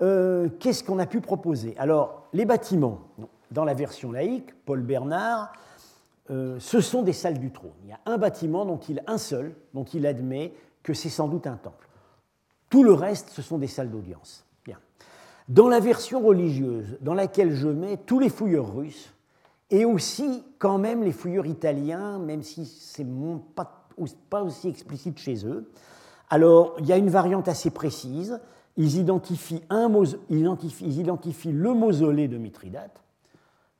euh, 0.00 0.48
qu'est-ce 0.58 0.82
qu'on 0.82 0.98
a 0.98 1.06
pu 1.06 1.20
proposer? 1.20 1.74
Alors, 1.76 2.28
les 2.32 2.46
bâtiments, 2.46 3.00
dans 3.50 3.64
la 3.64 3.74
version 3.74 4.12
laïque, 4.12 4.54
Paul 4.64 4.82
Bernard, 4.82 5.52
euh, 6.30 6.58
ce 6.58 6.80
sont 6.80 7.02
des 7.02 7.12
salles 7.12 7.38
du 7.38 7.50
trône. 7.50 7.72
Il 7.84 7.90
y 7.90 7.92
a 7.92 8.00
un 8.06 8.18
bâtiment 8.18 8.64
dont 8.64 8.78
il, 8.78 9.02
un 9.06 9.18
seul, 9.18 9.54
dont 9.74 9.84
il 9.84 10.06
admet 10.06 10.54
que 10.82 10.94
c'est 10.94 11.08
sans 11.08 11.28
doute 11.28 11.46
un 11.46 11.56
temple. 11.56 11.88
Tout 12.70 12.84
le 12.84 12.92
reste, 12.92 13.30
ce 13.30 13.42
sont 13.42 13.58
des 13.58 13.66
salles 13.66 13.90
d'audience. 13.90 14.44
Bien. 14.64 14.78
Dans 15.48 15.68
la 15.68 15.80
version 15.80 16.20
religieuse, 16.20 16.98
dans 17.00 17.14
laquelle 17.14 17.52
je 17.52 17.68
mets 17.68 17.96
tous 17.96 18.18
les 18.18 18.28
fouilleurs 18.28 18.74
russes, 18.74 19.12
et 19.70 19.84
aussi 19.84 20.44
quand 20.58 20.78
même 20.78 21.02
les 21.02 21.12
fouilleurs 21.12 21.46
italiens, 21.46 22.18
même 22.18 22.42
si 22.42 22.66
ce 22.66 23.02
n'est 23.02 23.40
pas, 23.54 23.88
pas 24.30 24.42
aussi 24.42 24.68
explicite 24.68 25.18
chez 25.18 25.44
eux. 25.46 25.68
Alors, 26.30 26.76
il 26.78 26.86
y 26.86 26.92
a 26.92 26.96
une 26.96 27.10
variante 27.10 27.48
assez 27.48 27.70
précise. 27.70 28.40
Ils 28.76 28.98
identifient, 28.98 29.62
le 29.70 31.74
mausolée 31.74 32.28
de 32.28 32.36
Mithridate 32.36 33.02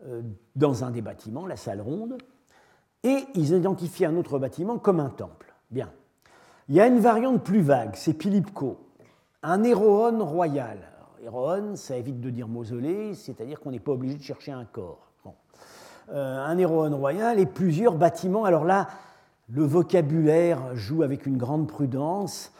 euh, 0.06 0.22
dans 0.54 0.84
un 0.84 0.90
des 0.90 1.02
bâtiments, 1.02 1.46
la 1.46 1.56
salle 1.56 1.80
ronde, 1.80 2.16
et 3.02 3.24
ils 3.34 3.52
identifient 3.52 4.06
un 4.06 4.16
autre 4.16 4.38
bâtiment 4.38 4.78
comme 4.78 5.00
un 5.00 5.10
temple. 5.10 5.54
Bien. 5.70 5.90
Il 6.68 6.74
y 6.74 6.80
a 6.80 6.86
une 6.86 6.98
variante 6.98 7.42
plus 7.42 7.60
vague, 7.60 7.94
c'est 7.94 8.14
Pilipko, 8.14 8.78
un 9.42 9.62
héroon 9.62 10.24
royal. 10.24 10.78
Héroon, 11.22 11.76
ça 11.76 11.96
évite 11.96 12.20
de 12.20 12.30
dire 12.30 12.48
mausolée, 12.48 13.14
c'est-à-dire 13.14 13.60
qu'on 13.60 13.70
n'est 13.70 13.80
pas 13.80 13.92
obligé 13.92 14.16
de 14.16 14.22
chercher 14.22 14.52
un 14.52 14.64
corps. 14.64 15.06
Euh, 16.12 16.38
un 16.38 16.56
héroïne 16.56 16.94
royal 16.94 17.40
et 17.40 17.46
plusieurs 17.46 17.96
bâtiments. 17.96 18.44
Alors 18.44 18.64
là, 18.64 18.86
le 19.48 19.64
vocabulaire 19.64 20.74
joue 20.74 21.02
avec 21.02 21.26
une 21.26 21.36
grande 21.36 21.68
prudence, 21.68 22.52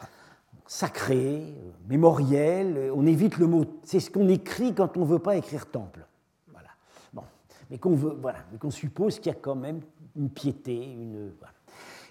sacré, 0.67 1.53
mémoriel, 1.89 2.91
on 2.95 3.05
évite 3.05 3.37
le 3.37 3.47
mot, 3.47 3.65
c'est 3.83 3.99
ce 3.99 4.09
qu'on 4.09 4.27
écrit 4.27 4.73
quand 4.73 4.97
on 4.97 5.01
ne 5.01 5.05
veut 5.05 5.19
pas 5.19 5.35
écrire 5.35 5.65
temple. 5.65 6.05
Voilà. 6.51 6.69
Bon. 7.13 7.23
Mais 7.69 7.77
qu'on 7.77 7.95
voilà. 7.95 8.39
suppose 8.69 9.19
qu'il 9.19 9.31
y 9.31 9.35
a 9.35 9.39
quand 9.39 9.55
même 9.55 9.81
une 10.15 10.29
piété, 10.29 10.75
une. 10.75 11.31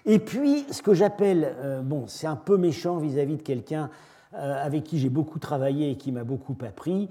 Et 0.05 0.19
puis, 0.19 0.65
ce 0.71 0.81
que 0.81 0.93
j'appelle, 0.93 1.55
euh, 1.57 1.81
bon, 1.81 2.07
c'est 2.07 2.27
un 2.27 2.37
peu 2.37 2.57
méchant 2.57 2.97
vis-à-vis 2.97 3.37
de 3.37 3.41
quelqu'un 3.41 3.89
euh, 4.33 4.65
avec 4.65 4.85
qui 4.85 4.99
j'ai 4.99 5.09
beaucoup 5.09 5.39
travaillé 5.39 5.91
et 5.91 5.97
qui 5.97 6.11
m'a 6.11 6.23
beaucoup 6.23 6.55
appris. 6.65 7.09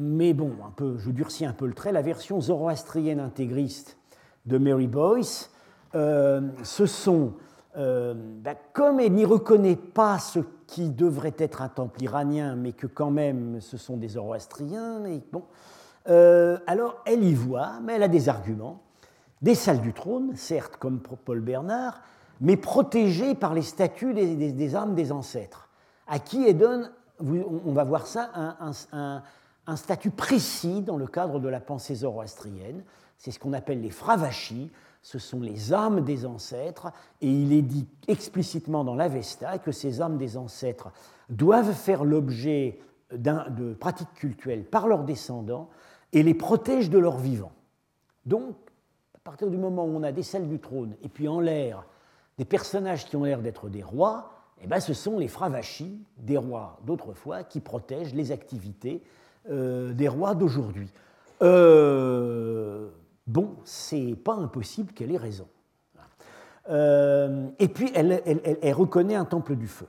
Mais 0.00 0.32
bon, 0.32 0.52
un 0.66 0.70
peu, 0.70 0.96
je 0.98 1.10
durcis 1.10 1.44
un 1.44 1.52
peu 1.52 1.66
le 1.66 1.74
trait. 1.74 1.92
La 1.92 2.02
version 2.02 2.40
zoroastrienne 2.40 3.20
intégriste 3.20 3.98
de 4.46 4.56
Mary 4.56 4.86
Boyce, 4.86 5.50
euh, 5.94 6.40
ce 6.62 6.86
sont, 6.86 7.34
euh, 7.76 8.14
bah, 8.16 8.54
comme 8.72 9.00
elle 9.00 9.12
n'y 9.12 9.24
reconnaît 9.24 9.76
pas 9.76 10.18
ce 10.18 10.40
qui 10.66 10.90
devrait 10.90 11.34
être 11.38 11.62
un 11.62 11.68
temple 11.68 12.02
iranien, 12.02 12.54
mais 12.56 12.72
que 12.72 12.86
quand 12.86 13.10
même 13.10 13.60
ce 13.60 13.76
sont 13.76 13.96
des 13.96 14.08
zoroastriens, 14.08 15.02
bon, 15.32 15.44
alors 16.66 17.02
elle 17.06 17.24
y 17.24 17.34
voit, 17.34 17.80
mais 17.82 17.94
elle 17.94 18.02
a 18.02 18.08
des 18.08 18.28
arguments. 18.28 18.82
Des 19.42 19.54
salles 19.54 19.80
du 19.80 19.92
trône, 19.92 20.36
certes, 20.36 20.76
comme 20.76 21.00
Paul 21.00 21.40
Bernard, 21.40 22.02
mais 22.40 22.56
protégées 22.56 23.34
par 23.34 23.54
les 23.54 23.62
statues 23.62 24.12
des, 24.12 24.36
des, 24.36 24.52
des 24.52 24.76
âmes 24.76 24.94
des 24.94 25.12
ancêtres 25.12 25.70
à 26.10 26.18
qui 26.18 26.46
elle 26.46 26.58
donne, 26.58 26.90
on 27.20 27.72
va 27.72 27.84
voir 27.84 28.06
ça, 28.06 28.30
un, 29.66 29.76
statut 29.76 30.10
précis 30.10 30.82
dans 30.82 30.96
le 30.96 31.06
cadre 31.06 31.38
de 31.38 31.48
la 31.48 31.60
pensée 31.60 31.94
zoroastrienne. 31.94 32.82
C'est 33.16 33.30
ce 33.30 33.38
qu'on 33.38 33.52
appelle 33.52 33.80
les 33.80 33.90
fravachis, 33.90 34.72
ce 35.02 35.18
sont 35.18 35.40
les 35.40 35.72
âmes 35.72 36.02
des 36.02 36.26
ancêtres, 36.26 36.92
et 37.20 37.30
il 37.30 37.52
est 37.52 37.62
dit 37.62 37.88
explicitement 38.08 38.84
dans 38.84 38.94
l'Avesta 38.94 39.58
que 39.58 39.72
ces 39.72 40.02
âmes 40.02 40.18
des 40.18 40.36
ancêtres 40.36 40.90
doivent 41.28 41.72
faire 41.72 42.04
l'objet 42.04 42.78
de 43.12 43.72
pratiques 43.74 44.12
cultuelles 44.14 44.64
par 44.64 44.86
leurs 44.86 45.04
descendants 45.04 45.68
et 46.12 46.22
les 46.22 46.34
protègent 46.34 46.90
de 46.90 46.98
leurs 46.98 47.18
vivants. 47.18 47.52
Donc, 48.26 48.56
à 49.14 49.18
partir 49.18 49.50
du 49.50 49.56
moment 49.56 49.84
où 49.84 49.96
on 49.96 50.02
a 50.02 50.12
des 50.12 50.22
salles 50.22 50.48
du 50.48 50.58
trône 50.58 50.96
et 51.02 51.08
puis 51.08 51.28
en 51.28 51.40
l'air 51.40 51.84
des 52.38 52.44
personnages 52.44 53.06
qui 53.06 53.16
ont 53.16 53.24
l'air 53.24 53.40
d'être 53.40 53.68
des 53.68 53.82
rois, 53.82 54.32
eh 54.62 54.66
ben, 54.66 54.80
ce 54.80 54.94
sont 54.94 55.18
les 55.18 55.28
fravachis 55.28 56.04
des 56.18 56.36
rois 56.36 56.78
d'autrefois 56.84 57.44
qui 57.44 57.60
protègent 57.60 58.14
les 58.14 58.32
activités 58.32 59.02
euh, 59.50 59.92
des 59.92 60.08
rois 60.08 60.34
d'aujourd'hui. 60.34 60.90
Euh, 61.42 62.90
bon, 63.30 63.56
c'est 63.64 64.16
pas 64.16 64.34
impossible 64.34 64.92
qu'elle 64.92 65.12
ait 65.12 65.16
raison. 65.18 65.46
Euh, 66.68 67.48
et 67.58 67.68
puis, 67.68 67.90
elle, 67.94 68.22
reconnaît 68.72 69.14
un 69.14 69.24
temple 69.24 69.56
du 69.56 69.66
feu. 69.66 69.86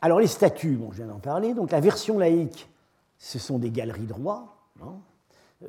Alors, 0.00 0.20
les 0.20 0.26
statues, 0.26 0.76
bon, 0.76 0.90
je 0.92 0.98
viens 0.98 1.06
d'en 1.06 1.18
parler. 1.18 1.54
Donc, 1.54 1.72
la 1.72 1.80
version 1.80 2.18
laïque, 2.18 2.70
ce 3.18 3.38
sont 3.38 3.58
des 3.58 3.70
galeries 3.70 4.06
de 4.06 4.12
rois. 4.12 4.56
Hein. 4.82 4.94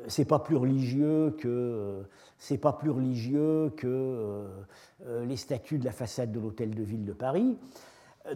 C'est 0.06 0.24
pas 0.24 0.38
plus 0.38 0.56
religieux 0.56 1.34
que 1.38 2.04
c'est 2.38 2.58
pas 2.58 2.72
plus 2.72 2.90
religieux 2.90 3.72
que 3.76 3.88
euh, 3.88 4.46
euh, 5.04 5.24
les 5.26 5.36
statues 5.36 5.78
de 5.78 5.84
la 5.84 5.90
façade 5.90 6.30
de 6.30 6.38
l'hôtel 6.38 6.74
de 6.74 6.82
ville 6.82 7.04
de 7.04 7.12
Paris. 7.12 7.58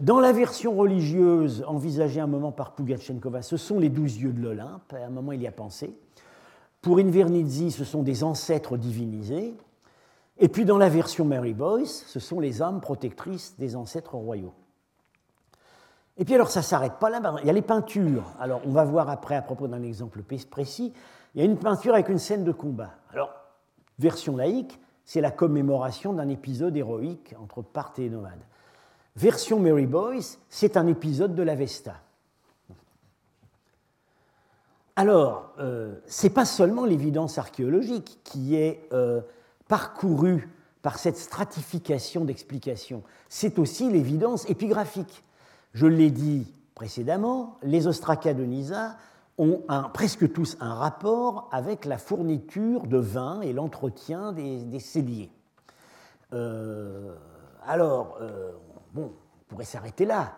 Dans 0.01 0.19
la 0.19 0.33
version 0.33 0.75
religieuse 0.75 1.63
envisagée 1.65 2.19
un 2.19 2.27
moment 2.27 2.51
par 2.51 2.75
Pugachenkova, 2.75 3.41
ce 3.41 3.55
sont 3.55 3.79
les 3.79 3.89
douze 3.89 4.19
yeux 4.19 4.33
de 4.33 4.41
l'Olympe. 4.41 4.93
À 4.93 5.05
un 5.05 5.09
moment, 5.09 5.31
il 5.31 5.41
y 5.41 5.47
a 5.47 5.51
pensé. 5.51 5.95
Pour 6.85 6.99
Invernizzi, 6.99 7.71
ce 7.71 7.83
sont 7.83 8.03
des 8.03 8.23
ancêtres 8.23 8.77
divinisés. 8.77 9.55
Et 10.37 10.47
puis 10.47 10.65
dans 10.65 10.77
la 10.77 10.87
version 10.87 11.25
Mary 11.25 11.55
Boyce, 11.55 12.05
ce 12.05 12.19
sont 12.19 12.39
les 12.39 12.61
âmes 12.61 12.79
protectrices 12.79 13.55
des 13.57 13.75
ancêtres 13.75 14.13
royaux. 14.13 14.53
Et 16.15 16.25
puis 16.25 16.35
alors, 16.35 16.51
ça 16.51 16.61
s'arrête 16.61 16.99
pas 16.99 17.09
là. 17.09 17.19
Il 17.41 17.47
y 17.47 17.49
a 17.49 17.53
les 17.53 17.63
peintures. 17.63 18.35
Alors, 18.39 18.61
on 18.67 18.71
va 18.71 18.85
voir 18.85 19.09
après, 19.09 19.35
à 19.35 19.41
propos 19.41 19.67
d'un 19.67 19.81
exemple 19.81 20.21
précis, 20.21 20.93
il 21.33 21.41
y 21.41 21.41
a 21.41 21.45
une 21.49 21.57
peinture 21.57 21.95
avec 21.95 22.07
une 22.07 22.19
scène 22.19 22.43
de 22.43 22.51
combat. 22.51 22.91
Alors, 23.11 23.33
Version 23.97 24.37
laïque, 24.37 24.79
c'est 25.05 25.21
la 25.21 25.31
commémoration 25.31 26.13
d'un 26.13 26.29
épisode 26.29 26.77
héroïque 26.77 27.33
entre 27.41 27.63
Parthes 27.63 27.97
et 27.97 28.09
nomades. 28.11 28.45
Version 29.15 29.59
Mary 29.59 29.87
Boyce, 29.87 30.37
c'est 30.49 30.77
un 30.77 30.85
épisode 30.85 31.33
de 31.33 31.41
l'Avesta. 31.41 31.95
Alors, 34.97 35.51
euh, 35.59 35.93
ce 36.07 36.25
n'est 36.27 36.33
pas 36.33 36.45
seulement 36.45 36.85
l'évidence 36.85 37.37
archéologique 37.37 38.19
qui 38.23 38.55
est 38.55 38.87
euh, 38.93 39.21
parcourue 39.67 40.49
par 40.81 40.99
cette 40.99 41.17
stratification 41.17 42.23
d'explications, 42.23 43.03
c'est 43.27 43.59
aussi 43.59 43.89
l'évidence 43.91 44.47
épigraphique. 44.49 45.23
Je 45.73 45.87
l'ai 45.87 46.11
dit 46.11 46.53
précédemment, 46.75 47.57
les 47.63 47.87
ostracas 47.87 48.33
de 48.33 48.43
Nisa 48.43 48.95
ont 49.37 49.63
presque 49.93 50.31
tous 50.31 50.55
un 50.61 50.73
rapport 50.75 51.49
avec 51.51 51.83
la 51.83 51.97
fourniture 51.97 52.83
de 52.87 52.97
vin 52.97 53.41
et 53.41 53.51
l'entretien 53.51 54.31
des, 54.31 54.79
celliers. 54.79 55.29
Euh, 56.31 57.15
alors, 57.65 58.19
bon, 58.93 59.11
on 59.11 59.43
pourrait 59.49 59.65
s'arrêter 59.65 60.05
là, 60.05 60.35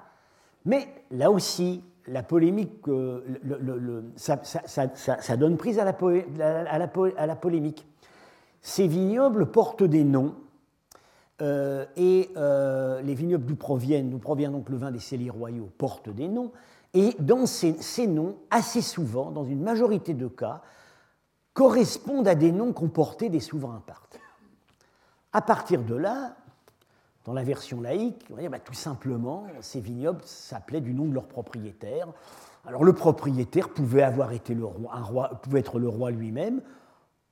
mais 0.65 0.87
là 1.11 1.29
aussi, 1.29 1.83
la 2.07 2.23
polémique, 2.23 2.87
euh, 2.87 3.21
ça, 4.15 5.37
donne 5.37 5.57
prise 5.57 5.79
à 5.79 5.85
la, 5.85 7.35
polémique. 7.35 7.85
Ces 8.61 8.87
vignobles 8.87 9.51
portent 9.51 9.83
des 9.83 10.03
noms, 10.03 10.35
et 11.41 12.29
les 12.35 13.13
vignobles 13.13 13.45
d'où 13.45 13.55
proviennent, 13.55 14.09
d'où 14.09 14.19
provient 14.19 14.51
donc 14.51 14.69
le 14.69 14.77
vin 14.77 14.91
des 14.91 14.99
celliers 14.99 15.29
royaux, 15.29 15.69
portent 15.77 16.09
des 16.09 16.27
noms, 16.27 16.51
et 16.93 17.15
dans 17.19 17.45
ces, 17.45 18.07
noms, 18.07 18.37
assez 18.49 18.81
souvent, 18.81 19.31
dans 19.31 19.43
une 19.43 19.61
majorité 19.61 20.13
de 20.13 20.27
cas, 20.27 20.61
correspondent 21.53 22.27
à 22.27 22.35
des 22.35 22.51
noms 22.51 22.73
comportés 22.73 23.29
des 23.29 23.39
souverains 23.39 23.83
parthes. 23.85 24.19
À 25.33 25.41
partir 25.41 25.83
de 25.83 25.95
là, 25.95 26.35
dans 27.27 27.33
la 27.33 27.43
version 27.43 27.81
laïque, 27.81 28.25
bah, 28.49 28.57
tout 28.57 28.73
simplement, 28.73 29.45
ces 29.59 29.81
vignobles 29.81 30.21
s'appelaient 30.23 30.79
du 30.79 30.93
nom 30.93 31.05
de 31.05 31.13
leur 31.13 31.27
propriétaire. 31.27 32.07
Alors 32.65 32.85
le 32.85 32.93
propriétaire 32.93 33.67
pouvait 33.67 34.01
avoir 34.01 34.31
été 34.31 34.55
le 34.55 34.63
roi, 34.63 34.95
un 34.95 35.03
roi, 35.03 35.29
pouvait 35.43 35.59
être 35.59 35.77
le 35.77 35.89
roi 35.89 36.09
lui-même, 36.09 36.61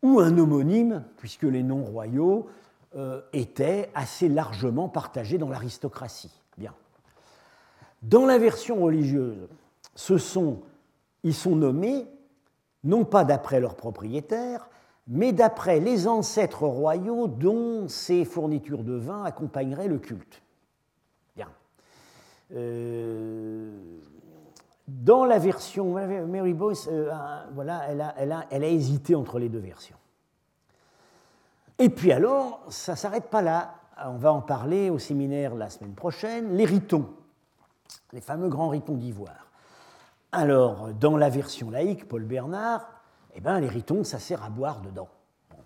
ou 0.04 0.20
un 0.20 0.38
homonyme, 0.38 1.06
puisque 1.16 1.44
les 1.44 1.64
noms 1.64 1.86
royaux 1.86 2.48
euh, 2.98 3.22
étaient 3.32 3.90
assez 3.96 4.28
largement 4.28 4.90
partagés 4.90 5.38
dans 5.38 5.50
l'aristocratie. 5.50 6.42
Dans 8.02 8.26
la 8.26 8.38
version 8.38 8.84
religieuse, 8.84 9.48
ils 11.24 11.34
sont 11.34 11.56
nommés 11.56 12.06
non 12.84 13.06
pas 13.06 13.24
d'après 13.24 13.60
leurs 13.62 13.76
propriétaires, 13.76 14.70
mais 15.08 15.34
d'après 15.34 15.80
les 15.80 16.08
ancêtres 16.08 16.64
royaux 16.64 17.28
dont 17.28 17.88
ces 17.88 18.26
fournitures 18.26 18.84
de 18.84 18.96
vin 18.96 19.24
accompagneraient 19.24 19.88
le 19.88 20.00
culte. 20.00 20.42
Bien. 21.36 21.50
Euh, 22.54 23.72
dans 24.88 25.26
la 25.26 25.40
version, 25.40 25.94
Mary 25.94 26.54
Boyce, 26.54 26.88
euh, 26.92 27.12
voilà, 27.54 27.84
elle 27.90 28.02
a, 28.02 28.14
elle, 28.18 28.32
a, 28.32 28.46
elle 28.50 28.64
a, 28.64 28.68
hésité 28.68 29.16
entre 29.16 29.40
les 29.40 29.50
deux 29.50 29.60
versions. 29.60 29.98
Et 31.78 31.90
puis 31.90 32.12
alors, 32.12 32.64
ça 32.70 32.94
ne 32.94 32.98
s'arrête 32.98 33.30
pas 33.30 33.42
là. 33.42 33.76
On 34.06 34.18
va 34.18 34.32
en 34.32 34.42
parler 34.42 34.90
au 34.90 35.00
séminaire 35.00 35.56
la 35.56 35.70
semaine 35.70 35.94
prochaine. 35.94 36.56
Les 36.56 36.66
ritons, 36.66 37.10
les 38.14 38.22
fameux 38.22 38.50
grands 38.50 38.70
ritons 38.70 38.96
d'ivoire. 38.96 39.50
Alors, 40.32 40.90
dans 40.94 41.18
la 41.18 41.30
version 41.30 41.70
laïque, 41.70 42.08
Paul 42.08 42.24
Bernard, 42.24 42.95
eh 43.36 43.42
ben, 43.42 43.60
les 43.60 43.68
ritons, 43.68 44.04
ça 44.04 44.20
sert 44.20 44.44
à 44.44 44.50
boire 44.50 44.82
dedans. 44.82 45.10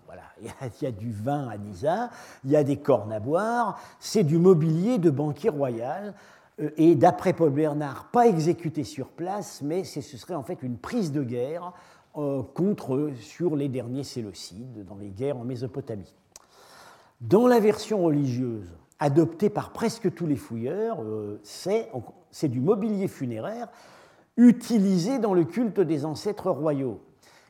voilà. 0.06 0.22
il, 0.42 0.84
y 0.84 0.86
a, 0.86 0.92
du 0.92 1.12
vin 1.12 1.48
à 1.48 1.56
Nisa, 1.56 2.10
il 2.44 2.50
y 2.50 2.56
a 2.56 2.64
des 2.64 2.76
cornes 2.76 3.12
à 3.12 3.20
boire, 3.20 3.80
c'est 3.98 4.24
du 4.24 4.38
mobilier 4.38 4.98
de 4.98 5.10
banquier 5.10 5.50
royal. 5.50 6.14
Euh, 6.60 6.70
et 6.76 6.94
d'après 6.94 7.32
Paul 7.32 7.50
Bernard, 7.50 8.10
pas 8.10 8.26
exécuté 8.26 8.84
sur 8.84 9.08
place, 9.08 9.62
mais 9.62 9.84
ce 9.84 10.00
serait 10.00 10.34
en 10.34 10.42
fait 10.42 10.62
une 10.62 10.76
prise 10.76 11.12
de 11.12 11.22
guerre 11.22 11.72
euh, 12.16 12.42
contre 12.42 13.12
sur 13.20 13.56
les 13.56 13.68
derniers 13.68 14.04
Séleucides, 14.04 14.84
dans 14.84 14.96
les 14.96 15.10
guerres 15.10 15.38
en 15.38 15.44
Mésopotamie. 15.44 16.14
Dans 17.20 17.46
la 17.46 17.60
version 17.60 18.02
religieuse, 18.02 18.74
adoptée 18.98 19.50
par 19.50 19.72
presque 19.72 20.12
tous 20.14 20.26
les 20.26 20.36
fouilleurs, 20.36 21.02
euh, 21.02 21.40
c'est 21.44 22.48
du 22.48 22.60
mobilier 22.60 23.08
funéraire 23.08 23.68
utilisé 24.36 25.18
dans 25.18 25.34
le 25.34 25.44
culte 25.44 25.80
des 25.80 26.04
ancêtres 26.04 26.50
royaux. 26.50 27.00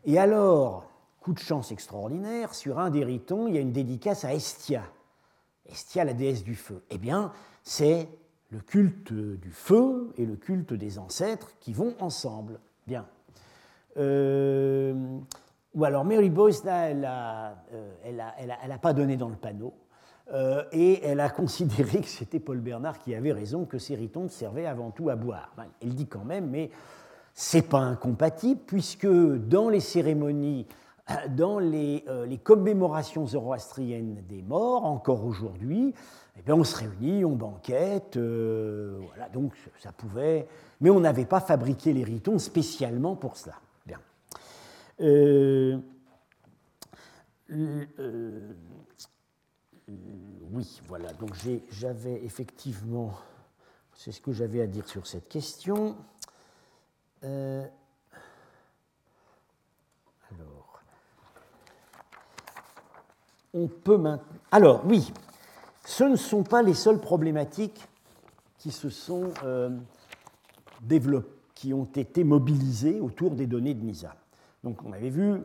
Et 0.04 0.18
alors, 0.18 0.90
coup 1.20 1.32
de 1.32 1.38
chance 1.38 1.72
extraordinaire, 1.72 2.54
sur 2.54 2.78
un 2.78 2.90
des 2.90 3.04
ritons, 3.04 3.48
il 3.48 3.54
y 3.54 3.58
a 3.58 3.60
une 3.60 3.72
dédicace 3.72 4.24
à 4.24 4.34
Estia. 4.34 4.82
Estia, 5.66 6.04
la 6.04 6.14
déesse 6.14 6.42
du 6.42 6.54
feu. 6.54 6.82
Eh 6.90 6.98
bien, 6.98 7.32
c'est 7.62 8.08
le 8.50 8.60
culte 8.60 9.12
du 9.12 9.50
feu 9.50 10.12
et 10.16 10.26
le 10.26 10.36
culte 10.36 10.72
des 10.72 10.98
ancêtres 10.98 11.52
qui 11.60 11.72
vont 11.72 11.94
ensemble. 12.00 12.58
Bien. 12.86 13.06
Euh, 13.96 15.18
ou 15.74 15.84
alors 15.84 16.04
Mary 16.04 16.30
Boyce, 16.30 16.64
elle 16.64 17.00
n'a 17.00 17.56
euh, 17.72 18.78
pas 18.80 18.92
donné 18.92 19.16
dans 19.16 19.28
le 19.28 19.36
panneau. 19.36 19.74
Euh, 20.32 20.64
et 20.70 21.04
elle 21.04 21.20
a 21.20 21.28
considéré 21.28 22.00
que 22.00 22.06
c'était 22.06 22.38
Paul 22.38 22.60
Bernard 22.60 22.98
qui 23.00 23.14
avait 23.14 23.32
raison, 23.32 23.64
que 23.64 23.78
ces 23.78 23.96
ritons 23.96 24.28
servaient 24.28 24.66
avant 24.66 24.90
tout 24.90 25.10
à 25.10 25.16
boire. 25.16 25.54
elle 25.82 25.94
dit 25.94 26.06
quand 26.06 26.24
même, 26.24 26.48
mais 26.48 26.70
c'est 27.34 27.62
pas 27.68 27.80
incompatible, 27.80 28.60
puisque 28.66 29.06
dans 29.06 29.68
les 29.68 29.80
cérémonies, 29.80 30.66
dans 31.30 31.58
les, 31.58 32.04
les 32.26 32.38
commémorations 32.38 33.26
zoroastriennes 33.26 34.22
des 34.28 34.42
morts, 34.42 34.84
encore 34.84 35.24
aujourd'hui, 35.24 35.94
eh 36.46 36.52
on 36.52 36.64
se 36.64 36.76
réunit, 36.76 37.24
on 37.24 37.36
banquette, 37.36 38.16
euh, 38.16 38.98
voilà, 39.08 39.28
donc 39.28 39.52
ça 39.78 39.92
pouvait. 39.92 40.46
Mais 40.80 40.90
on 40.90 41.00
n'avait 41.00 41.26
pas 41.26 41.40
fabriqué 41.40 41.92
les 41.92 42.04
ritons 42.04 42.38
spécialement 42.38 43.16
pour 43.16 43.36
cela. 43.36 43.56
Bien. 43.86 43.98
Euh, 45.00 45.78
euh, 47.50 48.54
oui, 50.52 50.80
voilà, 50.88 51.12
donc 51.14 51.30
j'avais 51.70 52.24
effectivement. 52.24 53.12
C'est 53.96 54.12
ce 54.12 54.20
que 54.22 54.32
j'avais 54.32 54.62
à 54.62 54.66
dire 54.66 54.88
sur 54.88 55.06
cette 55.06 55.28
question. 55.28 55.94
Alors. 57.22 57.70
On 63.52 63.66
peut 63.68 63.98
maintenant. 63.98 64.38
Alors, 64.50 64.82
oui, 64.86 65.12
ce 65.84 66.04
ne 66.04 66.16
sont 66.16 66.42
pas 66.42 66.62
les 66.62 66.74
seules 66.74 67.00
problématiques 67.00 67.86
qui 68.58 68.70
se 68.70 68.90
sont 68.90 69.32
euh, 69.44 69.70
développées, 70.82 71.40
qui 71.60 71.74
ont 71.74 71.84
été 71.84 72.24
mobilisées 72.24 73.00
autour 73.00 73.32
des 73.32 73.46
données 73.46 73.74
de 73.74 73.84
NISA. 73.84 74.14
Donc 74.64 74.82
on 74.82 74.92
avait 74.92 75.10
vu 75.10 75.42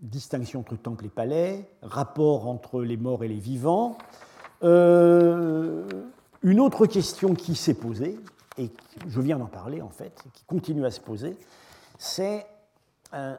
distinction 0.00 0.60
entre 0.60 0.76
temple 0.76 1.06
et 1.06 1.08
palais, 1.08 1.68
rapport 1.82 2.46
entre 2.46 2.82
les 2.82 2.96
morts 2.96 3.24
et 3.24 3.28
les 3.28 3.40
vivants. 3.40 3.98
Euh, 4.62 5.84
une 6.44 6.60
autre 6.60 6.86
question 6.86 7.34
qui 7.34 7.56
s'est 7.56 7.74
posée, 7.74 8.16
et 8.58 8.70
je 9.06 9.20
viens 9.20 9.38
d'en 9.38 9.46
parler 9.46 9.80
en 9.80 9.90
fait, 9.90 10.24
qui 10.32 10.44
continue 10.44 10.84
à 10.84 10.90
se 10.90 11.00
poser, 11.00 11.36
c'est 11.98 12.46
euh, 13.14 13.36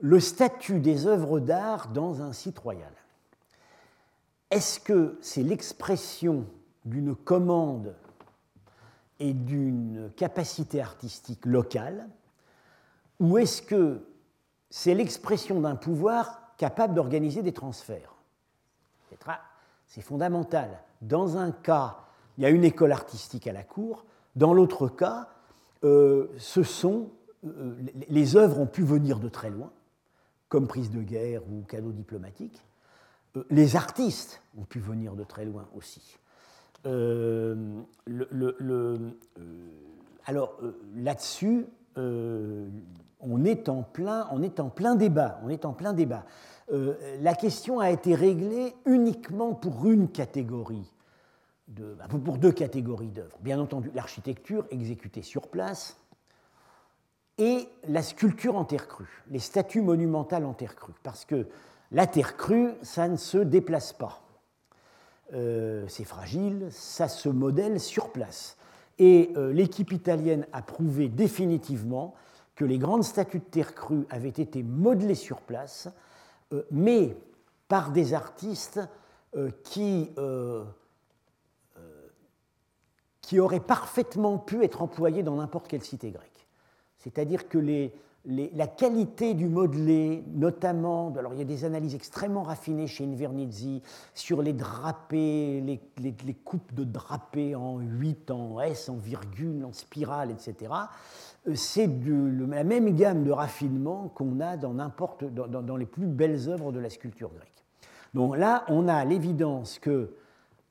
le 0.00 0.20
statut 0.20 0.80
des 0.80 1.06
œuvres 1.06 1.40
d'art 1.40 1.88
dans 1.88 2.22
un 2.22 2.32
site 2.32 2.58
royal. 2.58 2.92
Est-ce 4.50 4.80
que 4.80 5.18
c'est 5.22 5.42
l'expression 5.42 6.46
d'une 6.84 7.14
commande 7.14 7.94
et 9.18 9.32
d'une 9.32 10.10
capacité 10.16 10.80
artistique 10.80 11.46
locale, 11.46 12.08
ou 13.20 13.38
est-ce 13.38 13.62
que 13.62 14.04
c'est 14.68 14.94
l'expression 14.94 15.60
d'un 15.60 15.76
pouvoir 15.76 16.56
capable 16.56 16.94
d'organiser 16.94 17.42
des 17.42 17.52
transferts? 17.52 18.14
C'est 19.86 20.00
fondamental. 20.00 20.82
Dans 21.02 21.36
un 21.36 21.52
cas, 21.52 21.98
il 22.36 22.42
y 22.42 22.46
a 22.46 22.50
une 22.50 22.64
école 22.64 22.92
artistique 22.92 23.46
à 23.46 23.52
la 23.52 23.62
cour, 23.62 24.04
dans 24.36 24.54
l'autre 24.54 24.88
cas, 24.88 25.28
euh, 25.84 26.28
euh, 27.44 27.74
les 28.08 28.36
œuvres 28.36 28.60
ont 28.60 28.66
pu 28.66 28.82
venir 28.82 29.18
de 29.18 29.28
très 29.28 29.50
loin, 29.50 29.70
comme 30.48 30.66
prise 30.66 30.90
de 30.90 31.02
guerre 31.02 31.42
ou 31.50 31.62
cadeau 31.62 31.92
diplomatique, 31.92 32.64
euh, 33.36 33.44
les 33.50 33.76
artistes 33.76 34.40
ont 34.58 34.64
pu 34.64 34.78
venir 34.78 35.14
de 35.14 35.24
très 35.24 35.44
loin 35.44 35.68
aussi. 35.74 36.18
Alors 40.26 40.58
là-dessus. 40.96 41.66
On 43.24 43.44
est 43.44 43.68
en 43.68 43.82
plein 43.82 44.96
débat. 44.96 46.24
la 46.70 47.34
question 47.34 47.78
a 47.78 47.90
été 47.90 48.16
réglée 48.16 48.74
uniquement 48.84 49.52
pour 49.54 49.86
une 49.86 50.08
catégorie, 50.08 50.91
bah, 51.72 52.06
pour 52.24 52.38
deux 52.38 52.52
catégories 52.52 53.10
d'œuvres. 53.10 53.38
Bien 53.40 53.58
entendu, 53.58 53.90
l'architecture 53.94 54.66
exécutée 54.70 55.22
sur 55.22 55.48
place 55.48 55.96
et 57.38 57.68
la 57.88 58.02
sculpture 58.02 58.56
en 58.56 58.64
terre 58.64 58.88
crue, 58.88 59.24
les 59.30 59.38
statues 59.38 59.80
monumentales 59.80 60.44
en 60.44 60.52
terre 60.52 60.76
crue, 60.76 60.92
parce 61.02 61.24
que 61.24 61.46
la 61.90 62.06
terre 62.06 62.36
crue, 62.36 62.70
ça 62.82 63.08
ne 63.08 63.16
se 63.16 63.38
déplace 63.38 63.92
pas. 63.92 64.22
Euh, 65.34 65.86
c'est 65.88 66.04
fragile, 66.04 66.68
ça 66.70 67.08
se 67.08 67.28
modèle 67.28 67.80
sur 67.80 68.10
place. 68.10 68.56
Et 68.98 69.32
euh, 69.36 69.52
l'équipe 69.52 69.92
italienne 69.92 70.46
a 70.52 70.62
prouvé 70.62 71.08
définitivement 71.08 72.14
que 72.54 72.64
les 72.66 72.78
grandes 72.78 73.04
statues 73.04 73.38
de 73.38 73.44
terre 73.44 73.74
crue 73.74 74.06
avaient 74.10 74.28
été 74.28 74.62
modelées 74.62 75.14
sur 75.14 75.40
place, 75.40 75.88
euh, 76.52 76.62
mais 76.70 77.16
par 77.68 77.92
des 77.92 78.12
artistes 78.12 78.80
qui, 79.64 80.10
qui 83.22 83.40
auraient 83.40 83.60
parfaitement 83.60 84.36
pu 84.36 84.64
être 84.64 84.82
employés 84.82 85.22
dans 85.22 85.36
n'importe 85.36 85.68
quelle 85.68 85.82
cité 85.82 86.10
grecque. 86.10 86.46
C'est-à-dire 86.98 87.48
que 87.48 87.58
la 88.24 88.66
qualité 88.66 89.34
du 89.34 89.48
modelé, 89.48 90.24
notamment, 90.34 91.12
alors 91.16 91.32
il 91.32 91.38
y 91.38 91.42
a 91.42 91.46
des 91.46 91.64
analyses 91.64 91.94
extrêmement 91.94 92.42
raffinées 92.42 92.86
chez 92.86 93.04
Invernizzi 93.04 93.82
sur 94.14 94.42
les 94.42 94.52
drapés, 94.52 95.60
les, 95.96 96.34
coupes 96.44 96.74
de 96.74 96.84
drapés 96.84 97.54
en 97.54 97.78
8, 97.78 98.30
en 98.30 98.60
S, 98.60 98.88
en 98.88 98.96
virgule, 98.96 99.64
en 99.64 99.72
spirale, 99.72 100.30
etc. 100.30 100.72
Euh, 101.48 101.54
c'est 101.54 101.88
la 101.88 102.64
même 102.64 102.94
gamme 102.94 103.24
de 103.24 103.32
raffinement 103.32 104.08
qu'on 104.14 104.40
a 104.40 104.56
dans 104.56 105.76
les 105.76 105.86
plus 105.86 106.06
belles 106.06 106.48
œuvres 106.48 106.70
de 106.70 106.78
la 106.78 106.90
sculpture 106.90 107.30
grecque. 107.30 107.64
Donc 108.14 108.36
là, 108.36 108.64
on 108.68 108.88
a 108.88 109.04
l'évidence 109.04 109.78
que 109.78 110.14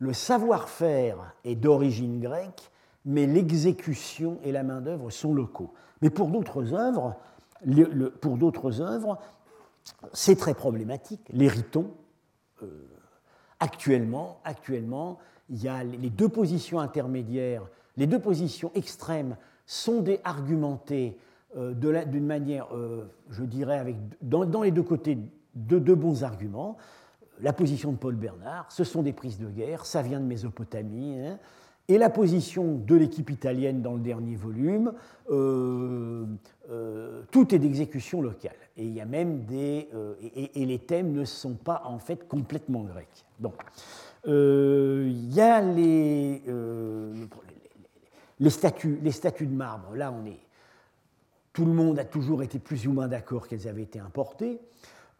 le 0.02 0.14
savoir-faire 0.14 1.36
est 1.44 1.54
d'origine 1.54 2.20
grecque, 2.20 2.72
mais 3.06 3.28
l'exécution 3.28 4.40
et 4.44 4.52
la 4.52 4.64
main-d'œuvre 4.64 5.12
sont 5.12 5.32
locaux. 5.32 5.72
Mais 6.02 6.10
pour 6.10 6.30
d'autres 6.30 6.74
œuvres, 6.74 7.16
pour 8.20 8.38
d'autres 8.38 8.82
œuvres, 8.82 9.20
c'est 10.12 10.36
très 10.36 10.56
problématique. 10.56 11.22
Les 11.32 11.48
ritons, 11.48 11.92
euh, 12.64 12.68
actuellement, 13.60 14.40
actuellement, 14.44 15.20
il 15.52 15.62
y 15.62 15.68
a 15.68 15.84
les 15.84 16.10
deux 16.10 16.30
positions 16.30 16.80
intermédiaires, 16.80 17.68
les 17.96 18.08
deux 18.08 18.20
positions 18.20 18.72
extrêmes 18.74 19.38
sont 19.68 20.02
des 20.02 20.20
argumentées 20.24 21.16
euh, 21.58 21.76
d'une 21.76 22.26
manière, 22.26 22.68
euh, 22.74 23.06
je 23.30 23.44
dirais, 23.44 23.78
avec, 23.78 23.98
dans, 24.24 24.64
les 24.64 24.72
deux 24.72 24.82
côtés 24.82 25.20
de 25.54 25.78
deux 25.78 25.96
bons 25.96 26.24
arguments. 26.24 26.78
La 27.42 27.54
position 27.54 27.92
de 27.92 27.98
Paul 27.98 28.16
Bernard, 28.16 28.72
ce 28.72 28.84
sont 28.84 29.02
des 29.02 29.14
prises 29.14 29.40
de 29.40 29.48
guerre, 29.48 29.86
ça 29.86 30.02
vient 30.02 30.20
de 30.20 30.26
Mésopotamie. 30.26 31.18
Hein. 31.20 31.40
et 31.88 31.98
la 31.98 32.10
position 32.10 32.76
de 32.76 32.96
l'équipe 32.96 33.30
italienne 33.30 33.82
dans 33.82 33.96
le 33.96 34.00
dernier 34.00 34.36
volume, 34.36 34.94
euh, 35.32 36.26
euh, 36.70 37.24
tout 37.32 37.54
est 37.54 37.60
d'exécution 37.60 38.22
locale. 38.22 38.56
Et 38.78 38.86
il 38.86 38.94
y 38.94 39.02
a 39.02 39.06
même 39.06 39.46
des. 39.46 39.90
et, 40.36 40.66
les 40.66 40.80
thèmes 40.80 41.12
ne 41.12 41.26
sont 41.26 41.56
pas 41.56 41.82
en 41.86 42.00
fait 42.00 42.28
complètement 42.28 42.84
grecs. 42.84 43.26
Il 44.26 45.34
y 45.34 45.42
a 45.42 45.62
les, 45.62 46.44
les, 48.40 48.50
statues, 48.50 49.00
les 49.02 49.12
statues 49.12 49.48
de 49.48 49.56
marbre. 49.56 49.96
Là, 49.96 50.14
on 50.14 50.26
est 50.26 50.40
tout 51.54 51.66
le 51.66 51.74
monde 51.74 52.00
a 52.00 52.06
toujours 52.06 52.44
été 52.44 52.60
plus 52.60 52.88
ou 52.88 52.94
moins 52.94 53.08
d'accord 53.08 53.48
qu'elles 53.48 53.68
avaient 53.68 53.84
été 53.84 54.00
importées. 54.00 54.60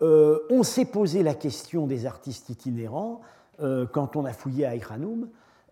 Euh, 0.02 0.40
on 0.50 0.64
s'est 0.64 0.86
posé 0.86 1.24
la 1.24 1.34
question 1.34 1.88
des 1.88 2.06
artistes 2.06 2.50
itinérants 2.50 3.22
euh, 3.60 3.86
quand 3.86 4.16
on 4.16 4.26
a 4.26 4.34
fouillé 4.34 4.66
à. 4.66 4.74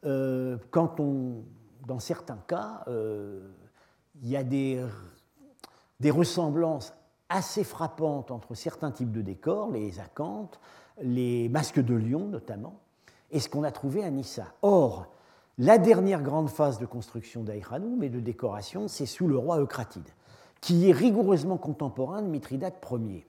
Euh, 0.06 0.58
quand 0.72 1.00
on, 1.00 1.44
dans 1.88 2.00
certains 2.00 2.40
cas, 2.48 2.86
il 2.88 4.30
y 4.30 4.38
a 4.38 4.44
des, 4.44 4.84
des, 6.00 6.12
ressemblances 6.12 6.94
assez 7.30 7.64
frappantes 7.64 8.32
entre 8.32 8.54
certains 8.54 8.92
types 8.92 9.12
de 9.12 9.22
décors, 9.22 9.72
les 9.72 10.00
acanthes, 10.00 10.60
les 11.02 11.50
masques 11.50 11.80
de 11.80 11.96
lion 11.96 12.28
notamment, 12.28 12.80
et 13.32 13.40
ce 13.40 13.50
qu'on 13.50 13.64
a 13.64 13.72
trouvé 13.72 14.04
à 14.04 14.10
Nissa. 14.10 14.54
Or, 14.62 15.08
la 15.58 15.78
dernière 15.78 16.22
grande 16.22 16.50
phase 16.50 16.80
de 16.80 16.86
construction 16.86 17.44
d'Aïranoum 17.44 18.04
et 18.04 18.10
de 18.10 18.20
décoration, 18.20 18.88
c'est 18.88 19.06
sous 19.06 19.28
le 19.28 19.38
roi 19.38 19.60
Eucratide 19.60 20.10
qui 20.62 20.90
est 20.90 20.94
rigoureusement 20.94 21.58
contemporain 21.58 22.22
de 22.22 22.28
Mithridate 22.28 22.84
Ier. 22.92 23.26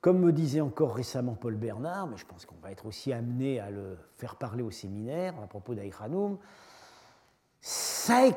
Comme 0.00 0.20
me 0.20 0.32
disait 0.32 0.60
encore 0.60 0.94
récemment 0.94 1.34
Paul 1.34 1.56
Bernard, 1.56 2.06
mais 2.06 2.16
je 2.16 2.26
pense 2.26 2.46
qu'on 2.46 2.60
va 2.62 2.70
être 2.70 2.86
aussi 2.86 3.12
amené 3.12 3.60
à 3.60 3.70
le 3.70 3.96
faire 4.14 4.36
parler 4.36 4.62
au 4.62 4.70
séminaire 4.70 5.34
à 5.42 5.46
propos 5.46 5.74
d'Aïchanoum, 5.74 6.38
euh, 8.10 8.30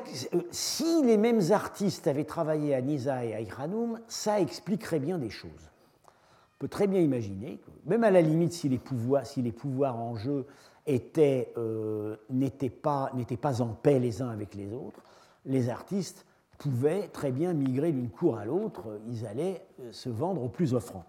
si 0.50 1.02
les 1.04 1.16
mêmes 1.16 1.52
artistes 1.52 2.06
avaient 2.06 2.24
travaillé 2.24 2.74
à 2.74 2.80
Nisa 2.80 3.24
et 3.24 3.34
à 3.34 3.40
Ichanoum, 3.40 4.00
ça 4.08 4.40
expliquerait 4.40 4.98
bien 4.98 5.18
des 5.18 5.30
choses. 5.30 5.70
On 6.04 6.58
peut 6.58 6.68
très 6.68 6.86
bien 6.86 7.00
imaginer, 7.00 7.60
même 7.86 8.04
à 8.04 8.10
la 8.10 8.20
limite 8.20 8.52
si 8.52 8.68
les 8.68 8.78
pouvoirs, 8.78 9.96
en 9.96 10.16
jeu 10.16 10.46
euh, 10.88 12.16
n'étaient 12.30 12.70
pas, 12.70 13.12
pas 13.40 13.62
en 13.62 13.68
paix 13.68 13.98
les 13.98 14.22
uns 14.22 14.30
avec 14.30 14.54
les 14.54 14.72
autres, 14.72 15.00
les 15.46 15.68
artistes 15.68 16.26
pouvaient 16.58 17.08
très 17.08 17.32
bien 17.32 17.54
migrer 17.54 17.92
d'une 17.92 18.10
cour 18.10 18.36
à 18.36 18.44
l'autre, 18.44 19.00
ils 19.08 19.24
allaient 19.24 19.64
euh, 19.80 19.92
se 19.92 20.08
vendre 20.08 20.42
au 20.42 20.48
plus 20.48 20.74
offrant. 20.74 21.04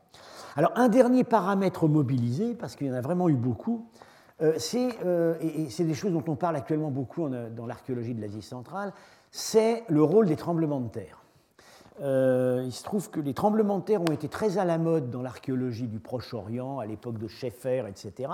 Alors 0.56 0.72
un 0.76 0.90
dernier 0.90 1.24
paramètre 1.24 1.88
mobilisé, 1.88 2.56
parce 2.56 2.76
qu'il 2.76 2.88
y 2.88 2.92
en 2.92 2.96
a 2.96 3.02
vraiment 3.02 3.30
eu 3.30 3.36
beaucoup, 3.36 3.86
euh, 4.42 4.54
c'est, 4.58 4.98
euh, 5.06 5.36
et 5.40 5.70
c'est 5.70 5.84
des 5.84 5.94
choses 5.94 6.14
dont 6.14 6.24
on 6.28 6.36
parle 6.36 6.56
actuellement 6.56 6.90
beaucoup 6.90 7.30
dans 7.30 7.66
l'archéologie 7.66 8.14
de 8.14 8.22
l'Asie 8.22 8.42
centrale, 8.42 8.94
c'est 9.30 9.84
le 9.88 10.04
rôle 10.04 10.28
des 10.28 10.36
tremblements 10.36 10.82
de 10.82 10.90
terre. 10.90 11.22
Euh, 12.02 12.64
il 12.66 12.72
se 12.72 12.84
trouve 12.84 13.12
que 13.12 13.20
les 13.20 13.34
tremblements 13.34 13.78
de 13.78 13.84
terre 13.84 14.02
ont 14.02 14.12
été 14.12 14.28
très 14.28 14.58
à 14.58 14.66
la 14.66 14.80
mode 14.80 15.12
dans 15.12 15.22
l'archéologie 15.22 15.88
du 15.88 16.00
Proche-Orient, 16.00 16.80
à 16.80 16.86
l'époque 16.86 17.20
de 17.20 17.28
Schaeffer, 17.28 17.84
etc. 17.88 18.32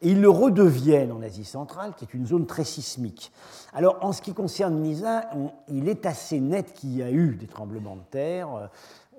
Et 0.00 0.12
ils 0.12 0.20
le 0.20 0.30
redeviennent 0.30 1.12
en 1.12 1.20
Asie 1.20 1.44
centrale, 1.44 1.92
qui 1.96 2.04
est 2.04 2.14
une 2.14 2.26
zone 2.26 2.46
très 2.46 2.64
sismique. 2.64 3.30
Alors, 3.74 3.98
en 4.00 4.12
ce 4.12 4.22
qui 4.22 4.32
concerne 4.32 4.80
Nisa, 4.80 5.28
il 5.68 5.88
est 5.88 6.06
assez 6.06 6.40
net 6.40 6.72
qu'il 6.72 6.96
y 6.96 7.02
a 7.02 7.10
eu 7.10 7.36
des 7.36 7.48
tremblements 7.48 7.96
de 7.96 8.04
terre. 8.10 8.70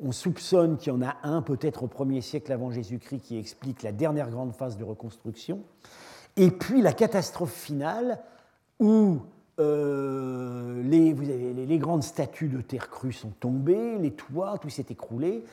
On 0.03 0.11
soupçonne 0.11 0.77
qu'il 0.77 0.91
y 0.91 0.95
en 0.95 1.01
a 1.01 1.15
un, 1.23 1.41
peut-être 1.41 1.83
au 1.83 1.87
1er 1.87 2.21
siècle 2.21 2.51
avant 2.51 2.71
Jésus-Christ, 2.71 3.21
qui 3.21 3.37
explique 3.37 3.83
la 3.83 3.91
dernière 3.91 4.29
grande 4.29 4.53
phase 4.53 4.77
de 4.77 4.83
reconstruction. 4.83 5.63
Et 6.35 6.51
puis 6.51 6.81
la 6.81 6.93
catastrophe 6.93 7.53
finale, 7.53 8.19
où 8.79 9.19
euh, 9.59 10.81
les, 10.83 11.77
grandes 11.77 12.03
statues 12.03 12.49
de 12.49 12.61
terre 12.61 12.89
crue 12.89 13.13
sont 13.13 13.31
tombées, 13.39 13.97
les 13.99 14.11
toits, 14.11 14.57
tout 14.57 14.69
s'est 14.69 14.87
écroulé. 14.89 15.45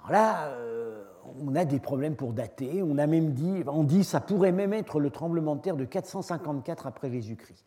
Alors 0.00 0.12
là, 0.12 0.46
euh, 0.48 1.04
on 1.40 1.54
a 1.54 1.64
des 1.64 1.78
problèmes 1.78 2.16
pour 2.16 2.32
dater. 2.32 2.82
On 2.82 2.98
a 2.98 3.06
même 3.06 3.32
dit, 3.32 3.62
on 3.66 3.84
dit, 3.84 4.02
ça 4.04 4.20
pourrait 4.20 4.52
même 4.52 4.72
être 4.72 4.98
le 4.98 5.10
tremblement 5.10 5.54
de 5.56 5.60
terre 5.60 5.76
de 5.76 5.84
454 5.84 6.86
après 6.86 7.10
Jésus-Christ. 7.10 7.64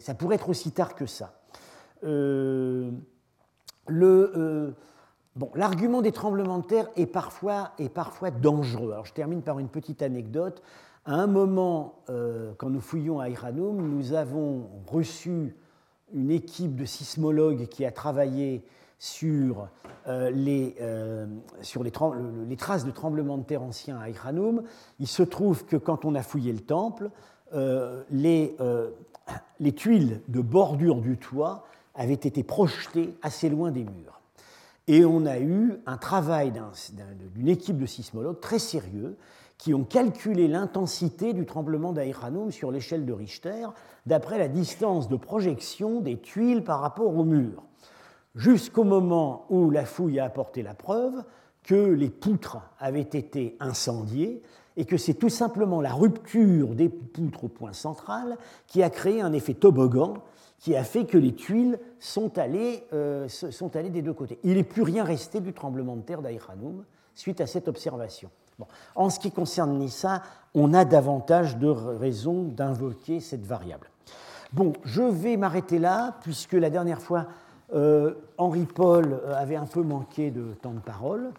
Ça 0.00 0.14
pourrait 0.14 0.36
être 0.36 0.48
aussi 0.48 0.72
tard 0.72 0.94
que 0.94 1.06
ça. 1.06 1.34
Euh, 2.04 2.90
le, 3.88 4.74
l'argument 5.54 6.02
des 6.02 6.12
tremblements 6.12 6.58
de 6.58 6.64
terre 6.64 6.88
est 6.96 7.06
parfois, 7.06 7.70
dangereux. 8.40 8.94
Je 9.04 9.12
termine 9.12 9.42
par 9.42 9.58
une 9.58 9.68
petite 9.68 10.02
anecdote. 10.02 10.62
À 11.04 11.14
un 11.14 11.26
moment, 11.26 11.94
euh, 12.10 12.52
quand 12.58 12.70
nous 12.70 12.80
fouillons 12.80 13.18
à 13.18 13.28
Iranum, 13.28 13.76
nous 13.76 14.12
avons 14.12 14.68
reçu 14.86 15.56
une 16.12 16.30
équipe 16.30 16.76
de 16.76 16.84
sismologues 16.84 17.66
qui 17.66 17.84
a 17.84 17.90
travaillé 17.90 18.62
sur, 18.98 19.68
euh, 20.06 20.30
les, 20.30 20.76
euh, 20.80 21.26
les, 21.82 22.56
traces 22.56 22.84
de 22.84 22.92
tremblements 22.92 23.38
de 23.38 23.42
terre 23.42 23.62
anciens 23.62 23.98
à 23.98 24.10
Iranum. 24.10 24.62
Il 25.00 25.08
se 25.08 25.24
trouve 25.24 25.64
que 25.64 25.76
quand 25.76 26.04
on 26.04 26.14
a 26.14 26.22
fouillé 26.22 26.52
le 26.52 26.60
temple, 26.60 27.10
les 28.10 28.54
tuiles 29.74 30.20
de 30.28 30.40
bordure 30.40 31.00
du 31.00 31.18
toit 31.18 31.66
avaient 31.94 32.14
été 32.14 32.42
projetées 32.42 33.14
assez 33.22 33.50
loin 33.50 33.70
des 33.72 33.84
murs. 33.84 34.21
Et 34.92 35.06
on 35.06 35.24
a 35.24 35.38
eu 35.38 35.80
un 35.86 35.96
travail 35.96 36.52
d'une 37.34 37.48
équipe 37.48 37.78
de 37.78 37.86
sismologues 37.86 38.40
très 38.40 38.58
sérieux 38.58 39.16
qui 39.56 39.72
ont 39.72 39.84
calculé 39.84 40.48
l'intensité 40.48 41.32
du 41.32 41.46
tremblement 41.46 41.94
d'Aïranoum 41.94 42.52
sur 42.52 42.70
l'échelle 42.70 43.06
de 43.06 43.12
Richter 43.14 43.68
d'après 44.04 44.36
la 44.38 44.48
distance 44.48 45.08
de 45.08 45.16
projection 45.16 46.02
des 46.02 46.18
tuiles 46.18 46.62
par 46.62 46.82
rapport 46.82 47.16
au 47.16 47.24
mur, 47.24 47.64
jusqu'au 48.34 48.84
moment 48.84 49.46
où 49.48 49.70
la 49.70 49.86
fouille 49.86 50.20
a 50.20 50.26
apporté 50.26 50.62
la 50.62 50.74
preuve 50.74 51.24
que 51.62 51.74
les 51.74 52.10
poutres 52.10 52.58
avaient 52.78 53.00
été 53.00 53.56
incendiées 53.60 54.42
et 54.76 54.84
que 54.84 54.98
c'est 54.98 55.14
tout 55.14 55.30
simplement 55.30 55.80
la 55.80 55.94
rupture 55.94 56.74
des 56.74 56.90
poutres 56.90 57.44
au 57.44 57.48
point 57.48 57.72
central 57.72 58.36
qui 58.66 58.82
a 58.82 58.90
créé 58.90 59.22
un 59.22 59.32
effet 59.32 59.54
toboggan 59.54 60.18
qui 60.62 60.76
a 60.76 60.84
fait 60.84 61.06
que 61.06 61.18
les 61.18 61.34
tuiles 61.34 61.76
sont 61.98 62.38
allées, 62.38 62.84
euh, 62.92 63.26
sont 63.28 63.74
allées 63.74 63.90
des 63.90 64.00
deux 64.00 64.12
côtés. 64.12 64.38
Il 64.44 64.54
n'est 64.54 64.62
plus 64.62 64.82
rien 64.82 65.02
resté 65.02 65.40
du 65.40 65.52
tremblement 65.52 65.96
de 65.96 66.02
terre 66.02 66.22
d'Aïranoum 66.22 66.84
suite 67.16 67.40
à 67.40 67.48
cette 67.48 67.66
observation. 67.66 68.30
En 68.94 69.10
ce 69.10 69.18
qui 69.18 69.32
concerne 69.32 69.76
Nissa, 69.76 70.22
on 70.54 70.72
a 70.72 70.84
davantage 70.84 71.56
de 71.56 71.66
raisons 71.66 72.44
d'invoquer 72.44 73.18
cette 73.18 73.44
variable. 73.44 73.90
Bon, 74.52 74.72
je 74.84 75.02
vais 75.02 75.36
m'arrêter 75.36 75.80
là, 75.80 76.16
puisque 76.22 76.52
la 76.52 76.70
dernière 76.70 77.02
fois, 77.02 77.26
euh, 77.74 78.14
Henri 78.38 78.66
Paul 78.66 79.14
euh, 79.14 79.34
avait 79.34 79.56
un 79.56 79.66
peu 79.66 79.82
manqué 79.82 80.30
de 80.30 80.52
temps 80.62 80.74
de 80.74 80.78
parole. 80.78 81.32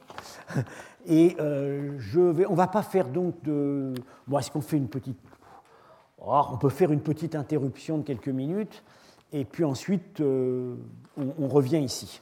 Et 1.05 1.38
je 1.38 2.19
vais, 2.19 2.45
on 2.45 2.51
ne 2.51 2.57
va 2.57 2.67
pas 2.67 2.82
faire 2.82 3.09
donc 3.09 3.41
de. 3.43 3.93
Bon, 4.26 4.39
est-ce 4.39 4.51
qu'on 4.51 4.61
fait 4.61 4.78
une 4.78 4.88
petite. 4.88 5.19
Oh, 6.17 6.41
on 6.51 6.57
peut 6.57 6.69
faire 6.69 6.91
une 6.91 7.01
petite 7.01 7.36
interruption 7.36 7.97
de 7.97 8.03
quelques 8.03 8.30
minutes, 8.30 8.84
et 9.34 9.45
puis 9.45 9.63
ensuite, 9.65 10.21
on, 10.21 10.77
on, 11.17 11.47
revient 11.47 11.79
ici. 11.79 12.21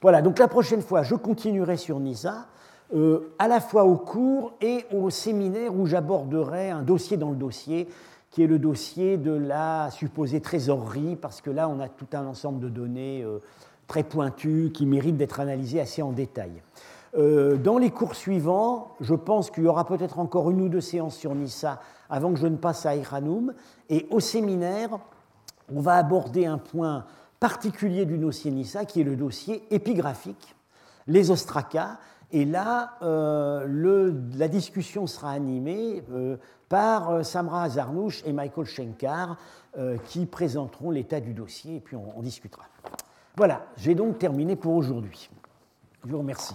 Voilà, 0.00 0.22
donc 0.22 0.38
la 0.38 0.48
prochaine 0.48 0.82
fois, 0.82 1.02
je 1.02 1.14
continuerai 1.14 1.76
sur 1.76 1.98
Nisa. 1.98 2.46
Euh, 2.94 3.32
à 3.38 3.48
la 3.48 3.60
fois 3.60 3.84
au 3.84 3.96
cours 3.96 4.52
et 4.60 4.84
au 4.92 5.08
séminaire 5.08 5.74
où 5.74 5.86
j'aborderai 5.86 6.68
un 6.68 6.82
dossier 6.82 7.16
dans 7.16 7.30
le 7.30 7.36
dossier, 7.36 7.88
qui 8.30 8.42
est 8.42 8.46
le 8.46 8.58
dossier 8.58 9.16
de 9.16 9.32
la 9.32 9.90
supposée 9.90 10.40
trésorerie, 10.40 11.16
parce 11.16 11.40
que 11.40 11.50
là, 11.50 11.70
on 11.70 11.80
a 11.80 11.88
tout 11.88 12.06
un 12.12 12.26
ensemble 12.26 12.60
de 12.60 12.68
données 12.68 13.22
euh, 13.22 13.38
très 13.86 14.02
pointues 14.02 14.72
qui 14.74 14.84
méritent 14.84 15.16
d'être 15.16 15.40
analysées 15.40 15.80
assez 15.80 16.02
en 16.02 16.12
détail. 16.12 16.52
Euh, 17.16 17.56
dans 17.56 17.78
les 17.78 17.90
cours 17.90 18.14
suivants, 18.14 18.92
je 19.00 19.14
pense 19.14 19.50
qu'il 19.50 19.64
y 19.64 19.68
aura 19.68 19.86
peut-être 19.86 20.18
encore 20.18 20.50
une 20.50 20.60
ou 20.60 20.68
deux 20.68 20.80
séances 20.82 21.16
sur 21.16 21.34
Nissa 21.34 21.80
avant 22.12 22.32
que 22.32 22.38
je 22.38 22.46
ne 22.46 22.56
passe 22.56 22.86
à 22.86 22.94
Iranoum. 22.94 23.54
Et 23.88 24.06
au 24.10 24.20
séminaire, 24.20 25.00
on 25.74 25.80
va 25.80 25.96
aborder 25.96 26.46
un 26.46 26.58
point 26.58 27.06
particulier 27.40 28.04
du 28.04 28.18
dossier 28.18 28.52
Nissa, 28.52 28.84
qui 28.84 29.00
est 29.00 29.04
le 29.04 29.16
dossier 29.16 29.64
épigraphique, 29.70 30.54
les 31.08 31.32
ostracas, 31.32 31.98
et 32.32 32.46
là, 32.46 32.94
euh, 33.02 34.12
la 34.36 34.48
discussion 34.48 35.06
sera 35.06 35.32
animée 35.32 36.02
euh, 36.10 36.36
par 36.68 37.10
euh, 37.10 37.22
Samra 37.22 37.64
Azarnouch 37.64 38.22
et 38.24 38.32
Michael 38.32 38.66
Schenkar 38.66 39.36
qui 40.04 40.26
présenteront 40.26 40.90
l'état 40.90 41.18
du 41.18 41.32
dossier 41.32 41.76
et 41.76 41.80
puis 41.80 41.96
on, 41.96 42.04
on 42.14 42.20
discutera. 42.20 42.64
Voilà, 43.36 43.64
j'ai 43.78 43.94
donc 43.94 44.18
terminé 44.18 44.54
pour 44.54 44.74
aujourd'hui. 44.74 45.30
Je 46.04 46.10
vous 46.10 46.18
remercie. 46.18 46.54